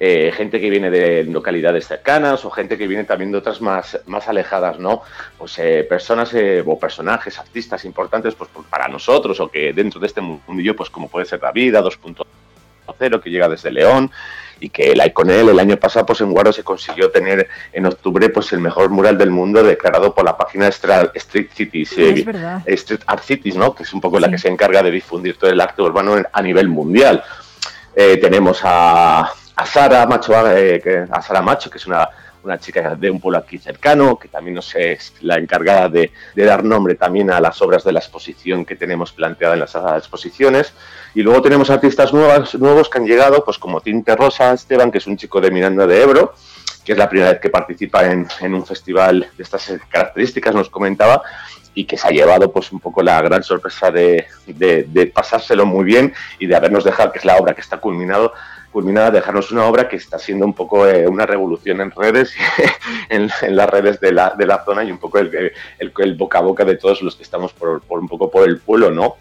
[0.02, 3.98] Eh, gente que viene de localidades cercanas o gente que viene también de otras más,
[4.08, 5.04] más alejadas, ¿no?
[5.38, 10.08] Pues eh, personas eh, o personajes, artistas importantes pues para nosotros o que dentro de
[10.08, 14.12] este mundillo, pues como puede ser la vida 2.0 que llega desde León
[14.62, 18.30] y que la Iconel el año pasado pues en Guardo se consiguió tener en octubre
[18.30, 22.62] pues el mejor mural del mundo declarado por la página Street Cities eh, Es verdad.
[22.68, 23.74] Street Art Cities, ¿no?
[23.74, 26.42] Que es un poco la que se encarga de difundir todo el arte urbano a
[26.42, 27.24] nivel mundial.
[27.96, 32.08] Eh, tenemos a, a Sara Macho, eh, a Sara Macho, que es una,
[32.44, 36.64] una chica de un pueblo aquí cercano, que también nos es la encargada de, dar
[36.64, 40.74] nombre también a las obras de la exposición que tenemos planteada en las exposiciones.
[41.14, 44.98] Y luego tenemos artistas nuevas, nuevos que han llegado, pues como Tinte Rosa Esteban, que
[45.00, 46.34] es un chico de Miranda de Ebro,
[46.86, 51.22] que es la primera vez que participa en, un festival de estas características, nos comentaba,
[51.74, 55.66] y que se ha llevado pues un poco la gran sorpresa de, de- de pasárselo
[55.66, 58.34] muy bien y de habernos dejado, que es la obra que está culminado,
[58.72, 62.34] culminada, dejarnos una obra que está siendo un poco eh, una revolución en redes,
[63.10, 65.34] en, en las redes de la, de la zona y un poco el,
[65.80, 68.48] el- el boca a boca de todos los que estamos por, por un poco por
[68.48, 69.16] el pueblo, ¿no?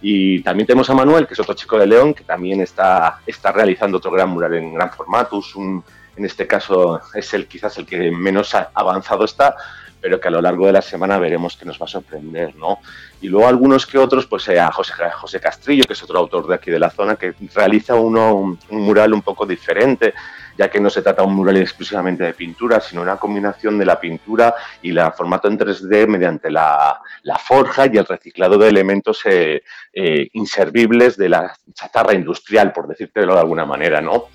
[0.00, 3.52] Y también tenemos a Manuel, que es otro chico de León, que también está, está
[3.52, 5.40] realizando otro gran mural en gran formato.
[5.56, 9.56] Un- en este caso es el quizás el que menos avanzado está,
[10.02, 12.80] pero que a lo largo de la semana veremos que nos va a sorprender, ¿no?
[13.20, 16.48] Y luego algunos que otros, pues eh, a José, José Castrillo, que es otro autor
[16.48, 20.12] de aquí de la zona, que realiza uno, un, mural un poco diferente,
[20.58, 24.00] ya que no se trata un mural exclusivamente de pintura, sino una combinación de la
[24.00, 29.20] pintura y el formato en 3D mediante la, la forja y el reciclado de elementos
[29.24, 34.26] eh, eh, inservibles de la chatarra industrial, por decírtelo de alguna manera, ¿no?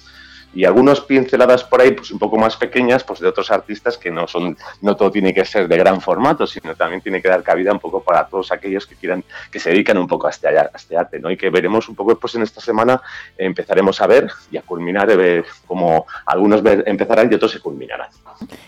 [0.57, 4.09] Y algunas pinceladas por ahí, pues un poco más pequeñas, pues de otros artistas que
[4.09, 7.43] no son, no todo tiene que ser de gran formato, sino también tiene que dar
[7.43, 10.47] cabida un poco para todos aquellos que quieran, que se dedican un poco a este,
[10.47, 11.29] a este arte, ¿no?
[11.29, 12.99] Y que veremos un poco después en esta semana,
[13.37, 18.09] empezaremos a ver y a culminar, eh, cómo algunos empezarán y otros se culminarán.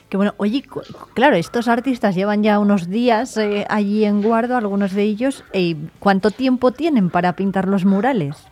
[0.10, 0.64] Que bueno, oye,
[1.16, 5.44] claro, estos artistas llevan ya unos días eh, allí en Guardo, algunos de ellos.
[5.54, 8.49] eh, ¿Cuánto tiempo tienen para pintar los murales?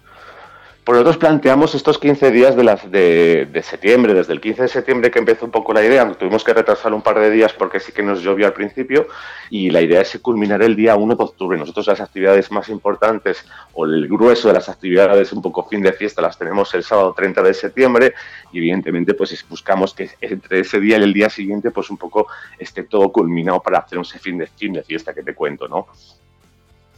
[0.88, 5.44] Pues nosotros planteamos estos 15 días de, septiembre, desde el 15 de septiembre que empezó
[5.44, 8.22] un poco la idea, tuvimos que retrasar un par de días porque sí que nos
[8.22, 9.06] llovió al principio
[9.50, 11.58] y la idea es culminar el día 1 de octubre.
[11.58, 15.92] Nosotros las actividades más importantes o el grueso de las actividades un poco fin de
[15.92, 18.14] fiesta las tenemos el sábado 30 de septiembre
[18.54, 21.98] y evidentemente pues es- buscamos que entre ese día y el día siguiente pues un
[21.98, 25.68] poco esté todo culminado para hacer un fin de, fin de fiesta que te cuento,
[25.68, 25.88] ¿no?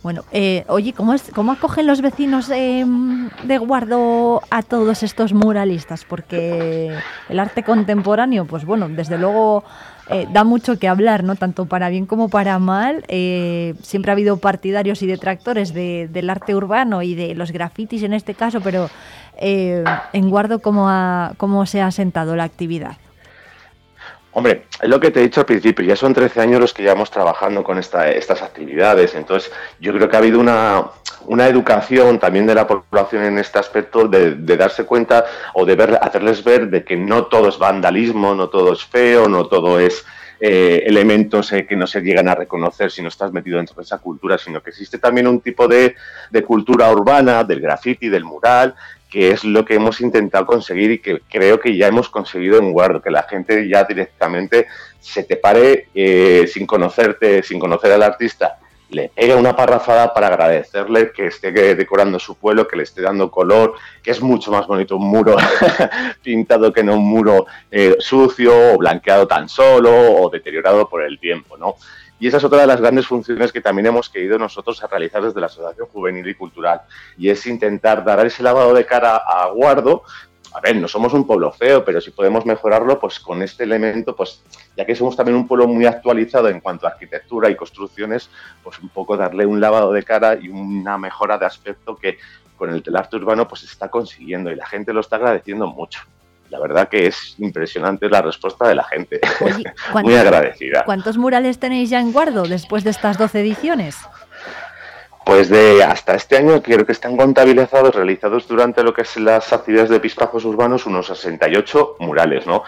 [0.01, 2.85] Bueno, eh, oye, ¿cómo, es, ¿cómo acogen los vecinos eh,
[3.43, 6.05] de Guardo a todos estos muralistas?
[6.05, 6.95] Porque
[7.27, 9.65] el arte contemporáneo, pues bueno, desde luego
[10.09, 11.35] eh, da mucho que hablar, ¿no?
[11.35, 13.03] Tanto para bien como para mal.
[13.09, 18.01] Eh, siempre ha habido partidarios y detractores de- del arte urbano y de los grafitis
[18.03, 18.89] en este caso, pero
[19.37, 22.95] eh, en Guardo, ¿cómo, ha- ¿cómo se ha asentado la actividad?
[24.31, 26.83] Hombre, es lo que te he dicho al principio, ya son 13 años los que
[26.83, 30.85] llevamos trabajando con esta- estas actividades, entonces yo creo que ha habido una,
[31.25, 35.25] una educación también de la población en este aspecto de, de darse cuenta
[35.55, 39.27] o de ver, hacerles ver de que no todo es vandalismo, no todo es feo,
[39.27, 40.05] no todo es
[40.39, 43.81] eh, elementos eh, que no se llegan a reconocer si no estás metido dentro de
[43.81, 45.95] esa cultura, sino que existe también un tipo de,
[46.29, 48.73] de cultura urbana, del graffiti, del mural,
[49.09, 52.71] que es lo que hemos intentado conseguir y que creo que ya hemos conseguido en
[52.71, 54.67] Guardo, que la gente ya directamente
[54.99, 60.27] se te pare eh, sin conocerte, sin conocer al artista, le pegue una parrafada para
[60.27, 64.65] agradecerle que esté decorando su pueblo, que le esté dando color, que es mucho más
[64.65, 65.37] bonito un muro
[66.23, 71.19] pintado que no un muro eh, sucio o blanqueado tan solo o deteriorado por el
[71.19, 71.75] tiempo, ¿no?
[72.19, 75.23] Y esa es otra de las grandes funciones que también hemos querido nosotros a realizar
[75.23, 76.81] desde la Asociación Juvenil y Cultural,
[77.17, 80.03] y es intentar dar ese lavado de cara a Guardo.
[80.51, 84.15] A ver, no somos un pueblo feo, pero si podemos mejorarlo, pues con este elemento,
[84.15, 84.43] pues
[84.75, 88.29] ya que somos también un pueblo muy actualizado en cuanto a arquitectura y construcciones,
[88.63, 92.17] pues un poco darle un lavado de cara y una mejora de aspecto que
[92.57, 96.01] con el arte urbano pues se está consiguiendo y la gente lo está agradeciendo mucho.
[96.49, 99.19] La verdad que es impresionante la respuesta de la gente.
[100.03, 100.83] muy agradecida.
[100.85, 103.95] ¿Cuántos murales tenéis ya en Guardo después de estas 12 ediciones?
[105.25, 109.53] Pues de hasta este año creo que están contabilizados, realizados durante lo que es las
[109.53, 112.63] actividades de pispajos urbanos, unos 68 murales, ¿no?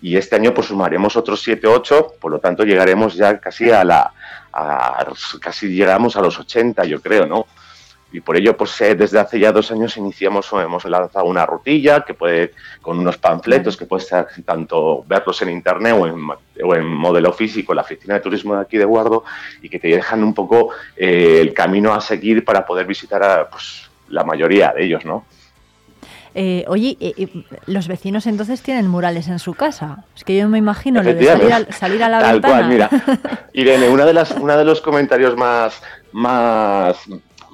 [0.00, 3.82] Y este año pues sumaremos otros 7 8, por lo tanto llegaremos ya casi a
[3.82, 4.12] la
[4.52, 5.06] a-
[5.40, 7.46] casi llegamos a los 80, yo creo, ¿no?
[8.14, 11.44] Y por ello, pues eh, desde hace ya dos años iniciamos, o hemos lanzado una
[11.44, 14.08] rutilla que puede, con unos panfletos que puedes
[14.44, 16.20] tanto verlos en internet o en,
[16.62, 19.24] o en modelo físico, en la oficina de turismo de aquí de Guardo,
[19.60, 23.50] y que te dejan un poco eh, el camino a seguir para poder visitar a
[23.50, 25.24] pues, la mayoría de ellos, ¿no?
[26.36, 27.28] Eh, oye, eh, eh,
[27.66, 30.04] los vecinos entonces tienen murales en su casa.
[30.16, 32.54] Es que yo me imagino lo de salir a, salir a la Tal ventana.
[32.54, 32.90] cual, mira.
[33.52, 36.96] Irene, una de las, una de los comentarios más, más,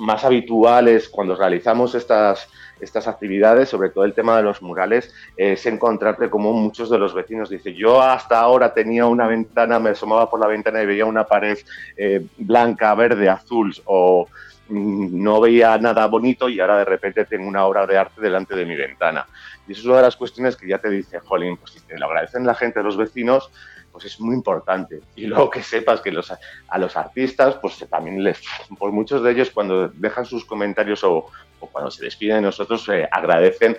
[0.00, 2.48] más habituales cuando realizamos estas,
[2.80, 7.12] estas actividades, sobre todo el tema de los murales, es encontrarte como muchos de los
[7.12, 11.04] vecinos dicen, yo hasta ahora tenía una ventana, me asomaba por la ventana y veía
[11.04, 11.58] una pared
[11.98, 14.26] eh, blanca, verde, azul o
[14.70, 18.56] mm, no veía nada bonito y ahora de repente tengo una obra de arte delante
[18.56, 19.26] de mi ventana.
[19.68, 22.06] Y eso es una de las cuestiones que ya te dice, jolín, pues si lo
[22.06, 23.50] agradecen la gente, los vecinos,
[23.92, 25.00] pues es muy importante.
[25.16, 26.32] Y luego que sepas que los,
[26.68, 28.40] a los artistas, pues también les,
[28.78, 31.26] pues muchos de ellos cuando dejan sus comentarios o,
[31.72, 33.76] cuando se despiden de nosotros, eh, agradecen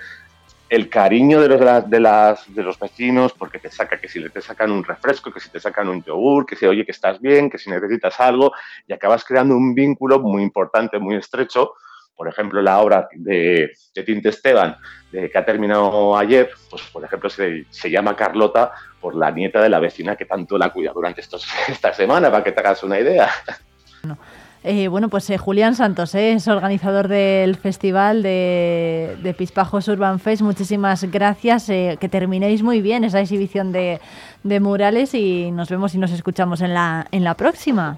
[0.69, 4.41] el cariño de los, de las, de los vecinos, porque te saca que si te
[4.41, 7.49] sacan un refresco, que si te sacan un yogur, que si oye que estás bien,
[7.49, 8.53] que si necesitas algo,
[8.87, 11.73] y acabas creando un vínculo muy importante, muy estrecho.
[12.21, 14.77] Por ejemplo, la obra de, de Tinte Esteban,
[15.11, 19.69] de, que ha terminado ayer, pues por ejemplo se, llama Carlota por la nieta de
[19.69, 22.99] la vecina que tanto la cuida durante estos, esta semana, para que te hagas una
[22.99, 23.27] idea.
[24.63, 30.19] Eh, bueno, pues eh, Julián Santos eh, es organizador del festival de, de Pispajos Urban
[30.19, 30.43] Fest.
[30.43, 31.69] Muchísimas gracias.
[31.69, 33.99] eh, que terminéis muy bien esa exhibición de,
[34.43, 37.97] de murales y nos vemos y nos escuchamos en la, en la próxima.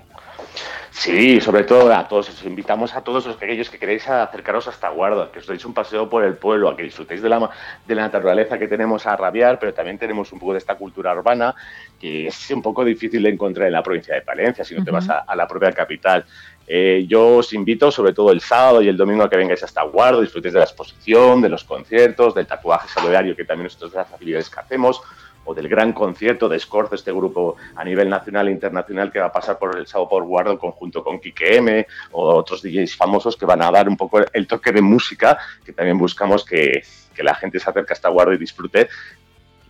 [0.96, 4.90] Sí, sobre todo a todos, os invitamos a todos los aquellos que queréis acercaros hasta
[4.90, 7.50] Guardo, que os deis un paseo por el pueblo, a que disfrutéis de la,
[7.86, 11.12] de la naturaleza que tenemos a rabiar, pero también tenemos un poco de esta cultura
[11.12, 11.56] urbana
[12.00, 14.92] que es un poco difícil de encontrar en la provincia de Palencia, si no te
[14.92, 16.26] vas a, a la propia capital.
[16.68, 19.82] Eh, yo os invito, sobre todo el sábado y el domingo, a que vengáis hasta
[19.82, 23.90] Guardo, disfrutéis de la exposición, de los conciertos, del tatuaje solidario, que también es otra
[23.90, 25.02] de las actividades que hacemos,
[25.46, 29.28] o del gran concierto de Scorz, este grupo a nivel nacional e internacional que va
[29.28, 33.38] a pasar por el sábado por Guardo conjunto con Kike M, o otros DJs famosos
[33.38, 37.24] que van a dar un poco el toque de música, que también buscamos que, que
[37.24, 38.90] la gente se acerque hasta Guardo y disfrute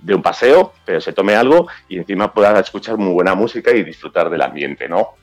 [0.02, 3.84] de un paseo, pero se tome algo y encima pueda escuchar muy buena música y
[3.84, 5.16] disfrutar del ambiente, ¿no?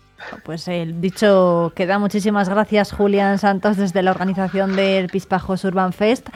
[0.45, 1.99] Pues el dicho queda.
[1.99, 6.29] Muchísimas gracias, Julián Santos, desde la organización del Pispajos Urban Fest,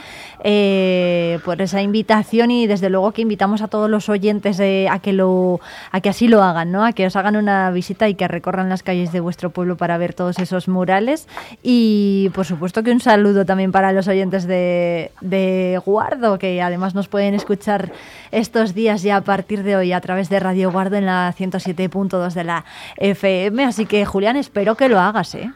[0.43, 4.99] eh, por esa invitación y desde luego que invitamos a todos los oyentes eh, a
[4.99, 6.85] que lo, a que así lo hagan, ¿no?
[6.85, 9.99] A que os hagan una visita y que recorran las calles de vuestro pueblo para
[9.99, 11.29] ver todos esos murales.
[11.63, 16.95] Y por supuesto que un saludo también para los oyentes de, de Guardo, que además
[16.95, 17.93] nos pueden escuchar
[18.31, 22.33] estos días ya a partir de hoy a través de Radio Guardo en la 107.2
[22.33, 22.65] de la
[22.97, 23.74] FM.
[23.75, 25.51] Así que, Julián, espero que lo hagas, ¿eh?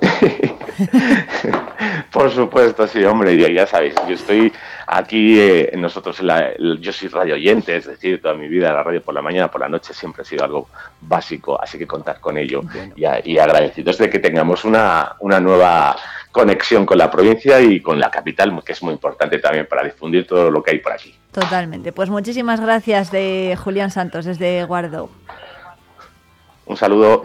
[2.10, 4.50] Por supuesto, sí, hombre, ya, ya sabéis, yo estoy
[4.86, 8.82] aquí, eh, nosotros, en la- yo soy radio oyente, es decir, toda mi vida la
[8.82, 10.70] radio por la mañana, por la noche siempre ha sido algo
[11.02, 12.62] básico, así que contar con ello
[12.96, 15.96] y, a- y agradecidos de que tengamos una, una nueva
[16.32, 20.26] conexión con la provincia y con la capital, que es muy importante también para difundir
[20.26, 21.14] todo lo que hay por aquí.
[21.30, 21.92] Totalmente.
[21.92, 25.10] Pues muchísimas gracias de Julián Santos desde Guardo.
[26.66, 27.24] Un saludo.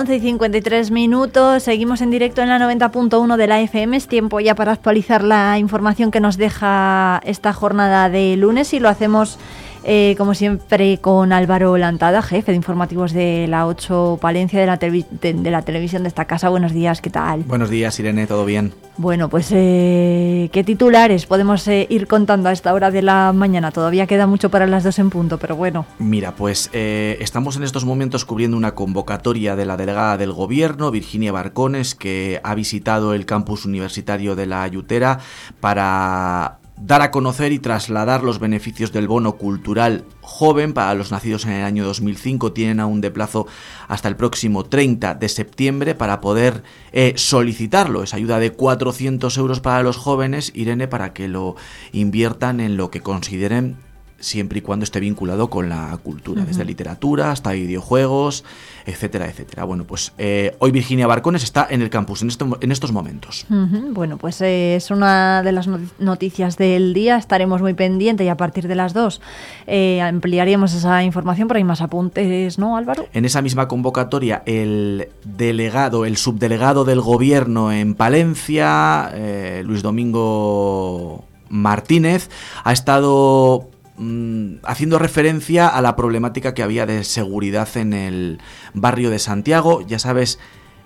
[0.00, 3.98] 11 y 53 minutos, seguimos en directo en la 90.1 de la FM.
[3.98, 8.80] Es tiempo ya para actualizar la información que nos deja esta jornada de lunes y
[8.80, 9.38] lo hacemos
[9.84, 14.78] eh, como siempre con Álvaro Lantada, jefe de informativos de la 8 Palencia de la,
[14.78, 16.48] televi- de, de la televisión de esta casa.
[16.48, 17.42] Buenos días, ¿qué tal?
[17.44, 18.72] Buenos días, Irene, ¿todo bien?
[18.96, 23.70] Bueno, pues eh, ¿qué titulares podemos eh, ir contando a esta hora de la mañana?
[23.70, 25.86] Todavía queda mucho para las dos en punto, pero bueno.
[25.98, 31.32] Mira, pues estamos en estos momentos cubriendo una convocatoria de la delegada del gobierno, Virginia
[31.32, 35.18] Barcones, que ha visitado el campus universitario de la Ayutera
[35.60, 41.44] para dar a conocer y trasladar los beneficios del bono cultural joven para los nacidos
[41.44, 42.52] en el año 2005.
[42.52, 43.46] Tienen aún de plazo
[43.88, 48.02] hasta el próximo 30 de septiembre para poder eh, solicitarlo.
[48.02, 51.56] Es ayuda de 400 euros para los jóvenes, Irene, para que lo
[51.92, 53.89] inviertan en lo que consideren
[54.20, 58.44] siempre y cuando esté vinculado con la cultura, desde literatura hasta videojuegos,
[58.86, 59.64] etcétera, etcétera.
[59.64, 63.46] Bueno, pues eh, hoy Virginia Barcones está en el campus en, este en estos momentos.
[63.48, 67.16] Bueno, pues eh, es una de las no- noticias del día.
[67.16, 69.20] Estaremos muy pendientes y a partir de las dos
[69.66, 73.06] eh, ampliaríamos esa información, pero hay más apuntes, ¿no, Álvaro?
[73.12, 81.24] En esa misma convocatoria, el delegado, el subdelegado del gobierno en Palencia, eh, Luis Domingo
[81.48, 82.28] Martínez,
[82.64, 83.68] ha estado
[84.00, 88.40] mm, haciendo referencia a la problemática que había de seguridad en el
[88.74, 89.86] barrio de Santiago.
[89.86, 90.38] Ya sabes,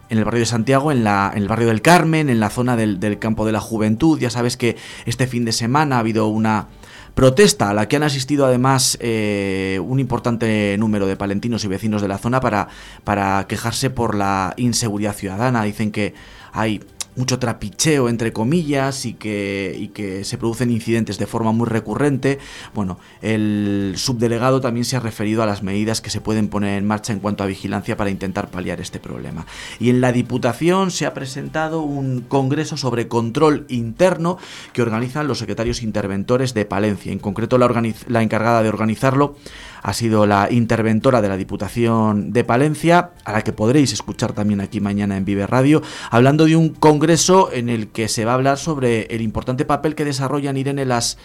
[0.09, 2.77] en el barrio de Santiago, en, la, en el barrio del Carmen, en la zona
[2.77, 4.19] del, campo de la juventud.
[4.19, 4.77] Ya sabes que
[5.07, 6.69] este fin de semana ha habido una
[7.15, 12.03] protesta a la que han asistido además eh, un importante número de palentinos y vecinos
[12.03, 12.69] de la zona para,
[13.05, 15.63] para quejarse por la inseguridad ciudadana.
[15.63, 16.15] Dicen que
[16.53, 16.81] hay
[17.17, 22.39] mucho trapicheo entre comillas y que, y que se producen incidentes de forma muy recurrente.
[22.75, 26.87] Bueno, el subdelegado también se ha referido a las medidas que se pueden poner en
[26.87, 29.47] marcha en cuanto a vigilancia para intentar paliar este problema.
[29.79, 34.39] Y en la Diputación se ha presentado un congreso sobre control interno
[34.73, 37.13] que organizan los secretarios interventores de Palencia.
[37.13, 37.71] En concreto, la,
[38.09, 39.37] la encargada de organizarlo
[39.85, 44.63] ha sido la interventora de la Diputación de Palencia, a la que podréis escuchar también
[44.63, 48.37] aquí mañana en Vive Radio, hablando de un congreso en el que se va a
[48.37, 51.19] hablar sobre el importante papel que desarrollan Irene las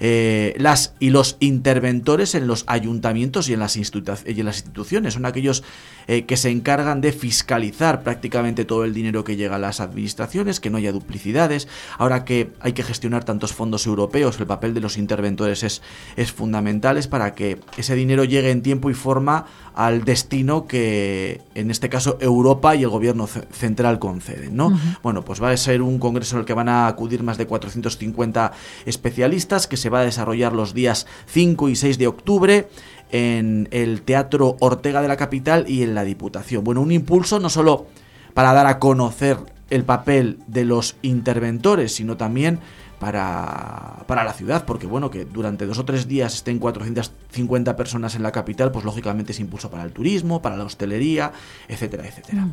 [0.00, 4.56] eh, las y los interventores en los ayuntamientos y en las, institu- y en las
[4.58, 5.14] instituciones.
[5.14, 5.64] Son aquellos
[6.06, 10.60] eh, que se encargan de fiscalizar prácticamente todo el dinero que llega a las administraciones,
[10.60, 11.68] que no haya duplicidades.
[11.98, 15.82] Ahora que hay que gestionar tantos fondos europeos, el papel de los interventores es,
[16.16, 21.40] es fundamental es para que ese dinero llegue en tiempo y forma al destino que
[21.54, 24.76] en este caso Europa y el gobierno ce- central conceden, ¿no?
[25.02, 27.46] Bueno, pues va a ser un congreso en el que van a acudir más de
[27.46, 28.52] 450
[28.86, 32.68] especialistas que se va a desarrollar los días 5 y 6 de octubre
[33.10, 36.64] en el Teatro Ortega de la capital y en la Diputación.
[36.64, 37.86] Bueno, un impulso no solo
[38.34, 39.38] para dar a conocer
[39.70, 42.60] el papel de los interventores, sino también
[42.98, 48.14] para, para la ciudad, porque bueno, que durante dos o tres días estén 450 personas
[48.14, 51.32] en la capital, pues lógicamente es impulso para el turismo, para la hostelería,
[51.68, 52.46] etcétera, etcétera.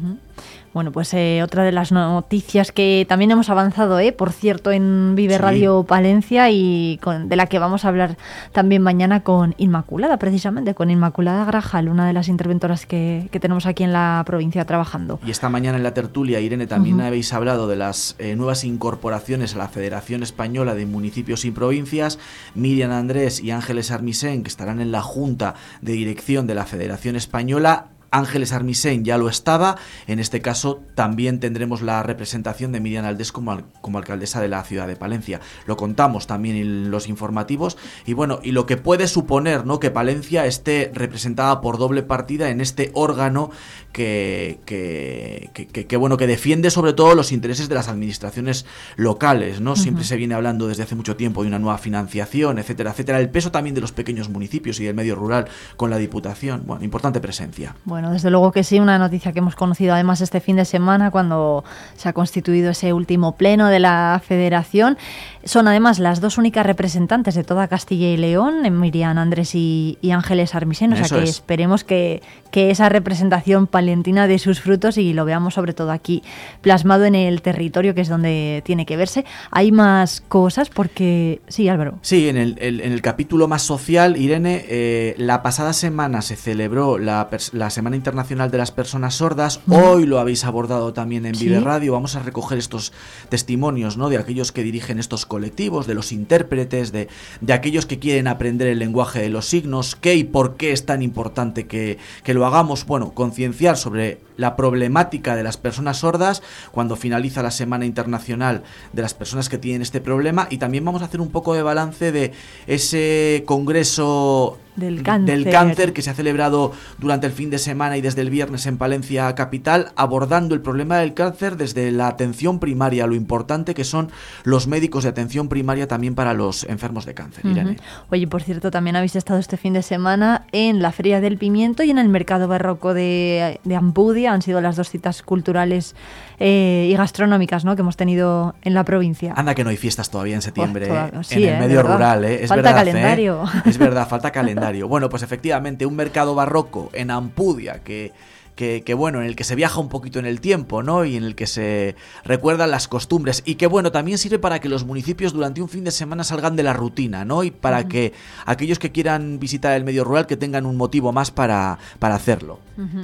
[0.75, 5.13] Bueno, pues eh, otra de las noticias que también hemos avanzado, eh, por cierto, en
[5.15, 5.39] Vive Sí.
[5.39, 8.17] Radio Palencia y con- de la que vamos a hablar
[8.51, 13.65] también mañana con Inmaculada, precisamente, con Inmaculada Grajal, una de las interventoras que, que tenemos
[13.67, 15.17] aquí en la provincia trabajando.
[15.25, 19.55] Y esta mañana en la tertulia, Irene, también habéis hablado de las eh, nuevas incorporaciones
[19.55, 22.19] a la Federación Española de Municipios y Provincias.
[22.53, 27.15] Miriam Andrés y Ángeles Armisen, que estarán en la Junta de Dirección de la Federación
[27.15, 27.85] Española.
[28.17, 29.77] Ángeles Armisen ya lo estaba.
[30.07, 34.47] En este caso también tendremos la representación de Miriam Aldés como, al- como alcaldesa de
[34.47, 35.39] la ciudad de Palencia.
[35.65, 37.77] Lo contamos también en los informativos.
[38.05, 39.79] Y bueno, y lo que puede suponer ¿no?
[39.79, 43.51] que Palencia esté representada por doble partida en este órgano
[43.91, 48.65] que, que, que- que- que, bueno, que defiende sobre todo los intereses de las administraciones
[48.97, 49.61] locales.
[49.61, 49.75] ¿no?
[49.75, 53.19] Siempre se viene hablando desde hace mucho tiempo de una nueva financiación, etcétera, etcétera.
[53.19, 56.63] El peso también de los pequeños municipios y del medio rural con la Diputación.
[56.65, 57.75] Bueno, importante presencia.
[57.85, 61.11] Bueno, desde luego que sí, una noticia que hemos conocido además este fin de semana
[61.11, 61.63] cuando
[61.95, 64.97] se ha constituido ese último pleno de la federación.
[65.45, 70.11] Son además las dos únicas representantes de toda Castilla y León, Miriam Andrés y, y
[70.11, 71.29] Ángeles Armisen, o sea Eso que es.
[71.29, 76.23] esperemos que, que esa representación palentina dé sus frutos y lo veamos sobre todo aquí
[76.61, 79.23] plasmado en el territorio que es donde tiene que verse.
[79.51, 81.41] Hay más cosas porque...
[81.47, 81.99] Sí, Álvaro.
[82.01, 86.35] Sí, en el, el- en el capítulo más social, Irene, eh, la pasada semana se
[86.35, 89.59] celebró la, la Semana Internacional de las Personas Sordas.
[89.67, 89.73] Mm.
[89.73, 91.45] Hoy lo habéis abordado también en Sí.
[91.45, 91.93] Vive Radio.
[91.93, 92.93] Vamos a recoger estos
[93.29, 94.09] testimonios ¿no?
[94.09, 97.09] de aquellos que dirigen estos colectivos, de los intérpretes, de,
[97.41, 100.85] de aquellos que quieren aprender el lenguaje de los signos, qué y por qué es
[100.85, 102.85] tan importante que, que lo hagamos.
[102.85, 106.41] Bueno, concienciar sobre la problemática de las personas sordas
[106.71, 111.01] cuando finaliza la Semana Internacional de las personas que tienen este problema y también vamos
[111.01, 112.31] a hacer un poco de balance de
[112.65, 115.37] ese congreso Del cáncer.
[115.37, 118.65] del cáncer que se ha celebrado durante el fin de semana y desde el viernes
[118.65, 123.83] en Palencia capital abordando el problema del cáncer desde la atención primaria, lo importante que
[123.83, 124.11] son
[124.43, 127.45] los médicos de atención primaria también para los enfermos de cáncer.
[127.45, 127.77] Irene.
[128.09, 131.83] Oye, por cierto, también habéis estado este fin de semana en la Feria del Pimiento
[131.83, 134.33] y en el Mercado Barroco de, de Ampudia.
[134.33, 135.95] Han sido las dos citas culturales
[136.39, 137.75] eh, y gastronómicas ¿no?
[137.75, 139.33] que hemos tenido en la provincia.
[139.35, 141.53] Anda que no hay fiestas todavía en septiembre Buah, eh, toda- sí, en eh, el
[141.55, 141.93] de medio verdad.
[141.95, 142.43] rural, ¿eh?
[142.43, 142.91] Es Falta verdad, ¿eh?
[142.91, 143.43] calendario.
[143.65, 144.87] Es verdad, falta calendario.
[144.87, 148.11] Bueno, pues efectivamente, un mercado barroco en Ampudia que,
[148.55, 151.05] que, que, bueno, en el que se viaja un poquito en el tiempo, ¿no?
[151.05, 153.43] Y en el que se recuerdan las costumbres.
[153.45, 156.55] Y que bueno, también sirve para que los municipios durante un fin de semana salgan
[156.55, 157.43] de la rutina, ¿no?
[157.43, 158.13] Y para que
[158.45, 162.59] aquellos que quieran visitar el medio rural que tengan un motivo más para, para hacerlo.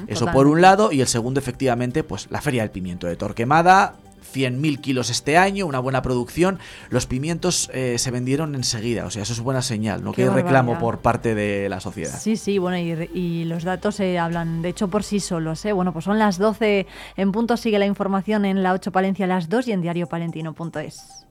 [0.07, 3.95] Eso por un lado, y el segundo, efectivamente, pues la Feria del Pimiento de Torquemada.
[4.33, 6.59] 100.000 kilos este año, una buena producción.
[6.90, 10.80] Los pimientos eh, se vendieron enseguida, o sea, eso es buena señal, no que reclamo
[10.80, 12.17] por parte de la sociedad.
[12.19, 15.64] Sí, sí, bueno, y, y los datos se hablan, de hecho, por sí solos.
[15.66, 15.74] ¿eh?
[15.74, 19.27] Bueno, pues son las 12 en punto, sigue la información en la 8 Palencia a
[19.27, 21.25] las 2 y en diariopalentino.es.